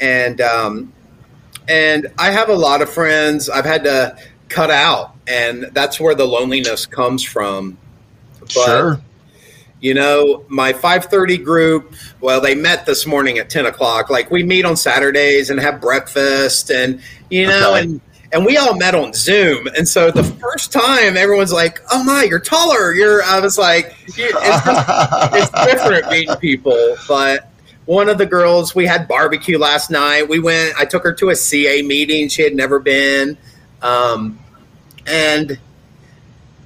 and 0.00 0.40
um, 0.40 0.92
and 1.66 2.06
I 2.18 2.30
have 2.30 2.48
a 2.50 2.54
lot 2.54 2.82
of 2.82 2.88
friends 2.88 3.50
I've 3.50 3.66
had 3.66 3.82
to 3.84 4.16
cut 4.48 4.70
out, 4.70 5.14
and 5.26 5.70
that's 5.72 5.98
where 5.98 6.14
the 6.14 6.24
loneliness 6.24 6.86
comes 6.86 7.24
from. 7.24 7.76
But, 8.38 8.52
sure. 8.52 9.00
You 9.80 9.94
know, 9.94 10.44
my 10.48 10.72
5:30 10.72 11.42
group. 11.44 11.94
Well, 12.20 12.40
they 12.40 12.54
met 12.54 12.84
this 12.84 13.06
morning 13.06 13.38
at 13.38 13.48
10 13.48 13.66
o'clock. 13.66 14.10
Like 14.10 14.30
we 14.30 14.42
meet 14.42 14.64
on 14.64 14.76
Saturdays 14.76 15.50
and 15.50 15.60
have 15.60 15.80
breakfast, 15.80 16.70
and 16.70 17.00
you 17.30 17.46
know, 17.46 17.70
Okay. 17.74 17.82
and 17.82 18.00
and 18.32 18.44
we 18.44 18.56
all 18.56 18.76
met 18.76 18.94
on 18.94 19.12
Zoom. 19.14 19.68
And 19.68 19.88
so 19.88 20.10
the 20.10 20.24
first 20.24 20.72
time, 20.72 21.16
everyone's 21.16 21.52
like, 21.52 21.80
"Oh 21.90 22.02
my, 22.02 22.24
you're 22.24 22.40
taller." 22.40 22.92
You're. 22.92 23.22
I 23.22 23.40
was 23.40 23.56
like, 23.56 23.94
"It's 24.06 24.16
just 24.16 24.64
it's 25.34 25.72
different 25.72 26.10
meeting 26.10 26.36
people. 26.36 26.96
But 27.06 27.48
one 27.86 28.08
of 28.08 28.18
the 28.18 28.26
girls, 28.26 28.74
we 28.74 28.84
had 28.84 29.06
barbecue 29.08 29.58
last 29.58 29.90
night. 29.90 30.28
We 30.28 30.40
went. 30.40 30.74
I 30.78 30.84
took 30.86 31.04
her 31.04 31.12
to 31.14 31.30
a 31.30 31.36
CA 31.36 31.82
meeting. 31.82 32.28
She 32.28 32.42
had 32.42 32.54
never 32.54 32.80
been, 32.80 33.38
um, 33.80 34.38
and 35.06 35.56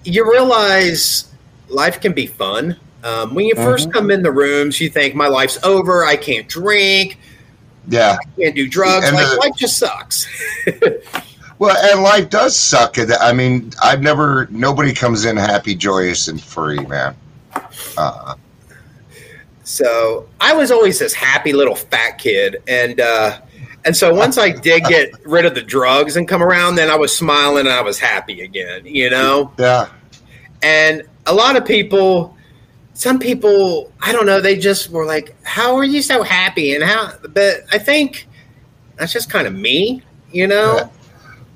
you 0.04 0.28
realize 0.28 1.26
life 1.68 2.00
can 2.00 2.12
be 2.12 2.26
fun. 2.26 2.76
Um, 3.04 3.34
when 3.34 3.44
you 3.46 3.54
1st 3.54 3.88
Mhm. 3.88 3.92
come 3.92 4.10
in 4.10 4.22
the 4.22 4.30
rooms, 4.32 4.80
you 4.80 4.88
think 4.88 5.14
my 5.14 5.26
life's 5.28 5.58
over. 5.64 6.04
I 6.04 6.16
can't 6.16 6.48
drink. 6.48 7.18
yeah. 7.88 8.16
I 8.20 8.40
can't 8.40 8.54
do 8.54 8.68
drugs. 8.68 9.06
And 9.06 9.16
like 9.16 9.26
the- 9.28 9.36
life 9.36 9.52
just 9.56 9.76
sucks. 9.78 10.26
Well, 11.58 11.76
and 11.92 12.02
life 12.02 12.28
does 12.28 12.56
suck. 12.56 12.96
I 13.20 13.32
mean, 13.32 13.70
I've 13.80 14.02
never, 14.02 14.48
nobody 14.50 14.92
comes 14.92 15.24
in 15.26 15.36
happy, 15.36 15.76
joyous, 15.76 16.26
and 16.26 16.42
free, 16.42 16.80
man. 16.80 17.14
Uh, 17.96 18.34
So 19.62 20.26
I 20.40 20.54
was 20.54 20.72
always 20.72 20.98
this 20.98 21.14
happy 21.14 21.52
little 21.52 21.76
fat 21.76 22.18
kid, 22.18 22.56
and 22.66 23.00
uh, 23.00 23.38
and 23.84 23.96
so 23.96 24.12
once 24.12 24.38
I 24.38 24.50
did 24.50 24.82
get 24.88 25.10
rid 25.24 25.44
of 25.44 25.54
the 25.54 25.62
drugs 25.62 26.16
and 26.16 26.26
come 26.26 26.42
around, 26.42 26.74
then 26.74 26.90
I 26.90 26.96
was 26.96 27.16
smiling 27.16 27.66
and 27.66 27.74
I 27.74 27.82
was 27.82 27.98
happy 28.00 28.40
again, 28.42 28.82
you 28.84 29.08
know. 29.10 29.52
yeah. 29.56 29.86
And 30.62 31.04
a 31.26 31.34
lot 31.34 31.54
of 31.56 31.64
people, 31.64 32.36
some 32.94 33.18
people, 33.18 33.92
I 34.00 34.12
don't 34.12 34.26
know, 34.26 34.40
they 34.40 34.56
just 34.58 34.90
were 34.90 35.06
like, 35.06 35.34
"How 35.44 35.74
are 35.76 35.84
you 35.84 36.02
so 36.02 36.22
happy?" 36.22 36.74
And 36.74 36.84
how, 36.84 37.12
but 37.30 37.64
I 37.72 37.78
think 37.78 38.28
that's 38.96 39.12
just 39.12 39.30
kind 39.30 39.46
of 39.46 39.54
me, 39.54 40.02
you 40.30 40.46
know. 40.46 40.90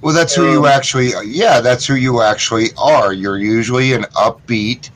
Well, 0.02 0.14
that's 0.14 0.34
who 0.34 0.46
Um, 0.46 0.52
you 0.52 0.66
actually, 0.66 1.12
yeah, 1.26 1.60
that's 1.60 1.86
who 1.86 1.94
you 1.94 2.22
actually 2.22 2.68
are. 2.78 3.12
You're 3.12 3.38
usually 3.38 3.92
an 3.92 4.04
upbeat 4.14 4.90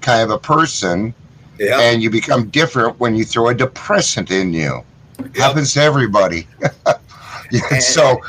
kind 0.00 0.22
of 0.22 0.30
a 0.30 0.38
person, 0.38 1.12
Yeah, 1.58 1.80
and 1.80 2.02
you 2.02 2.10
become 2.10 2.48
different 2.48 2.98
when 3.00 3.14
you 3.14 3.24
throw 3.24 3.48
a 3.48 3.54
depressant 3.54 4.30
in 4.30 4.52
you. 4.52 4.82
Happens 5.34 5.72
to 5.74 5.82
everybody. 5.82 6.46
yeah, 7.50 7.78
so, 7.78 8.20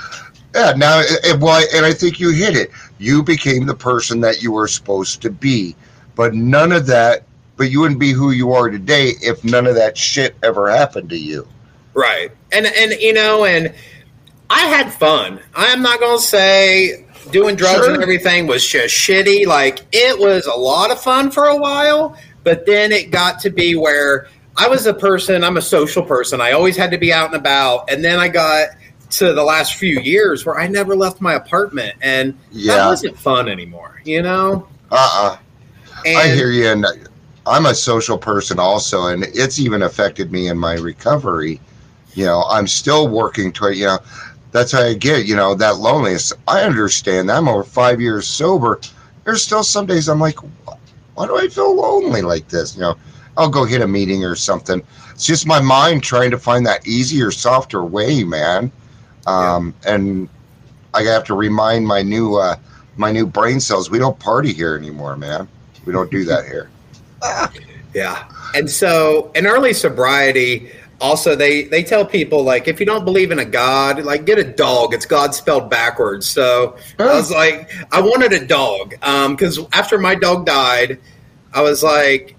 yeah, 0.56 0.74
now, 0.76 1.00
it, 1.00 1.20
it- 1.24 1.40
well, 1.40 1.64
and 1.76 1.86
I 1.86 1.94
think 1.94 2.20
you 2.20 2.32
hit 2.32 2.56
it. 2.56 2.72
You 2.98 3.22
became 3.24 3.66
the 3.66 3.76
person 3.76 4.20
that 4.22 4.42
you 4.42 4.52
were 4.52 4.68
supposed 4.68 5.22
to 5.22 5.30
be, 5.30 5.76
but 6.16 6.34
none 6.34 6.72
of 6.72 6.88
that, 6.88 7.24
but 7.58 7.72
you 7.72 7.80
wouldn't 7.82 8.00
be 8.00 8.12
who 8.12 8.32
you 8.32 8.54
are 8.54 8.70
today 8.70 9.14
if 9.22 9.44
none 9.44 9.68
of 9.68 9.76
that 9.76 9.98
shit 9.98 10.36
ever 10.44 10.70
happened 10.70 11.10
to 11.10 11.18
you. 11.18 11.48
Right. 11.94 12.32
And 12.52 12.66
and 12.68 12.94
you 12.94 13.14
know, 13.14 13.46
and 13.46 13.74
I 14.50 14.66
had 14.68 14.94
fun. 14.94 15.40
I'm 15.56 15.82
not 15.82 16.00
gonna 16.00 16.20
say 16.20 17.06
doing 17.32 17.56
drugs 17.56 17.86
Sure. 17.86 17.94
and 17.94 18.02
everything 18.02 18.48
was 18.48 18.66
just 18.66 18.96
shitty. 18.96 19.46
Like 19.46 19.80
it 19.92 20.18
was 20.18 20.46
a 20.46 20.54
lot 20.56 20.92
of 20.92 21.02
fun 21.02 21.32
for 21.32 21.46
a 21.46 21.58
while, 21.58 22.16
but 22.44 22.66
then 22.66 22.92
it 22.92 23.12
got 23.12 23.40
to 23.42 23.50
be 23.50 23.76
where 23.76 24.28
I 24.56 24.68
was 24.68 24.86
a 24.88 24.94
person, 24.94 25.44
I'm 25.44 25.58
a 25.58 25.62
social 25.62 26.04
person. 26.04 26.40
I 26.42 26.54
always 26.54 26.78
had 26.78 26.90
to 26.92 26.98
be 26.98 27.12
out 27.14 27.28
and 27.28 27.36
about. 27.36 27.92
And 27.92 28.04
then 28.04 28.18
I 28.20 28.28
got 28.28 28.70
to 29.12 29.34
the 29.34 29.44
last 29.44 29.76
few 29.76 30.00
years 30.00 30.46
where 30.46 30.60
I 30.60 30.68
never 30.68 30.96
left 30.96 31.22
my 31.22 31.34
apartment 31.34 31.96
and 32.02 32.38
that 32.66 32.86
wasn't 32.88 33.18
fun 33.18 33.48
anymore, 33.50 34.02
you 34.06 34.22
know? 34.22 34.68
Uh 34.92 34.96
uh 35.14 35.38
And 36.06 36.18
I 36.18 36.28
hear 36.30 36.52
you, 36.52 36.68
and 36.70 36.86
I'm 37.48 37.66
a 37.66 37.76
social 37.76 38.18
person 38.18 38.60
also, 38.60 39.08
and 39.08 39.24
it's 39.34 39.60
even 39.60 39.84
affected 39.84 40.32
me 40.32 40.50
in 40.50 40.58
my 40.58 40.74
recovery. 40.76 41.60
You 42.14 42.26
know, 42.26 42.44
I'm 42.50 42.68
still 42.68 43.08
working 43.08 43.52
to 43.54 43.68
it. 43.68 43.78
You 43.78 43.86
know, 43.86 44.00
that's 44.52 44.72
how 44.72 44.82
I 44.82 44.94
get. 44.94 45.26
You 45.26 45.36
know, 45.36 45.56
that 45.56 45.78
loneliness. 45.78 46.34
I 46.48 46.62
understand. 46.62 47.30
that. 47.30 47.38
I'm 47.38 47.48
over 47.48 47.64
five 47.64 48.02
years 48.02 48.28
sober. 48.28 48.80
There's 49.24 49.44
still 49.44 49.64
some 49.64 49.86
days 49.86 50.08
I'm 50.10 50.20
like, 50.20 50.38
why 51.16 51.28
do 51.28 51.38
I 51.38 51.48
feel 51.48 51.76
lonely 51.76 52.22
like 52.22 52.48
this? 52.48 52.76
You 52.76 52.82
know, 52.82 52.96
I'll 53.38 53.50
go 53.50 53.66
hit 53.66 53.82
a 53.82 53.88
meeting 53.88 54.24
or 54.24 54.36
something. 54.36 54.82
It's 55.12 55.26
just 55.26 55.48
my 55.48 55.60
mind 55.60 56.04
trying 56.04 56.32
to 56.32 56.38
find 56.38 56.66
that 56.66 56.88
easier, 56.88 57.32
softer 57.32 57.84
way, 57.84 58.24
man. 58.24 58.72
Um, 59.26 59.74
And 59.86 60.30
I 60.94 61.04
have 61.04 61.24
to 61.26 61.36
remind 61.36 61.86
my 61.88 62.02
new 62.02 62.36
uh, 62.36 62.56
my 62.98 63.12
new 63.12 63.26
brain 63.28 63.60
cells. 63.60 63.90
We 63.90 64.00
don't 64.00 64.18
party 64.20 64.54
here 64.54 64.76
anymore, 64.76 65.16
man. 65.18 65.48
We 65.86 65.94
don't 65.94 66.10
do 66.12 66.24
that 66.26 66.46
here. 66.46 66.70
Yeah. 67.94 68.30
And 68.54 68.70
so 68.70 69.32
in 69.36 69.48
early 69.48 69.74
sobriety, 69.74 70.72
also 71.00 71.36
they 71.36 71.64
they 71.64 71.84
tell 71.84 72.06
people 72.06 72.44
like 72.44 72.68
if 72.68 72.80
you 72.80 72.86
don't 72.86 73.06
believe 73.06 73.32
in 73.32 73.40
a 73.40 73.46
god, 73.46 74.04
like 74.04 74.26
get 74.26 74.40
a 74.40 74.44
dog. 74.44 74.94
It's 74.94 75.06
God 75.06 75.36
spelled 75.36 75.70
backwards. 75.70 76.28
So 76.28 76.78
I 77.00 77.06
was 77.06 77.32
like, 77.32 77.72
I 77.92 78.02
wanted 78.02 78.34
a 78.34 78.46
dog 78.46 78.92
because 79.32 79.60
after 79.74 79.98
my 79.98 80.16
dog 80.16 80.46
died, 80.46 81.00
I 81.54 81.62
was 81.62 81.84
like, 81.84 82.36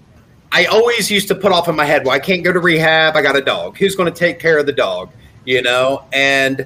I 0.51 0.65
always 0.65 1.11
used 1.11 1.27
to 1.27 1.35
put 1.35 1.51
off 1.51 1.67
in 1.67 1.75
my 1.75 1.85
head, 1.85 2.05
well, 2.05 2.15
I 2.15 2.19
can't 2.19 2.43
go 2.43 2.51
to 2.51 2.59
rehab. 2.59 3.15
I 3.15 3.21
got 3.21 3.35
a 3.35 3.41
dog. 3.41 3.77
Who's 3.77 3.95
going 3.95 4.11
to 4.11 4.17
take 4.17 4.39
care 4.39 4.57
of 4.57 4.65
the 4.65 4.73
dog? 4.73 5.11
You 5.45 5.61
know, 5.61 6.05
and 6.11 6.65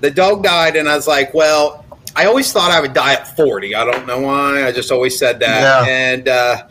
the 0.00 0.10
dog 0.10 0.42
died, 0.42 0.76
and 0.76 0.88
I 0.88 0.96
was 0.96 1.06
like, 1.06 1.34
well, 1.34 1.84
I 2.16 2.26
always 2.26 2.52
thought 2.52 2.70
I 2.70 2.80
would 2.80 2.94
die 2.94 3.14
at 3.14 3.36
40. 3.36 3.74
I 3.74 3.84
don't 3.84 4.06
know 4.06 4.20
why. 4.20 4.66
I 4.66 4.72
just 4.72 4.90
always 4.90 5.18
said 5.18 5.40
that. 5.40 5.86
Yeah. 5.86 5.92
And 5.92 6.28
uh, 6.28 6.68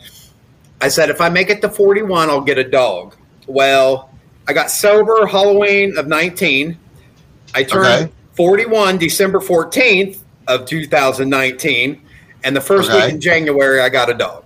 I 0.80 0.88
said, 0.88 1.10
if 1.10 1.20
I 1.20 1.28
make 1.28 1.50
it 1.50 1.60
to 1.62 1.68
41, 1.68 2.30
I'll 2.30 2.40
get 2.40 2.58
a 2.58 2.64
dog. 2.64 3.16
Well, 3.46 4.10
I 4.46 4.52
got 4.52 4.70
sober 4.70 5.26
Halloween 5.26 5.96
of 5.98 6.06
19. 6.06 6.78
I 7.54 7.62
turned 7.64 7.86
Okay. 8.04 8.12
41 8.34 8.98
December 8.98 9.40
14th 9.40 10.18
of 10.46 10.64
2019. 10.66 12.00
And 12.44 12.54
the 12.54 12.60
first 12.60 12.88
Okay. 12.90 13.06
week 13.06 13.14
in 13.14 13.20
January, 13.20 13.80
I 13.80 13.88
got 13.88 14.08
a 14.08 14.14
dog. 14.14 14.44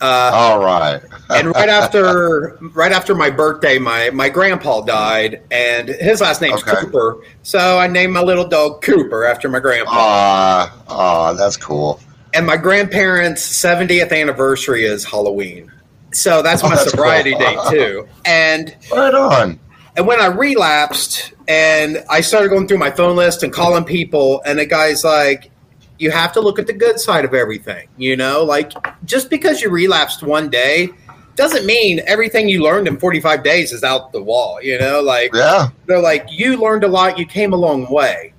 Uh, 0.00 0.30
All 0.32 0.60
right. 0.64 1.00
and 1.30 1.48
right 1.54 1.68
after 1.68 2.56
right 2.72 2.92
after 2.92 3.14
my 3.16 3.30
birthday, 3.30 3.78
my 3.78 4.10
my 4.10 4.28
grandpa 4.28 4.80
died, 4.82 5.40
and 5.50 5.88
his 5.88 6.20
last 6.20 6.40
name's 6.40 6.62
Okay. 6.62 6.76
Cooper. 6.82 7.18
So 7.42 7.78
I 7.78 7.88
named 7.88 8.12
my 8.12 8.20
little 8.22 8.46
dog 8.46 8.80
Cooper 8.82 9.24
after 9.24 9.48
my 9.48 9.58
grandpa. 9.58 9.90
Ah, 9.92 10.74
ah, 10.88 11.32
that's 11.32 11.56
cool. 11.56 11.98
And 12.34 12.46
my 12.46 12.56
grandparents' 12.56 13.42
70th 13.42 14.12
anniversary 14.12 14.84
is 14.84 15.04
Halloween. 15.04 15.70
So 16.12 16.42
that's 16.42 16.62
Oh, 16.64 16.68
my 16.68 16.76
that's 16.76 16.90
sobriety 16.90 17.32
cool. 17.32 17.40
date 17.40 17.58
too. 17.70 18.08
And 18.24 18.74
Right 18.92 19.14
on. 19.14 19.58
and 19.96 20.06
when 20.06 20.20
I 20.20 20.26
relapsed 20.26 21.32
and 21.48 22.02
I 22.10 22.20
started 22.20 22.48
going 22.48 22.66
through 22.68 22.78
my 22.78 22.90
phone 22.90 23.16
list 23.16 23.42
and 23.42 23.52
calling 23.52 23.84
people, 23.84 24.42
and 24.46 24.58
the 24.58 24.66
guy's 24.66 25.04
like, 25.04 25.50
you 25.98 26.10
have 26.10 26.32
to 26.34 26.40
look 26.40 26.58
at 26.58 26.66
the 26.66 26.72
good 26.72 27.00
side 27.00 27.24
of 27.24 27.34
everything. 27.34 27.88
You 27.96 28.16
know, 28.16 28.42
like 28.44 28.72
just 29.04 29.30
because 29.30 29.60
you 29.62 29.70
relapsed 29.70 30.22
one 30.22 30.48
day 30.50 30.90
doesn't 31.36 31.66
mean 31.66 32.00
everything 32.06 32.48
you 32.48 32.62
learned 32.62 32.88
in 32.88 32.98
45 32.98 33.42
days 33.44 33.72
is 33.72 33.82
out 33.84 34.12
the 34.12 34.22
wall. 34.22 34.60
You 34.62 34.78
know, 34.78 35.00
like 35.00 35.32
Yeah. 35.34 35.68
they're 35.86 36.00
like, 36.00 36.26
you 36.30 36.56
learned 36.56 36.84
a 36.84 36.88
lot, 36.88 37.18
you 37.18 37.26
came 37.26 37.52
a 37.52 37.56
long 37.56 37.88
way. 37.90 38.32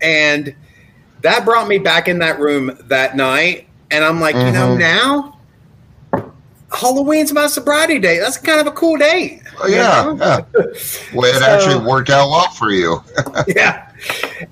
And 0.00 0.54
that 1.24 1.44
brought 1.44 1.66
me 1.68 1.78
back 1.78 2.06
in 2.08 2.18
that 2.20 2.38
room 2.38 2.78
that 2.84 3.16
night. 3.16 3.66
And 3.90 4.04
I'm 4.04 4.20
like, 4.20 4.34
you 4.36 4.50
know, 4.52 4.76
Mhm. 4.76 4.78
now 4.78 5.30
Halloween's 6.72 7.32
my 7.32 7.46
sobriety 7.46 7.98
day. 8.00 8.18
That's 8.18 8.36
kind 8.36 8.60
of 8.60 8.66
a 8.66 8.72
cool 8.72 8.96
day. 8.96 9.40
Oh, 9.60 9.66
you 9.68 9.76
yeah. 9.76 10.02
know? 10.04 10.16
yeah. 10.18 10.40
Well, 11.14 11.30
it 11.30 11.34
So- 11.38 11.44
actually 11.44 11.86
worked 11.86 12.10
out 12.10 12.28
well 12.30 12.48
for 12.50 12.70
you. 12.72 13.02
yeah. 13.46 13.88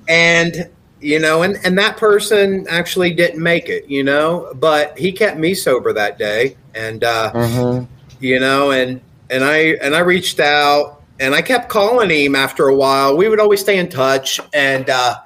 And 0.08 0.68
you 1.00 1.18
know, 1.18 1.42
and 1.42 1.58
and 1.64 1.76
that 1.78 1.96
person 1.96 2.64
actually 2.70 3.12
didn't 3.12 3.42
make 3.42 3.68
it, 3.68 3.86
you 3.88 4.04
know, 4.04 4.52
but 4.54 4.96
he 4.96 5.10
kept 5.10 5.36
me 5.36 5.52
sober 5.54 5.92
that 5.92 6.16
day 6.18 6.56
and 6.76 7.02
uh 7.02 7.32
Mm-hmm. 7.32 7.84
you 8.20 8.38
know, 8.38 8.70
and 8.70 9.00
and 9.30 9.42
I 9.44 9.56
and 9.82 9.96
I 9.96 10.00
reached 10.00 10.38
out 10.38 11.02
and 11.18 11.34
I 11.34 11.42
kept 11.42 11.68
calling 11.68 12.08
him 12.10 12.36
after 12.36 12.68
a 12.68 12.74
while. 12.74 13.16
We 13.16 13.28
would 13.28 13.40
always 13.40 13.60
stay 13.60 13.78
in 13.78 13.88
touch 13.88 14.38
and 14.54 14.88
uh 14.88 15.16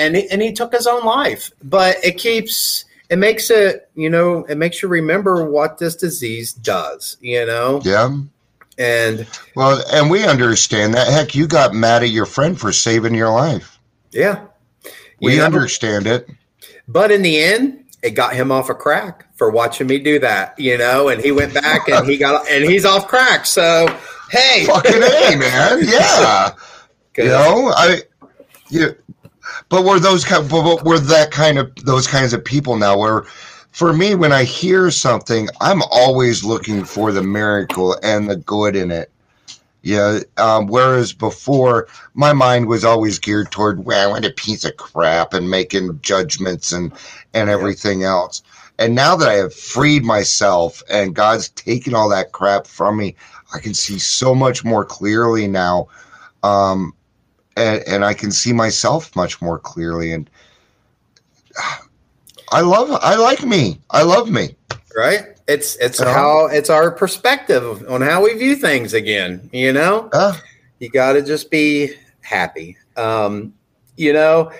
and 0.00 0.16
he, 0.16 0.28
and 0.30 0.40
he 0.42 0.52
took 0.52 0.72
his 0.72 0.86
own 0.86 1.04
life. 1.04 1.50
But 1.62 1.96
it 2.04 2.16
keeps 2.18 2.84
it 3.08 3.18
makes 3.18 3.50
it, 3.50 3.88
you 3.94 4.08
know, 4.08 4.44
it 4.44 4.56
makes 4.56 4.82
you 4.82 4.88
remember 4.88 5.44
what 5.50 5.78
this 5.78 5.96
disease 5.96 6.52
does, 6.52 7.16
you 7.20 7.44
know? 7.44 7.80
Yeah. 7.84 8.16
And 8.78 9.26
Well, 9.56 9.82
and 9.92 10.08
we 10.10 10.24
understand 10.24 10.94
that. 10.94 11.08
Heck, 11.08 11.34
you 11.34 11.46
got 11.46 11.74
mad 11.74 12.02
at 12.02 12.10
your 12.10 12.24
friend 12.26 12.58
for 12.58 12.72
saving 12.72 13.14
your 13.14 13.30
life. 13.30 13.78
yeah. 14.12 14.46
We 15.20 15.32
You 15.32 15.38
know? 15.40 15.44
understand 15.46 16.06
it. 16.06 16.28
But 16.88 17.10
in 17.10 17.20
the 17.22 17.42
end, 17.42 17.84
it 18.02 18.12
got 18.12 18.32
him 18.34 18.50
off 18.50 18.70
a 18.70 18.74
crack 18.74 19.26
for 19.36 19.50
watching 19.50 19.86
me 19.86 19.98
do 19.98 20.18
that, 20.20 20.58
you 20.58 20.78
know, 20.78 21.08
and 21.10 21.20
he 21.20 21.30
went 21.32 21.52
back 21.52 21.88
and 21.88 22.06
he 22.08 22.16
got 22.16 22.48
and 22.50 22.64
he's 22.64 22.84
off 22.86 23.06
crack. 23.08 23.44
So 23.44 23.86
hey, 24.30 24.64
Fucking 24.66 24.94
A, 25.02 25.36
man. 25.36 25.80
Yeah. 25.84 26.52
You 27.18 27.24
know, 27.24 27.72
I, 27.76 27.98
you, 28.70 28.96
but 29.68 29.84
we're 29.84 30.00
those 30.00 30.24
kind, 30.24 30.48
but 30.48 30.84
we're 30.84 30.98
that 30.98 31.30
kind 31.30 31.58
of 31.58 31.74
those 31.84 32.06
kinds 32.06 32.32
of 32.32 32.44
people 32.44 32.76
now. 32.76 32.98
Where, 32.98 33.22
for 33.70 33.92
me, 33.92 34.14
when 34.14 34.32
I 34.32 34.44
hear 34.44 34.90
something, 34.90 35.48
I'm 35.60 35.82
always 35.90 36.44
looking 36.44 36.84
for 36.84 37.12
the 37.12 37.22
miracle 37.22 37.96
and 38.02 38.28
the 38.28 38.36
good 38.36 38.76
in 38.76 38.90
it. 38.90 39.10
Yeah. 39.82 40.20
Um, 40.36 40.66
whereas 40.66 41.12
before, 41.12 41.88
my 42.14 42.32
mind 42.32 42.66
was 42.66 42.84
always 42.84 43.18
geared 43.18 43.50
toward, 43.50 43.84
well, 43.84 44.10
I 44.10 44.12
what 44.12 44.24
a 44.24 44.30
piece 44.30 44.64
of 44.64 44.76
crap, 44.76 45.32
and 45.32 45.48
making 45.48 46.00
judgments 46.02 46.72
and 46.72 46.92
and 47.32 47.48
Yeah. 47.48 47.54
everything 47.54 48.02
else. 48.04 48.42
And 48.78 48.94
now 48.94 49.14
that 49.16 49.28
I 49.28 49.34
have 49.34 49.54
freed 49.54 50.04
myself 50.04 50.82
and 50.90 51.14
God's 51.14 51.50
taken 51.50 51.94
all 51.94 52.08
that 52.08 52.32
crap 52.32 52.66
from 52.66 52.96
me, 52.96 53.14
I 53.54 53.58
can 53.58 53.74
see 53.74 53.98
so 53.98 54.34
much 54.34 54.64
more 54.64 54.84
clearly 54.84 55.46
now. 55.46 55.88
Um, 56.42 56.94
and, 57.60 57.82
and 57.86 58.04
I 58.04 58.14
can 58.14 58.30
see 58.32 58.52
myself 58.52 59.14
much 59.14 59.40
more 59.42 59.58
clearly. 59.58 60.12
And 60.12 60.28
I 62.52 62.60
love, 62.62 62.90
I 63.02 63.14
like 63.16 63.42
me. 63.44 63.80
I 63.90 64.02
love 64.02 64.28
me. 64.30 64.56
right? 64.96 65.26
It's 65.46 65.76
it's 65.76 66.00
Yeah. 66.00 66.12
how 66.12 66.46
it's 66.46 66.70
our 66.70 66.90
perspective 66.90 67.84
on 67.88 68.00
how 68.02 68.22
we 68.22 68.34
view 68.34 68.56
things 68.56 68.92
again, 68.94 69.48
you 69.52 69.72
know? 69.72 70.08
Uh, 70.12 70.34
You 70.80 70.88
got 70.90 71.12
to 71.14 71.22
just 71.22 71.50
be 71.50 71.92
happy. 72.22 72.76
Um, 72.96 73.52
you 73.96 74.12
know, 74.12 74.50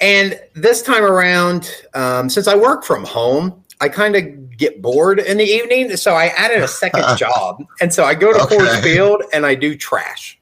and 0.00 0.40
this 0.54 0.82
time 0.82 1.04
around, 1.04 1.70
um, 1.94 2.28
since 2.30 2.48
I 2.48 2.56
work 2.56 2.84
from 2.84 3.04
home, 3.04 3.62
I 3.80 3.88
kind 3.88 4.16
of 4.16 4.56
get 4.56 4.80
bored 4.82 5.18
in 5.20 5.36
the 5.38 5.44
evening. 5.44 5.96
So 5.96 6.14
I 6.14 6.26
added 6.36 6.62
a 6.62 6.68
second 6.68 7.04
job. 7.18 7.62
And 7.80 7.92
so 7.92 8.04
I 8.04 8.14
go 8.14 8.32
to 8.32 8.40
Okay. 8.42 8.56
Ford 8.56 8.68
Field 8.82 9.22
and 9.32 9.44
I 9.46 9.54
do 9.54 9.76
trash, 9.76 10.37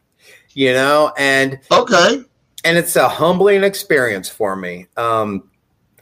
you 0.56 0.72
know, 0.72 1.12
and 1.18 1.60
okay. 1.70 2.22
and 2.64 2.78
it's 2.78 2.96
a 2.96 3.06
humbling 3.06 3.62
experience 3.62 4.28
for 4.28 4.56
me. 4.56 4.86
Um, 4.96 5.50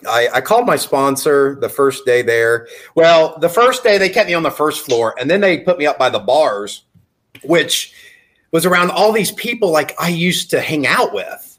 I, 0.07 0.29
I 0.35 0.41
called 0.41 0.65
my 0.65 0.77
sponsor 0.77 1.59
the 1.61 1.69
first 1.69 2.07
day 2.07 2.23
there. 2.23 2.69
Well, 2.95 3.37
the 3.41 3.49
first 3.49 3.83
day 3.83 3.99
they 3.99 4.09
kept 4.09 4.29
me 4.29 4.35
on 4.35 4.45
the 4.45 4.51
first 4.53 4.87
floor, 4.87 5.17
and 5.19 5.29
then 5.29 5.41
they 5.41 5.59
put 5.59 5.77
me 5.77 5.87
up 5.87 5.99
by 5.99 6.09
the 6.09 6.21
bars, 6.21 6.85
which 7.43 7.93
was 8.53 8.65
around 8.65 8.93
all 8.93 9.11
these 9.11 9.33
people 9.33 9.71
like 9.71 10.01
I 10.01 10.09
used 10.09 10.51
to 10.51 10.61
hang 10.61 10.87
out 10.87 11.13
with, 11.13 11.59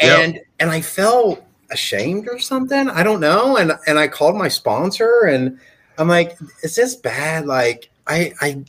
Yep. 0.00 0.18
and 0.18 0.40
and 0.60 0.70
I 0.70 0.82
felt 0.82 1.42
ashamed 1.70 2.28
or 2.28 2.38
something. 2.38 2.90
I 2.90 3.02
don't 3.02 3.20
know, 3.20 3.56
and 3.56 3.72
and 3.86 3.98
I 3.98 4.08
called 4.08 4.36
my 4.36 4.48
sponsor, 4.48 5.22
and 5.22 5.58
I'm 5.96 6.08
like, 6.08 6.36
"Is 6.62 6.76
this 6.76 6.96
bad? 6.96 7.46
Like, 7.46 7.88
I 8.06 8.34
I." 8.42 8.62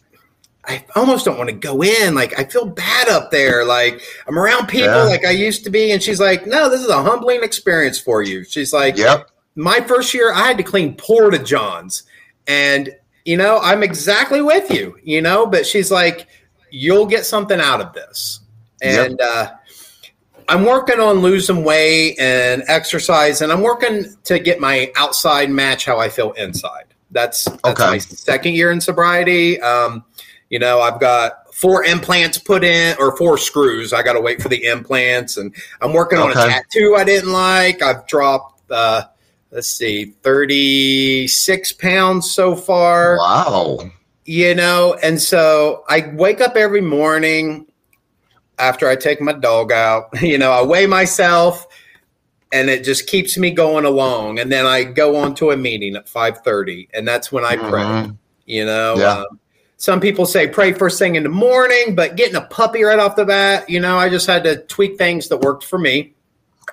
I 0.67 0.83
almost 0.95 1.23
don't 1.25 1.37
want 1.37 1.49
to 1.49 1.55
go 1.55 1.81
in. 1.83 2.13
Like 2.13 2.37
I 2.37 2.43
feel 2.43 2.65
bad 2.65 3.07
up 3.07 3.31
there. 3.31 3.63
Like 3.65 4.01
I'm 4.27 4.37
around 4.37 4.67
people 4.67 4.87
Yeah. 4.87 5.03
like 5.03 5.25
I 5.25 5.31
used 5.31 5.63
to 5.63 5.69
be. 5.69 5.91
And 5.91 6.03
she's 6.03 6.19
like, 6.19 6.45
no, 6.45 6.69
this 6.69 6.81
is 6.81 6.89
a 6.89 7.01
humbling 7.01 7.41
experience 7.43 7.99
for 7.99 8.21
you. 8.21 8.43
She's 8.43 8.73
like, 8.73 8.97
Yep. 8.97 9.29
my 9.55 9.79
first 9.81 10.13
year, 10.13 10.33
I 10.33 10.47
had 10.47 10.57
to 10.57 10.63
clean 10.63 10.95
porta 10.95 11.39
johns. 11.39 12.03
And, 12.47 12.89
you 13.25 13.37
know, 13.37 13.59
I'm 13.59 13.81
exactly 13.83 14.41
with 14.41 14.69
you, 14.71 14.97
you 15.03 15.21
know, 15.21 15.45
but 15.45 15.65
she's 15.65 15.89
like, 15.91 16.27
you'll 16.69 17.05
get 17.05 17.25
something 17.25 17.59
out 17.59 17.79
of 17.81 17.93
this. 17.93 18.41
Yep. 18.81 19.09
And, 19.11 19.21
uh, 19.21 19.51
I'm 20.49 20.63
working 20.63 20.99
on 21.01 21.19
losing 21.19 21.65
weight 21.65 22.17
and 22.19 22.63
exercise, 22.69 23.41
and 23.41 23.51
I'm 23.51 23.61
working 23.61 24.05
to 24.23 24.39
get 24.39 24.61
my 24.61 24.93
outside 24.95 25.49
match 25.49 25.83
how 25.85 25.97
I 25.99 26.07
feel 26.07 26.31
inside. 26.33 26.85
That's, 27.11 27.43
that's 27.45 27.65
Okay. 27.65 27.85
my 27.85 27.97
second 27.97 28.53
year 28.53 28.71
in 28.71 28.79
sobriety. 28.79 29.59
Um, 29.61 30.05
you 30.49 30.59
know, 30.59 30.79
I've 30.81 30.99
got 30.99 31.53
four 31.53 31.83
implants 31.83 32.37
put 32.37 32.63
in 32.63 32.95
or 32.99 33.15
four 33.17 33.37
screws. 33.37 33.91
I 33.93 34.03
got 34.03 34.13
to 34.13 34.21
wait 34.21 34.41
for 34.41 34.49
the 34.49 34.63
implants, 34.65 35.37
and 35.37 35.53
I'm 35.81 35.93
working 35.93 36.19
on 36.19 36.31
a 36.31 36.33
tattoo 36.33 36.95
I 36.97 37.03
didn't 37.03 37.31
like. 37.31 37.81
I've 37.81 38.05
dropped, 38.07 38.69
uh, 38.71 39.03
let's 39.51 39.69
see, 39.69 40.13
36 40.23 41.73
pounds 41.73 42.31
so 42.31 42.55
far 42.55 43.17
Wow. 43.17 43.79
you 44.25 44.53
know 44.55 44.97
and 45.01 45.21
so 45.21 45.85
i 45.87 46.11
wake 46.15 46.41
up 46.41 46.55
every 46.57 46.81
morning 46.81 47.65
after 48.59 48.89
i 48.89 48.95
take 48.95 49.21
my 49.21 49.31
dog 49.31 49.71
out 49.71 50.09
you 50.21 50.37
know 50.37 50.51
i 50.51 50.61
weigh 50.61 50.85
myself 50.85 51.65
and 52.51 52.69
it 52.69 52.83
just 52.83 53.07
keeps 53.07 53.37
me 53.37 53.51
going 53.51 53.85
along 53.85 54.39
and 54.39 54.51
then 54.51 54.65
i 54.65 54.83
go 54.83 55.15
on 55.15 55.33
to 55.35 55.51
a 55.51 55.57
meeting 55.57 55.95
at 55.95 56.07
5.30 56.07 56.89
and 56.93 57.07
that's 57.07 57.31
when 57.31 57.45
i 57.45 57.55
pray 57.55 57.83
Mhm. 57.83 58.17
you 58.45 58.65
know 58.65 58.95
Yeah. 58.97 59.11
um, 59.19 59.39
some 59.77 59.99
people 59.99 60.25
say 60.25 60.47
pray 60.47 60.73
first 60.73 60.99
thing 60.99 61.15
in 61.15 61.23
the 61.23 61.29
morning 61.29 61.95
but 61.95 62.15
getting 62.15 62.35
a 62.35 62.41
puppy 62.41 62.83
right 62.83 62.99
off 62.99 63.15
the 63.15 63.25
bat 63.25 63.69
you 63.69 63.79
know 63.79 63.97
i 63.97 64.09
just 64.09 64.27
had 64.27 64.43
to 64.43 64.57
tweak 64.63 64.97
things 64.97 65.29
that 65.29 65.39
worked 65.39 65.63
for 65.63 65.77
me 65.79 66.13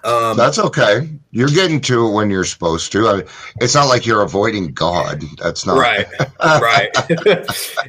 Um, 0.04 0.36
That's 0.36 0.58
okay. 0.58 1.08
You're 1.30 1.48
getting 1.48 1.80
to 1.82 2.06
it 2.06 2.12
when 2.12 2.28
you're 2.28 2.44
supposed 2.44 2.92
to. 2.92 3.08
I 3.08 3.12
mean, 3.18 3.26
it's 3.60 3.74
not 3.74 3.88
like 3.88 4.04
you're 4.04 4.22
avoiding 4.22 4.74
God. 4.74 5.22
That's 5.38 5.64
not 5.64 5.78
right, 5.78 6.06
right. 6.40 6.90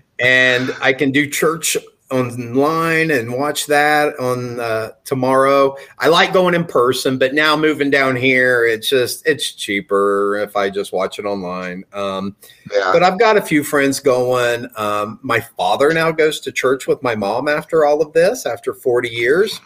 and 0.20 0.74
I 0.82 0.94
can 0.94 1.12
do 1.12 1.30
church 1.30 1.76
online 2.12 3.10
and 3.12 3.34
watch 3.34 3.66
that 3.66 4.18
on 4.20 4.60
uh, 4.60 4.92
tomorrow. 5.04 5.76
I 6.00 6.08
like 6.08 6.34
going 6.34 6.54
in 6.54 6.64
person, 6.66 7.18
but 7.18 7.34
now 7.34 7.56
moving 7.58 7.90
down 7.90 8.16
here, 8.16 8.66
it's 8.66 8.88
just 8.90 9.26
it's 9.28 9.54
cheaper 9.54 10.38
if 10.38 10.56
I 10.56 10.70
just 10.70 10.94
watch 10.94 11.18
it 11.20 11.26
online. 11.26 11.84
Um, 11.94 12.36
Yeah. 12.72 12.92
but 12.94 13.04
I've 13.04 13.20
got 13.20 13.38
a 13.38 13.42
few 13.42 13.64
friends 13.64 14.00
going. 14.00 14.68
Um, 14.76 15.20
my 15.24 15.40
father 15.58 15.94
now 15.94 16.12
goes 16.12 16.40
to 16.42 16.52
church 16.52 16.88
with 16.88 17.02
my 17.02 17.16
mom 17.16 17.48
after 17.48 17.86
all 17.86 18.02
of 18.02 18.14
this, 18.14 18.46
after 18.46 18.74
40 18.74 19.10
years. 19.10 19.60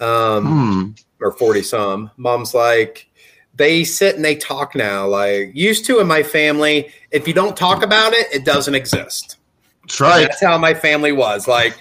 Um, 0.00 0.44
Hmm. 0.44 0.90
or 1.24 1.32
40 1.32 1.62
some. 1.62 2.10
Mom's 2.18 2.52
like, 2.52 3.08
they 3.54 3.84
sit 3.84 4.16
and 4.16 4.24
they 4.24 4.36
talk 4.36 4.74
now. 4.74 5.06
Like, 5.06 5.52
used 5.54 5.86
to 5.86 5.98
in 6.00 6.06
my 6.06 6.22
family, 6.22 6.90
if 7.10 7.26
you 7.26 7.32
don't 7.32 7.56
talk 7.56 7.82
about 7.82 8.12
it, 8.12 8.26
it 8.30 8.44
doesn't 8.44 8.74
exist. 8.74 9.38
That's 9.86 10.00
right. 10.00 10.20
That's 10.28 10.42
how 10.42 10.58
my 10.58 10.74
family 10.74 11.12
was. 11.12 11.46
Like, 11.48 11.76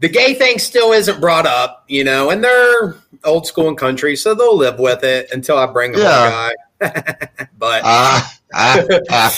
the 0.00 0.08
gay 0.08 0.34
thing 0.34 0.58
still 0.58 0.92
isn't 0.92 1.20
brought 1.20 1.46
up, 1.46 1.84
you 1.88 2.04
know, 2.04 2.30
and 2.30 2.42
they're 2.42 2.96
old 3.24 3.46
school 3.46 3.68
and 3.68 3.78
country, 3.78 4.16
so 4.16 4.34
they'll 4.34 4.56
live 4.56 4.78
with 4.78 5.04
it 5.04 5.28
until 5.32 5.56
I 5.56 5.66
bring 5.66 5.92
them 5.92 6.02
Yeah. 6.02 6.50
a 6.80 6.90
guy. 6.90 7.46
but 7.58 7.82
Ah, 7.84 8.38
ah, 8.52 8.82
ah. 9.10 9.36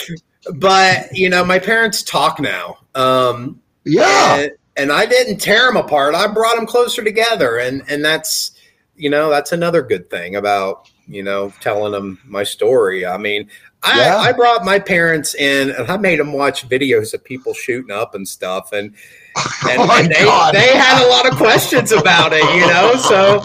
but 0.55 1.09
you 1.13 1.29
know, 1.29 1.45
my 1.45 1.59
parents 1.59 2.03
talk 2.03 2.41
now. 2.41 2.79
Um, 2.95 3.61
Yeah. 3.85 4.37
and, 4.39 4.51
and 4.77 4.93
I 4.93 5.07
didn't 5.07 5.37
tear 5.39 5.67
them 5.67 5.77
apart. 5.77 6.15
I 6.15 6.27
brought 6.27 6.57
them 6.57 6.67
closer 6.67 7.05
together, 7.05 7.59
and 7.59 7.83
and 7.89 8.05
that's 8.05 8.53
you 8.97 9.11
know 9.11 9.31
that's 9.31 9.53
another 9.53 9.83
good 9.83 10.11
thing 10.11 10.37
about 10.37 10.91
you 11.07 11.23
know 11.23 11.53
telling 11.61 11.93
them 11.93 12.19
my 12.27 12.45
story. 12.45 13.07
I 13.07 13.17
mean, 13.17 13.49
I, 13.83 13.99
Yeah. 13.99 14.17
I 14.17 14.33
brought 14.33 14.65
my 14.65 14.79
parents 14.79 15.35
in, 15.35 15.71
and 15.71 15.91
I 15.91 15.97
made 15.97 16.19
them 16.19 16.33
watch 16.33 16.69
videos 16.69 17.15
of 17.15 17.23
people 17.25 17.55
shooting 17.55 17.91
up 17.95 18.15
and 18.15 18.27
stuff, 18.27 18.73
and 18.73 18.95
and, 19.69 19.81
oh 19.81 19.99
and 19.99 20.11
they 20.11 20.25
God. 20.25 20.55
they 20.55 20.77
had 20.77 21.05
a 21.05 21.09
lot 21.09 21.31
of 21.31 21.37
questions 21.37 21.93
about 21.93 22.33
it, 22.33 22.43
you 22.55 22.67
know. 22.67 22.95
So 22.97 23.43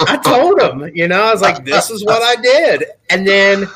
I 0.00 0.16
told 0.16 0.58
them, 0.58 0.90
you 0.94 1.06
know, 1.06 1.22
I 1.22 1.32
was 1.32 1.42
like, 1.42 1.64
this 1.64 1.90
is 1.90 2.04
what 2.04 2.22
I 2.22 2.40
did. 2.40 2.84
And 3.10 3.26
then 3.28 3.66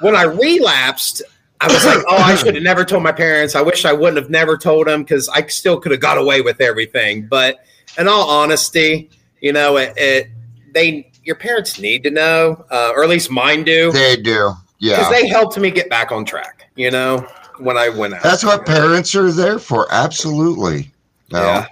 when 0.00 0.16
I 0.16 0.24
relapsed, 0.24 1.22
I 1.60 1.72
was 1.72 1.84
like, 1.86 2.04
oh, 2.08 2.16
I 2.16 2.34
should 2.34 2.54
have 2.54 2.64
never 2.64 2.84
told 2.84 3.02
my 3.02 3.12
parents. 3.12 3.54
I 3.54 3.62
wish 3.62 3.84
I 3.84 3.92
wouldn't 3.92 4.16
have 4.16 4.30
never 4.30 4.56
told 4.56 4.88
them 4.88 5.02
because 5.02 5.28
I 5.28 5.46
still 5.46 5.78
could 5.78 5.92
have 5.92 6.00
got 6.00 6.18
away 6.18 6.40
with 6.40 6.60
everything. 6.60 7.26
But 7.28 7.64
in 7.98 8.08
all 8.08 8.28
honesty, 8.28 9.10
you 9.40 9.52
know, 9.52 9.76
it, 9.76 9.94
it 9.96 10.30
they 10.76 11.10
your 11.24 11.36
parents 11.36 11.80
need 11.80 12.04
to 12.04 12.10
know, 12.10 12.64
uh, 12.70 12.92
or 12.94 13.02
at 13.02 13.08
least 13.08 13.30
mine 13.30 13.64
do, 13.64 13.90
they 13.90 14.16
do. 14.16 14.52
Yeah, 14.78 14.96
because 14.96 15.10
they 15.10 15.26
helped 15.26 15.58
me 15.58 15.70
get 15.70 15.88
back 15.88 16.12
on 16.12 16.24
track. 16.24 16.70
You 16.76 16.90
know, 16.90 17.26
when 17.58 17.78
I 17.78 17.88
went 17.88 18.14
out. 18.14 18.22
That's 18.22 18.44
what 18.44 18.66
parents 18.66 19.14
are 19.16 19.32
there 19.32 19.58
for. 19.58 19.86
Absolutely. 19.90 20.92
No. 21.32 21.40
Yeah. 21.40 21.66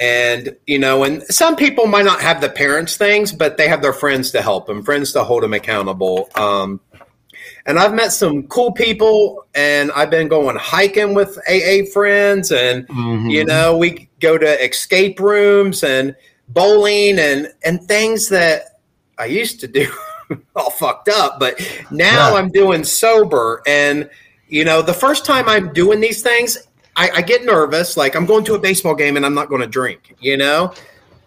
And 0.00 0.56
you 0.66 0.78
know, 0.78 1.02
and 1.04 1.22
some 1.24 1.56
people 1.56 1.86
might 1.86 2.04
not 2.04 2.20
have 2.20 2.40
the 2.40 2.48
parents 2.48 2.96
things, 2.96 3.32
but 3.32 3.56
they 3.56 3.68
have 3.68 3.82
their 3.82 3.92
friends 3.92 4.30
to 4.32 4.42
help 4.42 4.66
them, 4.66 4.82
friends 4.82 5.12
to 5.12 5.24
hold 5.24 5.42
them 5.42 5.52
accountable. 5.52 6.28
Um, 6.36 6.80
and 7.66 7.78
I've 7.78 7.94
met 7.94 8.12
some 8.12 8.44
cool 8.44 8.72
people, 8.72 9.44
and 9.54 9.92
I've 9.92 10.10
been 10.10 10.28
going 10.28 10.56
hiking 10.56 11.14
with 11.14 11.38
AA 11.48 11.84
friends, 11.92 12.50
and 12.52 12.86
Mhm. 12.88 13.30
you 13.30 13.44
know, 13.44 13.76
we 13.76 14.08
go 14.20 14.38
to 14.38 14.64
escape 14.64 15.20
rooms 15.20 15.82
and 15.84 16.14
bowling 16.52 17.18
and 17.18 17.52
and 17.64 17.82
things 17.86 18.28
that 18.30 18.78
I 19.18 19.26
used 19.26 19.60
to 19.60 19.68
do 19.68 19.92
all 20.56 20.70
fucked 20.70 21.08
up, 21.08 21.38
but 21.40 21.58
now 21.90 22.30
Yeah. 22.30 22.36
I'm 22.38 22.50
doing 22.50 22.84
sober. 22.84 23.62
And 23.66 24.08
you 24.48 24.64
know, 24.64 24.82
the 24.82 24.94
first 24.94 25.24
time 25.24 25.48
I'm 25.48 25.72
doing 25.72 26.00
these 26.00 26.22
things, 26.22 26.58
I, 26.96 27.10
I 27.16 27.22
get 27.22 27.44
nervous. 27.44 27.96
Like 27.96 28.14
I'm 28.14 28.26
going 28.26 28.44
to 28.44 28.54
a 28.54 28.58
baseball 28.58 28.94
game 28.94 29.16
and 29.16 29.24
I'm 29.24 29.34
not 29.34 29.48
going 29.48 29.62
to 29.62 29.66
drink, 29.66 30.14
you 30.20 30.36
know. 30.36 30.74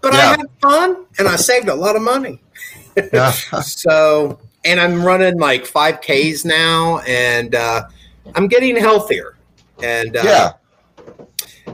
But 0.02 0.14
I 0.14 0.18
Yeah. 0.18 0.30
had 0.38 0.46
fun 0.62 1.06
and 1.18 1.28
I 1.28 1.36
saved 1.36 1.68
a 1.70 1.74
lot 1.76 1.96
of 1.96 2.02
money. 2.04 2.42
Yeah. 3.14 3.32
So, 3.62 4.40
and 4.64 4.80
I'm 4.80 5.04
running 5.04 5.38
like 5.40 5.66
5Ks 5.66 6.44
now, 6.46 7.00
and 7.00 7.54
uh, 7.56 7.84
I'm 8.36 8.48
getting 8.48 8.76
healthier. 8.76 9.38
And 9.84 10.16
uh, 10.18 10.22
yeah. 10.24 10.52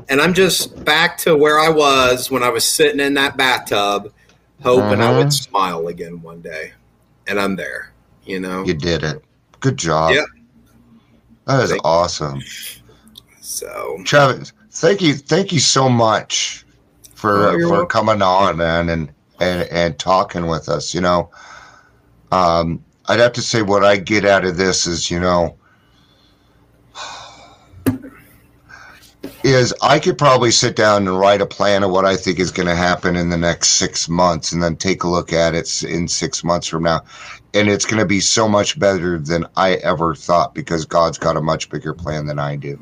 And 0.09 0.21
I'm 0.21 0.33
just 0.33 0.83
back 0.85 1.17
to 1.19 1.35
where 1.35 1.59
I 1.59 1.69
was 1.69 2.29
when 2.31 2.43
I 2.43 2.49
was 2.49 2.63
sitting 2.65 2.99
in 2.99 3.13
that 3.15 3.37
bathtub, 3.37 4.11
hoping 4.61 5.01
I 5.01 5.11
Mhm. 5.13 5.17
would 5.17 5.33
smile 5.33 5.87
again 5.87 6.21
one 6.21 6.41
day. 6.41 6.73
And 7.27 7.39
I'm 7.39 7.55
there, 7.55 7.91
you 8.25 8.39
know. 8.39 8.63
You 8.65 8.73
did 8.73 9.03
it. 9.03 9.23
Good 9.59 9.77
job. 9.77 10.13
Yeah. 10.13 10.23
That 11.45 11.63
is 11.63 11.69
Thank- 11.71 11.85
awesome. 11.85 12.41
So 13.41 13.97
Travis, 14.05 14.53
thank 14.71 15.01
you, 15.01 15.13
thank 15.15 15.51
you 15.51 15.59
so 15.59 15.87
much 15.89 16.65
for 17.13 17.49
Oh, 17.49 17.51
for 17.59 17.69
welcome. 17.69 17.87
coming 17.87 18.21
on, 18.21 18.57
man, 18.57 18.89
and 18.89 19.11
and 19.39 19.63
and 19.71 19.97
talking 19.99 20.47
with 20.47 20.69
us. 20.69 20.93
You 20.93 21.01
know, 21.01 21.29
um, 22.31 22.83
I'd 23.07 23.19
have 23.19 23.33
to 23.33 23.41
say 23.41 23.61
what 23.61 23.83
I 23.83 23.97
get 23.97 24.25
out 24.25 24.45
of 24.45 24.57
this 24.57 24.87
is, 24.87 25.09
you 25.11 25.19
know, 25.19 25.55
is 29.43 29.73
I 29.81 29.99
could 29.99 30.17
probably 30.17 30.51
sit 30.51 30.75
down 30.75 31.07
and 31.07 31.19
write 31.19 31.41
a 31.41 31.45
plan 31.45 31.83
of 31.83 31.91
what 31.91 32.05
I 32.05 32.15
think 32.15 32.39
is 32.39 32.51
going 32.51 32.67
to 32.67 32.75
happen 32.75 33.15
in 33.15 33.29
the 33.29 33.37
next 33.37 33.69
six 33.69 34.07
months, 34.07 34.51
and 34.51 34.61
then 34.61 34.75
take 34.75 35.03
a 35.03 35.07
look 35.07 35.33
at 35.33 35.55
it 35.55 35.83
in 35.83 36.07
six 36.07 36.43
months 36.43 36.67
from 36.67 36.83
now, 36.83 37.03
and 37.53 37.69
it's 37.69 37.85
going 37.85 37.99
to 37.99 38.05
be 38.05 38.19
so 38.19 38.47
much 38.47 38.79
better 38.79 39.17
than 39.17 39.45
I 39.55 39.75
ever 39.75 40.15
thought 40.15 40.53
because 40.53 40.85
God's 40.85 41.17
got 41.17 41.37
a 41.37 41.41
much 41.41 41.69
bigger 41.69 41.93
plan 41.93 42.25
than 42.25 42.39
I 42.39 42.55
do. 42.55 42.79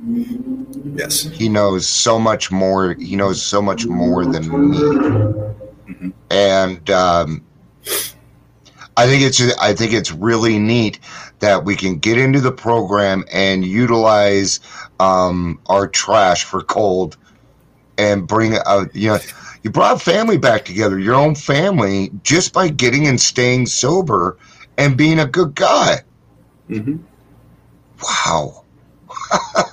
Yes, 0.96 1.22
he 1.22 1.50
knows 1.50 1.88
so 1.88 2.20
much 2.20 2.52
more 2.52 2.94
he 2.94 3.16
knows 3.16 3.42
so 3.42 3.62
much 3.62 3.86
more 3.86 4.26
than 4.26 4.72
me. 4.72 6.14
And 6.30 6.90
um, 6.90 7.44
i 9.00 9.08
think 9.08 9.24
it's 9.24 9.42
i 9.60 9.74
think 9.74 9.94
it's 9.94 10.12
really 10.12 10.60
neat 10.60 11.00
that 11.40 11.64
we 11.64 11.76
can 11.76 11.98
get 11.98 12.18
into 12.18 12.42
the 12.42 12.52
program 12.52 13.24
and 13.32 13.64
utilize 13.64 14.60
um, 15.00 15.60
our 15.68 15.88
trash 15.88 16.44
for 16.44 16.62
cold 16.62 17.18
and 17.98 18.28
bring 18.28 18.54
a 18.54 18.88
you 18.94 19.10
know 19.10 19.20
you 19.64 19.70
brought 19.70 20.02
family 20.02 20.38
back 20.38 20.66
together 20.66 20.98
your 20.98 21.16
own 21.16 21.36
family 21.36 22.12
just 22.24 22.54
by 22.54 22.70
getting 22.70 23.08
and 23.08 23.20
staying 23.20 23.66
sober 23.66 24.38
and 24.78 24.98
being 24.98 25.20
a 25.20 25.26
good 25.26 25.54
guy. 25.54 25.98
Mm-hmm. 26.70 26.98
wow. 28.02 28.64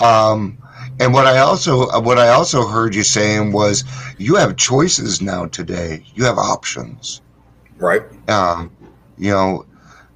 Um 0.00 0.58
and 1.00 1.12
what 1.12 1.26
i 1.26 1.38
also 1.38 2.00
what 2.00 2.18
i 2.18 2.28
also 2.28 2.66
heard 2.66 2.94
you 2.94 3.02
saying 3.02 3.52
was 3.52 3.84
you 4.18 4.34
have 4.36 4.56
choices 4.56 5.22
now 5.22 5.46
today. 5.46 6.04
You 6.14 6.24
have 6.24 6.38
options. 6.38 7.22
Right, 7.78 8.02
um 8.28 8.70
you 9.16 9.30
know 9.30 9.66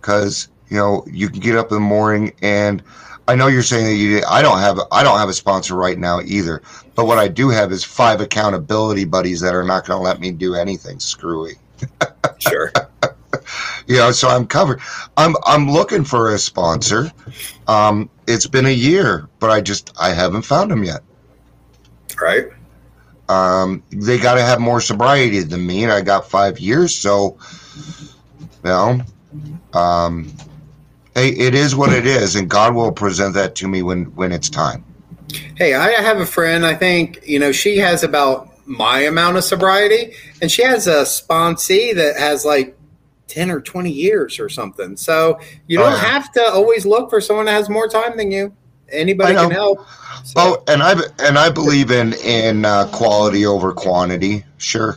because 0.01 0.49
you 0.69 0.77
know 0.77 1.05
you 1.11 1.29
can 1.29 1.41
get 1.41 1.57
up 1.57 1.71
in 1.71 1.77
the 1.77 1.81
morning 1.81 2.33
and 2.43 2.83
i 3.29 3.35
know 3.35 3.47
you're 3.47 3.63
saying 3.63 3.87
that 3.87 3.95
you 3.95 4.23
i 4.29 4.43
don't 4.43 4.59
have 4.59 4.81
i 4.91 5.03
don't 5.05 5.19
have 5.19 5.29
a 5.29 5.35
sponsor 5.35 5.77
right 5.77 5.99
now 5.99 6.21
either 6.23 6.63
but 6.97 7.07
what 7.07 7.19
i 7.19 7.29
do 7.29 7.49
have 7.51 7.71
is 7.71 7.85
five 7.85 8.21
accountability 8.21 9.05
buddies 9.05 9.41
that 9.41 9.55
are 9.55 9.63
not 9.63 9.87
going 9.87 9.99
to 9.99 10.03
let 10.03 10.19
me 10.19 10.33
do 10.33 10.55
anything. 10.55 10.99
Screwy 10.99 11.55
sure, 12.39 12.73
you 13.87 13.97
know 13.97 14.11
so 14.11 14.29
i'm 14.29 14.47
covered. 14.47 14.81
I'm 15.17 15.37
i'm 15.47 15.71
looking 15.71 16.05
for 16.05 16.35
a 16.35 16.39
sponsor. 16.39 17.13
Um 17.69 18.11
it's 18.27 18.47
been 18.49 18.67
a 18.67 18.75
year 18.75 19.29
but 19.39 19.51
i 19.51 19.61
just 19.61 19.93
i 20.01 20.11
haven't 20.11 20.43
found 20.43 20.71
them 20.71 20.83
yet. 20.83 21.03
Right, 22.21 22.49
um 23.29 23.83
they 23.91 24.19
got 24.19 24.35
to 24.35 24.43
have 24.43 24.59
more 24.59 24.81
sobriety 24.81 25.41
than 25.41 25.65
me 25.65 25.85
and 25.85 25.93
i 25.93 26.01
got 26.01 26.29
five 26.29 26.59
years 26.59 26.95
so 26.95 27.39
you 28.43 28.49
know 28.65 29.01
um 29.75 30.33
it 31.21 31.55
is 31.55 31.75
what 31.77 31.93
it 31.93 32.07
is 32.07 32.37
and 32.37 32.49
god 32.49 32.75
will 32.75 32.93
present 32.93 33.35
that 33.35 33.55
to 33.55 33.69
me 33.69 33.83
when 33.83 34.05
when 34.17 34.33
it's 34.33 34.49
time 34.51 34.85
Hey, 35.57 35.75
I 35.75 35.91
have 36.01 36.21
a 36.21 36.27
friend. 36.27 36.65
I 36.65 36.75
think 36.75 37.21
you 37.23 37.39
know 37.39 37.53
she 37.53 37.77
has 37.79 38.03
about 38.03 38.49
my 38.67 39.01
amount 39.01 39.37
of 39.37 39.45
sobriety, 39.45 40.15
and 40.41 40.51
she 40.51 40.63
has 40.63 40.87
a 40.87 41.03
sponsee 41.03 41.95
that 41.95 42.17
has 42.17 42.47
like 42.47 42.79
ten 43.27 43.51
or 43.51 43.61
twenty 43.61 43.91
years 43.91 44.41
or 44.41 44.49
something. 44.49 44.97
So 44.97 45.39
you 45.67 45.79
Oh, 45.81 45.83
don't 45.83 45.93
yeah. 45.93 45.99
have 45.99 46.33
to 46.33 46.43
always 46.51 46.87
look 46.87 47.11
for 47.11 47.21
someone 47.21 47.45
that 47.47 47.53
has 47.53 47.69
more 47.69 47.89
time 47.89 48.17
than 48.17 48.31
you. 48.31 48.55
Anybody 48.91 49.35
can 49.35 49.51
help. 49.51 49.81
So, 50.25 50.35
oh 50.39 50.65
and 50.67 50.83
i 50.83 50.95
and 51.21 51.39
i 51.39 51.51
believe 51.51 51.91
in 51.91 52.15
in 52.15 52.65
uh, 52.65 52.87
quality 52.89 53.45
over 53.45 53.73
quantity 53.73 54.45
sure 54.57 54.97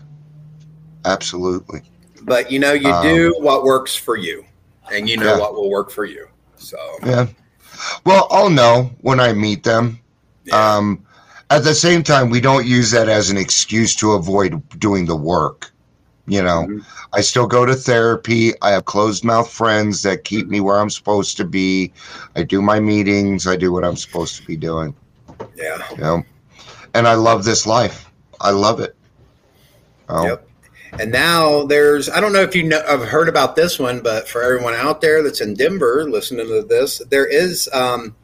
absolutely 1.05 1.81
but 2.23 2.51
you 2.51 2.59
know, 2.59 2.73
you 2.73 2.89
um, 2.89 3.03
do 3.03 3.35
what 3.39 3.63
works 3.63 3.95
for 3.95 4.15
you, 4.15 4.45
and 4.91 5.09
you 5.09 5.17
know 5.17 5.25
Yeah. 5.33 5.39
what 5.39 5.53
will 5.53 5.69
work 5.69 5.91
for 5.91 6.05
you. 6.05 6.27
So 6.57 6.77
yeah 7.05 7.25
well 8.05 8.27
i'll 8.29 8.49
know 8.51 8.91
when 9.01 9.19
i 9.19 9.33
meet 9.33 9.63
them 9.63 9.99
yeah. 10.45 10.75
Um, 10.75 11.03
at 11.51 11.63
the 11.63 11.73
same 11.75 12.01
time, 12.01 12.29
we 12.31 12.39
don't 12.41 12.65
use 12.65 12.89
that 12.91 13.09
as 13.09 13.29
an 13.29 13.37
excuse 13.37 13.93
to 13.97 14.13
avoid 14.13 14.61
doing 14.79 15.05
the 15.05 15.15
work. 15.15 15.71
You 16.25 16.41
know, 16.41 16.65
Mhm. 16.67 16.85
I 17.13 17.21
still 17.21 17.45
go 17.45 17.65
to 17.65 17.75
therapy. 17.75 18.53
I 18.61 18.71
have 18.71 18.85
closed 18.85 19.23
mouth 19.23 19.51
friends 19.51 20.01
that 20.03 20.23
keep 20.23 20.47
me 20.47 20.59
where 20.61 20.79
I'm 20.79 20.89
supposed 20.89 21.37
to 21.37 21.43
be. 21.45 21.91
I 22.35 22.41
do 22.43 22.61
my 22.61 22.79
meetings. 22.79 23.45
I 23.47 23.55
do 23.55 23.71
what 23.71 23.83
I'm 23.83 23.95
supposed 23.97 24.35
to 24.37 24.43
be 24.47 24.55
doing. 24.55 24.95
Yeah. 25.55 25.77
You 25.91 25.97
know, 25.97 26.23
and 26.95 27.07
I 27.07 27.13
love 27.13 27.43
this 27.43 27.67
life. 27.67 28.09
I 28.39 28.49
love 28.51 28.79
it. 28.79 28.95
Oh, 30.09 30.25
Yep. 30.25 30.47
And 30.99 31.11
now 31.11 31.63
there's, 31.65 32.09
I 32.09 32.19
don't 32.19 32.33
know 32.33 32.41
if 32.41 32.55
you 32.55 32.63
know, 32.63 32.81
have 32.87 33.03
heard 33.07 33.29
about 33.29 33.55
this 33.55 33.79
one, 33.79 34.01
but 34.01 34.27
for 34.27 34.43
everyone 34.43 34.73
out 34.73 35.01
there 35.01 35.23
that's 35.23 35.41
in 35.41 35.53
Denver 35.53 36.05
listening 36.09 36.47
to 36.47 36.61
this, 36.63 36.99
there 37.09 37.25
is, 37.25 37.69
um, 37.73 38.15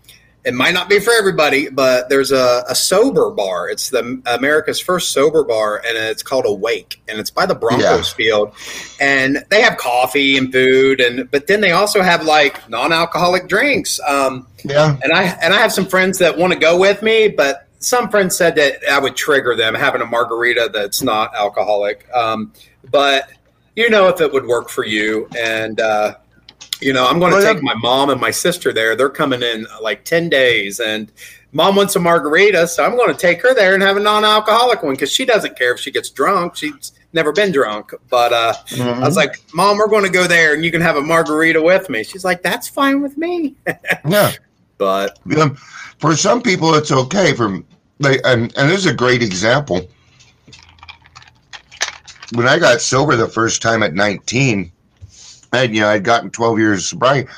it 0.43 0.53
might 0.53 0.73
not 0.73 0.87
be 0.87 0.99
for 0.99 1.11
everybody, 1.11 1.67
but 1.69 2.07
there's 2.07 2.31
a, 2.31 2.63
a 2.69 2.75
sober 2.75 3.31
bar. 3.31 3.69
It's 3.69 3.89
the 3.89 4.21
America's 4.25 4.79
first 4.79 5.11
sober 5.11 5.43
bar, 5.43 5.81
and 5.85 5.97
it's 5.97 6.23
called 6.23 6.45
Awake, 6.45 7.01
and 7.09 7.19
it's 7.19 7.29
by 7.29 7.45
the 7.45 7.55
Broncos 7.55 7.81
Yeah. 8.11 8.15
field. 8.15 8.53
And 9.01 9.43
they 9.49 9.61
have 9.61 9.77
coffee 9.77 10.37
and 10.37 10.49
food, 10.53 11.01
and 11.01 11.29
but 11.31 11.47
then 11.47 11.59
they 11.59 11.71
also 11.71 12.01
have 12.01 12.23
like 12.23 12.69
non-alcoholic 12.69 13.49
drinks. 13.49 13.99
Um, 14.07 14.47
yeah. 14.63 14.97
and 15.03 15.11
I 15.11 15.23
and 15.41 15.53
I 15.53 15.57
have 15.57 15.73
some 15.73 15.85
friends 15.85 16.19
that 16.19 16.37
want 16.37 16.53
to 16.53 16.59
go 16.59 16.79
with 16.79 17.01
me, 17.01 17.27
but 17.27 17.66
some 17.79 18.09
friends 18.09 18.35
said 18.37 18.55
that 18.55 18.79
I 18.91 18.99
would 18.99 19.15
trigger 19.15 19.55
them 19.55 19.73
having 19.75 20.01
a 20.01 20.05
margarita 20.05 20.69
that's 20.73 21.01
not 21.01 21.35
alcoholic. 21.35 22.07
Um, 22.13 22.53
but 22.89 23.29
you 23.75 23.89
know 23.89 24.07
if 24.07 24.21
it 24.21 24.31
would 24.33 24.45
work 24.45 24.69
for 24.69 24.85
you, 24.85 25.27
and 25.37 25.79
uh, 25.79 26.15
you 26.81 26.93
know 26.93 27.07
I'm 27.07 27.19
going 27.19 27.33
to 27.33 27.41
take 27.43 27.61
my 27.61 27.75
mom 27.75 28.09
and 28.09 28.19
my 28.19 28.31
sister 28.31 28.73
there. 28.73 28.95
They're 28.95 29.09
coming 29.09 29.41
in 29.43 29.67
like 29.81 30.03
ten 30.03 30.29
days, 30.29 30.79
and 30.79 31.11
mom 31.51 31.75
wants 31.75 31.95
a 31.95 31.99
margarita, 31.99 32.67
so 32.67 32.83
I'm 32.83 32.97
going 32.97 33.11
to 33.13 33.19
take 33.19 33.41
her 33.43 33.53
there 33.53 33.73
and 33.73 33.83
have 33.83 33.97
a 33.97 33.99
non-alcoholic 33.99 34.83
one 34.83 34.93
because 34.93 35.11
she 35.11 35.25
doesn't 35.25 35.57
care 35.57 35.73
if 35.73 35.79
she 35.79 35.91
gets 35.91 36.09
drunk. 36.09 36.55
She's 36.55 36.91
never 37.13 37.31
been 37.31 37.51
drunk, 37.51 37.93
but 38.09 38.33
uh, 38.33 38.53
Mhm. 38.69 39.01
I 39.01 39.05
was 39.05 39.15
like, 39.15 39.35
"Mom, 39.53 39.77
we're 39.77 39.87
going 39.87 40.03
to 40.03 40.09
go 40.09 40.25
there, 40.27 40.53
and 40.53 40.63
you 40.65 40.71
can 40.71 40.81
have 40.81 40.95
a 40.97 41.01
margarita 41.01 41.61
with 41.61 41.89
me." 41.89 42.03
She's 42.03 42.25
like, 42.25 42.41
"That's 42.41 42.67
fine 42.67 43.01
with 43.01 43.17
me," 43.17 43.55
yeah. 44.07 44.33
But 44.77 45.17
Um, 45.37 45.55
for 45.99 46.15
some 46.15 46.41
people, 46.41 46.75
it's 46.75 46.91
okay. 46.91 47.33
For 47.33 47.61
they, 47.99 48.21
and 48.23 48.53
and 48.57 48.69
this 48.69 48.79
is 48.79 48.85
a 48.85 48.93
great 48.93 49.23
example. 49.23 49.87
When 52.33 52.47
I 52.47 52.59
got 52.59 52.81
sober 52.81 53.15
the 53.15 53.27
first 53.27 53.61
time 53.61 53.83
at 53.83 53.93
19, 53.93 54.71
and 55.53 55.75
you 55.75 55.81
know 55.81 55.89
I'd 55.89 56.03
gotten 56.03 56.29
12 56.29 56.59
years 56.59 56.87
sobriety, 56.87 57.29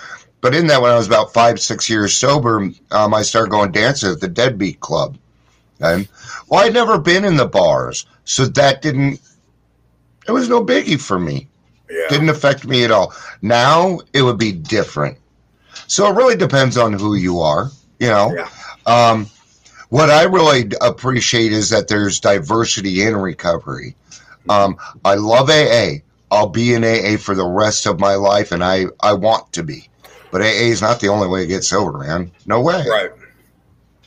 but 0.42 0.56
in 0.56 0.68
that 0.68 0.82
when 0.82 0.92
I 0.92 0.98
was 0.98 1.08
about 1.08 1.34
five 1.34 1.60
six 1.60 1.90
years 1.90 2.16
sober, 2.18 2.70
um, 2.92 3.14
I 3.14 3.22
started 3.22 3.52
going 3.52 3.72
dancing 3.72 4.12
at 4.12 4.20
the 4.20 4.28
Deadbeat 4.28 4.80
Club. 4.80 5.18
And 5.80 6.08
well, 6.50 6.66
I'd 6.66 6.74
never 6.74 6.98
been 6.98 7.24
in 7.24 7.38
the 7.38 7.46
bars, 7.46 8.06
so 8.26 8.46
that 8.46 8.82
didn't. 8.82 9.22
It 10.28 10.32
was 10.32 10.50
no 10.50 10.64
biggie 10.64 11.02
for 11.02 11.20
me 11.20 11.48
yeah. 11.90 12.08
didn't 12.10 12.30
affect 12.30 12.66
me 12.66 12.84
at 12.84 12.92
all. 12.92 13.14
Now 13.42 14.00
it 14.14 14.22
would 14.22 14.38
be 14.38 14.52
different. 14.52 15.18
So 15.88 16.08
it 16.08 16.16
really 16.16 16.36
depends 16.36 16.78
on 16.78 16.94
who 16.94 17.16
you 17.16 17.40
are, 17.40 17.70
you 18.00 18.08
know. 18.08 18.34
Yeah. 18.36 18.50
Um, 18.86 19.28
what 19.90 20.10
I 20.10 20.24
really 20.24 20.72
appreciate 20.82 21.52
is 21.52 21.70
that 21.70 21.88
there's 21.88 22.20
diversity 22.20 23.04
in 23.04 23.16
recovery. 23.16 23.96
Um, 24.48 24.78
I 25.04 25.16
love 25.16 25.50
AA. 25.50 26.04
I'll 26.32 26.50
be 26.50 26.74
in 26.74 26.84
AA 26.84 27.18
for 27.18 27.34
the 27.34 27.46
rest 27.46 27.88
of 27.88 28.00
my 28.00 28.16
life, 28.16 28.52
and 28.52 28.64
I, 28.64 28.86
I 29.00 29.14
want 29.14 29.52
to 29.54 29.64
be. 29.64 29.90
But 30.32 30.42
AA 30.42 30.70
is 30.70 30.82
not 30.82 31.00
the 31.00 31.08
only 31.08 31.28
way 31.28 31.42
to 31.42 31.48
get 31.48 31.64
sober, 31.64 31.98
man. 31.98 32.32
No 32.46 32.62
way. 32.62 32.86
Right. 32.88 33.12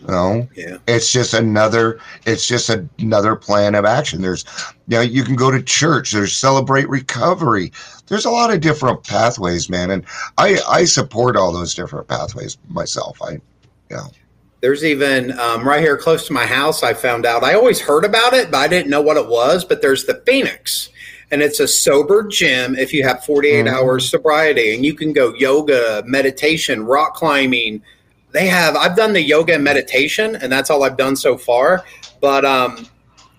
No. 0.08 0.48
Yeah. 0.56 0.78
It's 0.88 1.12
just 1.12 1.34
another. 1.34 2.00
It's 2.26 2.46
just 2.46 2.70
another 2.98 3.36
plan 3.36 3.74
of 3.74 3.84
action. 3.84 4.22
There's, 4.22 4.44
you 4.88 4.96
know, 4.96 5.00
you 5.02 5.22
can 5.24 5.36
go 5.36 5.50
to 5.50 5.62
church. 5.62 6.12
There's 6.12 6.36
celebrate 6.36 6.88
recovery. 6.88 7.72
There's 8.08 8.24
a 8.24 8.30
lot 8.30 8.52
of 8.52 8.60
different 8.60 9.04
pathways, 9.04 9.68
man, 9.70 9.90
and 9.90 10.04
I 10.38 10.58
I 10.68 10.84
support 10.84 11.36
all 11.36 11.52
those 11.52 11.74
different 11.74 12.08
pathways 12.08 12.58
myself. 12.68 13.18
I, 13.22 13.40
yeah. 13.90 14.06
There's 14.60 14.84
even 14.84 15.38
um, 15.40 15.66
right 15.66 15.80
here 15.80 15.96
close 15.96 16.26
to 16.28 16.32
my 16.32 16.46
house. 16.46 16.82
I 16.82 16.94
found 16.94 17.26
out. 17.26 17.42
I 17.42 17.54
always 17.54 17.80
heard 17.80 18.04
about 18.04 18.32
it, 18.32 18.50
but 18.50 18.58
I 18.58 18.68
didn't 18.68 18.90
know 18.90 19.02
what 19.02 19.16
it 19.16 19.26
was. 19.28 19.64
But 19.64 19.82
there's 19.82 20.04
the 20.04 20.22
Phoenix, 20.26 20.88
and 21.30 21.42
it's 21.42 21.58
a 21.60 21.66
sober 21.66 22.24
gym. 22.24 22.76
If 22.76 22.92
you 22.92 23.02
have 23.04 23.24
48 23.24 23.66
Mhm. 23.66 23.72
hours 23.72 24.08
sobriety, 24.10 24.74
and 24.74 24.84
you 24.84 24.94
can 24.94 25.12
go 25.12 25.34
yoga, 25.34 26.02
meditation, 26.06 26.84
rock 26.84 27.14
climbing. 27.14 27.82
They 28.32 28.46
have. 28.48 28.76
I've 28.76 28.96
done 28.96 29.12
the 29.12 29.22
yoga 29.22 29.54
and 29.54 29.64
meditation, 29.64 30.36
and 30.36 30.50
that's 30.50 30.70
all 30.70 30.82
I've 30.84 30.96
done 30.96 31.16
so 31.16 31.36
far. 31.36 31.84
But 32.20 32.44
um, 32.44 32.86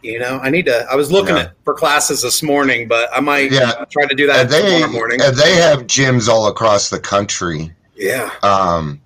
you 0.02 0.20
know, 0.20 0.39
I 0.44 0.50
need 0.50 0.66
to. 0.68 0.86
I 0.91 0.96
was 0.96 1.12
looking 1.12 1.36
Yeah. 1.36 1.44
at 1.44 1.54
for 1.64 1.74
classes 1.74 2.22
this 2.22 2.44
morning, 2.44 2.88
but 2.88 3.10
I 3.14 3.20
might 3.20 3.52
Yeah. 3.52 3.86
try 3.89 4.06
to 4.06 4.16
do 4.16 4.28
that 4.28 4.41
and 4.41 4.50
they 4.50 4.62
tomorrow 4.82 4.91
morning. 4.91 5.20
they 5.36 5.56
have 5.56 5.84
gyms 5.88 6.28
all 6.30 6.48
across 6.48 6.89
the 6.89 7.00
country. 7.00 7.74
yeah. 7.96 8.30
Um, 8.44 9.00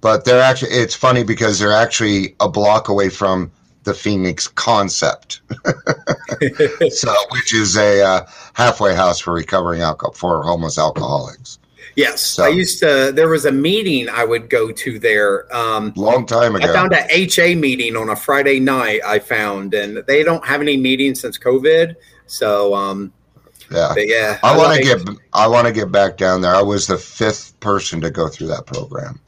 but 0.00 0.24
they're 0.26 0.42
actually 0.42 0.72
it's 0.72 0.94
funny 0.94 1.24
because 1.24 1.58
they're 1.58 1.72
actually 1.72 2.36
a 2.40 2.48
block 2.48 2.88
away 2.88 3.08
from 3.08 3.50
the 3.84 3.94
Phoenix 3.94 4.48
Concept, 4.48 5.40
so 6.90 7.14
which 7.30 7.54
is 7.54 7.76
a 7.76 8.02
uh, 8.02 8.26
halfway 8.54 8.94
house 8.94 9.18
for 9.20 9.32
recovering 9.32 9.80
alcohol 9.82 10.12
for 10.12 10.42
homeless 10.42 10.78
alcoholics. 10.78 11.58
Yes, 11.96 12.20
So- 12.22 12.44
I 12.44 12.48
used 12.48 12.80
to. 12.80 13.12
There 13.14 13.28
was 13.28 13.44
a 13.44 13.52
meeting 13.52 14.08
I 14.08 14.24
would 14.24 14.50
go 14.50 14.72
to 14.72 14.98
there. 14.98 15.46
Um, 15.54 15.92
Long 15.96 16.26
time 16.26 16.56
ago. 16.56 16.68
I 16.68 16.72
found 16.72 16.92
a 16.92 17.06
HA 17.08 17.54
meeting 17.54 17.96
on 17.96 18.08
a 18.08 18.16
Friday 18.16 18.58
night. 18.60 19.00
I 19.06 19.18
found, 19.20 19.74
and 19.74 20.02
they 20.06 20.22
don't 20.24 20.44
have 20.44 20.60
any 20.60 20.76
meetings 20.76 21.20
since 21.20 21.38
COVID. 21.38 21.94
So, 22.26 22.74
um, 22.74 23.12
yeah. 23.70 23.94
yeah, 23.96 24.38
I 24.42 24.56
want 24.56 24.70
like- 24.70 24.80
to 24.82 24.86
get 24.86 25.08
I 25.32 25.46
want 25.46 25.66
to 25.68 25.72
get 25.72 25.92
back 25.92 26.16
down 26.16 26.40
there. 26.40 26.54
I 26.54 26.62
was 26.62 26.86
the 26.86 26.98
fifth 26.98 27.58
person 27.60 28.00
to 28.00 28.10
go 28.10 28.28
through 28.28 28.48
that 28.48 28.66
program. 28.66 29.20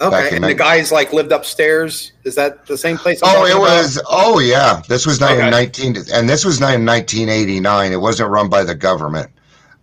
okay. 0.00 0.34
And 0.34 0.44
the 0.44 0.52
guys 0.54 0.90
like 0.90 1.12
lived 1.12 1.30
upstairs. 1.32 2.12
Is 2.24 2.34
that 2.34 2.66
the 2.66 2.76
same 2.76 2.98
place? 2.98 3.20
I'm 3.22 3.36
Oh, 3.36 3.44
it 3.46 3.50
about? 3.52 3.60
was. 3.60 4.02
Oh, 4.10 4.38
yeah. 4.40 4.82
This 4.88 5.06
was 5.06 5.22
Okay. 5.22 5.42
in 5.44 5.50
nineteen, 5.50 5.96
and 6.12 6.28
this 6.28 6.44
was 6.44 6.60
in 6.60 6.84
nineteen 6.84 7.28
eighty 7.28 7.60
nine. 7.60 7.92
It 7.92 8.00
wasn't 8.00 8.28
run 8.30 8.48
by 8.48 8.64
the 8.64 8.74
government. 8.74 9.30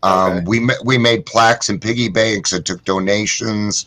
Um, 0.04 0.38
Okay. 0.38 0.46
We 0.46 0.70
we 0.84 0.98
made 0.98 1.26
plaques 1.26 1.70
and 1.70 1.82
piggy 1.82 2.10
banks 2.10 2.54
and 2.54 2.66
took 2.66 2.84
donations. 2.86 3.86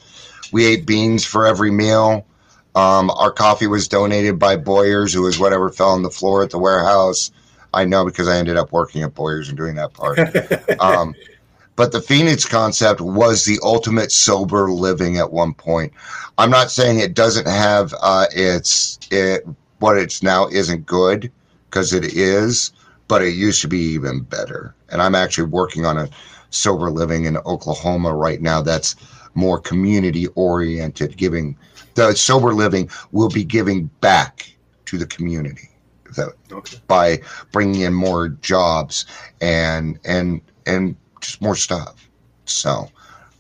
We 0.52 0.66
ate 0.66 0.86
beans 0.86 1.24
for 1.24 1.46
every 1.46 1.70
meal. 1.70 2.26
Um, 2.74 3.10
our 3.10 3.30
coffee 3.30 3.66
was 3.66 3.86
donated 3.86 4.38
by 4.38 4.56
Boyers, 4.56 5.12
who 5.12 5.22
was 5.22 5.38
whatever 5.38 5.70
fell 5.70 5.90
on 5.90 6.02
the 6.02 6.10
floor 6.10 6.42
at 6.42 6.50
the 6.50 6.58
warehouse. 6.58 7.30
I 7.74 7.84
know 7.84 8.04
because 8.04 8.28
I 8.28 8.36
ended 8.36 8.56
up 8.56 8.72
working 8.72 9.02
at 9.02 9.14
Boyers 9.14 9.48
and 9.48 9.56
doing 9.56 9.74
that 9.76 9.92
part. 9.94 10.18
um, 10.80 11.14
but 11.76 11.92
the 11.92 12.00
Phoenix 12.00 12.44
concept 12.44 13.00
was 13.00 13.44
the 13.44 13.58
ultimate 13.62 14.12
sober 14.12 14.70
living 14.70 15.18
at 15.18 15.32
one 15.32 15.54
point. 15.54 15.92
I'm 16.38 16.50
not 16.50 16.70
saying 16.70 16.98
it 16.98 17.14
doesn't 17.14 17.46
have 17.46 17.94
uh, 18.00 18.26
its 18.32 18.98
it 19.10 19.46
what 19.78 19.98
it's 19.98 20.22
now 20.22 20.48
isn't 20.48 20.86
good 20.86 21.30
because 21.68 21.92
it 21.92 22.04
is, 22.04 22.72
but 23.12 23.20
it 23.20 23.34
used 23.34 23.60
to 23.60 23.68
be 23.68 23.76
even 23.78 24.20
better. 24.20 24.74
And 24.88 25.02
I'm 25.02 25.14
actually 25.14 25.48
working 25.48 25.84
on 25.84 25.98
a 25.98 26.08
sober 26.48 26.88
living 26.88 27.26
in 27.26 27.36
Oklahoma 27.36 28.14
right 28.14 28.40
now 28.40 28.62
that's 28.62 28.96
more 29.34 29.60
community 29.60 30.28
oriented, 30.28 31.18
giving 31.18 31.54
the 31.92 32.14
sober 32.14 32.54
living 32.54 32.88
will 33.10 33.28
be 33.28 33.44
giving 33.44 33.90
back 34.00 34.50
to 34.86 34.96
the 34.96 35.04
community 35.04 35.68
that, 36.16 36.32
Okay. 36.50 36.78
by 36.86 37.20
bringing 37.52 37.82
in 37.82 37.92
more 37.92 38.30
jobs 38.30 39.04
and 39.42 39.98
and 40.06 40.40
and 40.64 40.96
just 41.20 41.42
more 41.42 41.54
stuff. 41.54 42.08
So, 42.46 42.88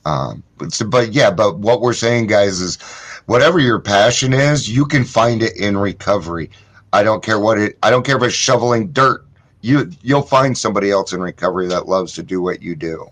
um, 0.04 0.42
but, 0.58 0.74
so- 0.74 0.84
but 0.84 1.14
yeah, 1.14 1.30
but 1.30 1.60
what 1.60 1.80
we're 1.80 1.94
saying, 1.94 2.26
guys, 2.26 2.60
is 2.60 2.76
whatever 3.24 3.58
your 3.58 3.80
passion 3.80 4.34
is, 4.34 4.68
you 4.68 4.84
can 4.84 5.06
find 5.06 5.42
it 5.42 5.56
in 5.56 5.78
recovery. 5.78 6.50
I 6.92 7.02
don't 7.02 7.22
care 7.22 7.38
what 7.40 7.56
it. 7.56 7.78
I 7.82 7.88
don't 7.88 8.04
care 8.04 8.18
if 8.18 8.22
it's 8.22 8.34
shoveling 8.34 8.92
dirt. 8.92 9.24
You 9.62 9.90
you'll 10.02 10.22
find 10.22 10.56
somebody 10.56 10.90
else 10.90 11.12
in 11.12 11.20
recovery 11.20 11.66
that 11.68 11.88
loves 11.88 12.12
to 12.14 12.22
do 12.22 12.42
what 12.42 12.60
you 12.62 12.74
do. 12.76 13.06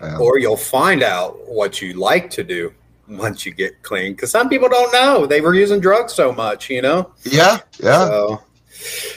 Um, 0.00 0.20
or 0.20 0.38
you'll 0.38 0.56
find 0.56 1.02
out 1.02 1.38
what 1.48 1.80
you 1.82 1.92
like 1.92 2.30
to 2.30 2.42
do 2.42 2.72
once 3.08 3.44
you 3.44 3.52
get 3.52 3.82
clean. 3.82 4.14
Because 4.14 4.30
some 4.30 4.48
people 4.48 4.68
don't 4.68 4.90
know 4.92 5.26
they 5.26 5.40
were 5.42 5.54
using 5.54 5.78
drugs 5.80 6.14
so 6.14 6.32
much. 6.32 6.70
You 6.70 6.80
know. 6.82 7.12
yeah, 7.24 7.58
yeah. 7.78 8.06
So, 8.06 8.42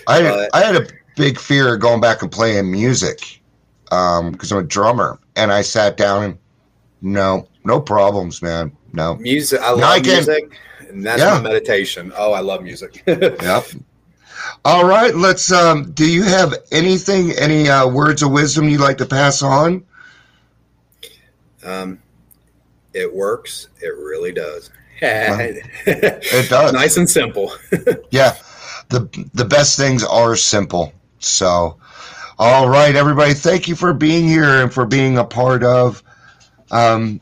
I 0.08 0.22
but- 0.22 0.50
I 0.54 0.62
had 0.64 0.76
a 0.76 0.86
big 1.16 1.39
fear 1.39 1.76
of 1.76 1.80
going 1.82 2.02
back 2.02 2.22
and 2.22 2.32
playing 2.32 2.70
music 2.72 3.41
because 3.86 4.52
I'm 4.52 4.58
a 4.60 4.64
drummer, 4.64 5.20
and 5.36 5.52
I 5.52 5.62
sat 5.62 5.96
down 5.98 6.24
and 6.24 6.38
no, 7.02 7.48
no 7.64 7.80
problems, 7.80 8.41
man. 8.41 8.76
No, 8.91 9.16
music. 9.16 9.62
I 9.62 9.72
love 9.72 9.84
I 9.84 10.00
music, 10.00 10.58
and 10.89 11.06
that's 11.06 11.22
Yeah. 11.22 11.36
my 11.36 11.41
meditation. 11.41 12.12
Oh, 12.18 12.34
I 12.34 12.39
love 12.41 12.64
music. 12.64 13.04
Yep. 13.08 13.66
All 14.66 14.86
right, 14.86 15.14
let's. 15.16 15.52
Um, 15.52 15.92
do 15.92 16.10
you 16.10 16.24
have 16.24 16.54
anything, 16.72 17.32
any 17.34 17.70
uh, 17.70 17.88
words 17.88 18.22
of 18.24 18.32
wisdom 18.32 18.70
you'd 18.70 18.82
like 18.82 18.98
to 19.00 19.06
pass 19.06 19.42
on? 19.42 19.84
Um, 21.64 22.00
it 22.94 23.14
works. 23.14 23.70
It 23.82 23.96
really 23.98 24.32
does. 24.32 24.70
It 25.02 26.50
does. 26.50 26.72
Nice 26.74 26.98
and 26.98 27.10
simple. 27.10 27.52
Yeah, 28.12 28.36
the 28.90 29.10
the 29.34 29.46
best 29.46 29.76
things 29.78 30.04
are 30.04 30.36
simple. 30.36 30.94
So, 31.20 31.78
All 32.40 32.70
right, 32.70 32.96
everybody. 32.96 33.34
Thank 33.34 33.68
you 33.68 33.76
for 33.76 33.94
being 33.94 34.28
here 34.28 34.62
and 34.62 34.74
for 34.74 34.86
being 34.86 35.18
a 35.18 35.24
part 35.26 35.64
of. 35.64 36.02
Um, 36.72 37.20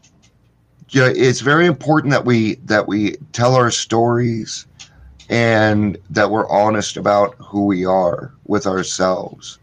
yeah, 0.89 1.09
it's 1.13 1.39
very 1.41 1.65
important 1.65 2.11
that 2.11 2.25
we 2.25 2.55
that 2.65 2.87
we 2.87 3.15
tell 3.31 3.55
our 3.55 3.71
stories 3.71 4.65
and 5.31 5.97
that 6.09 6.29
we're 6.29 6.49
honest 6.49 6.97
about 6.97 7.35
who 7.39 7.65
we 7.65 7.85
are 7.85 8.33
with 8.47 8.67
ourselves. 8.67 9.57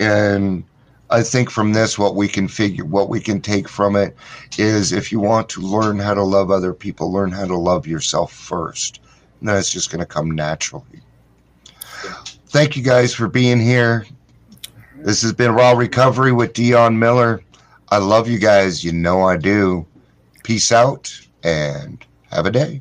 And 0.00 0.64
I 1.08 1.22
think 1.22 1.50
from 1.50 1.72
this, 1.72 1.96
what 1.96 2.16
we 2.16 2.26
can 2.26 2.48
figure, 2.48 2.84
what 2.84 3.08
we 3.08 3.20
can 3.20 3.40
take 3.40 3.68
from 3.68 3.94
it 3.94 4.16
is 4.58 4.92
if 4.92 5.12
you 5.12 5.20
want 5.20 5.48
to 5.50 5.60
learn 5.60 6.00
how 6.00 6.14
to 6.14 6.24
love 6.24 6.50
other 6.50 6.74
people, 6.74 7.12
learn 7.12 7.30
how 7.30 7.46
to 7.46 7.56
love 7.56 7.86
yourself 7.86 8.32
first. 8.32 9.00
And 9.38 9.48
then 9.48 9.56
it's 9.56 9.70
just 9.70 9.90
going 9.90 10.00
to 10.00 10.06
come 10.06 10.32
naturally. 10.32 11.00
Thank 12.48 12.76
you 12.76 12.82
guys 12.82 13.14
for 13.14 13.28
being 13.28 13.60
here. 13.60 14.04
This 14.96 15.22
has 15.22 15.32
been 15.32 15.52
Raw 15.52 15.72
Recovery 15.72 16.32
with 16.32 16.54
Dion 16.54 16.98
Miller. 16.98 17.42
I 17.90 17.98
love 17.98 18.28
you 18.28 18.38
guys. 18.38 18.82
You 18.82 18.92
know 18.92 19.22
I 19.22 19.36
do. 19.36 19.86
Peace 20.42 20.72
out 20.72 21.12
and 21.44 22.04
have 22.30 22.46
a 22.46 22.50
day. 22.50 22.80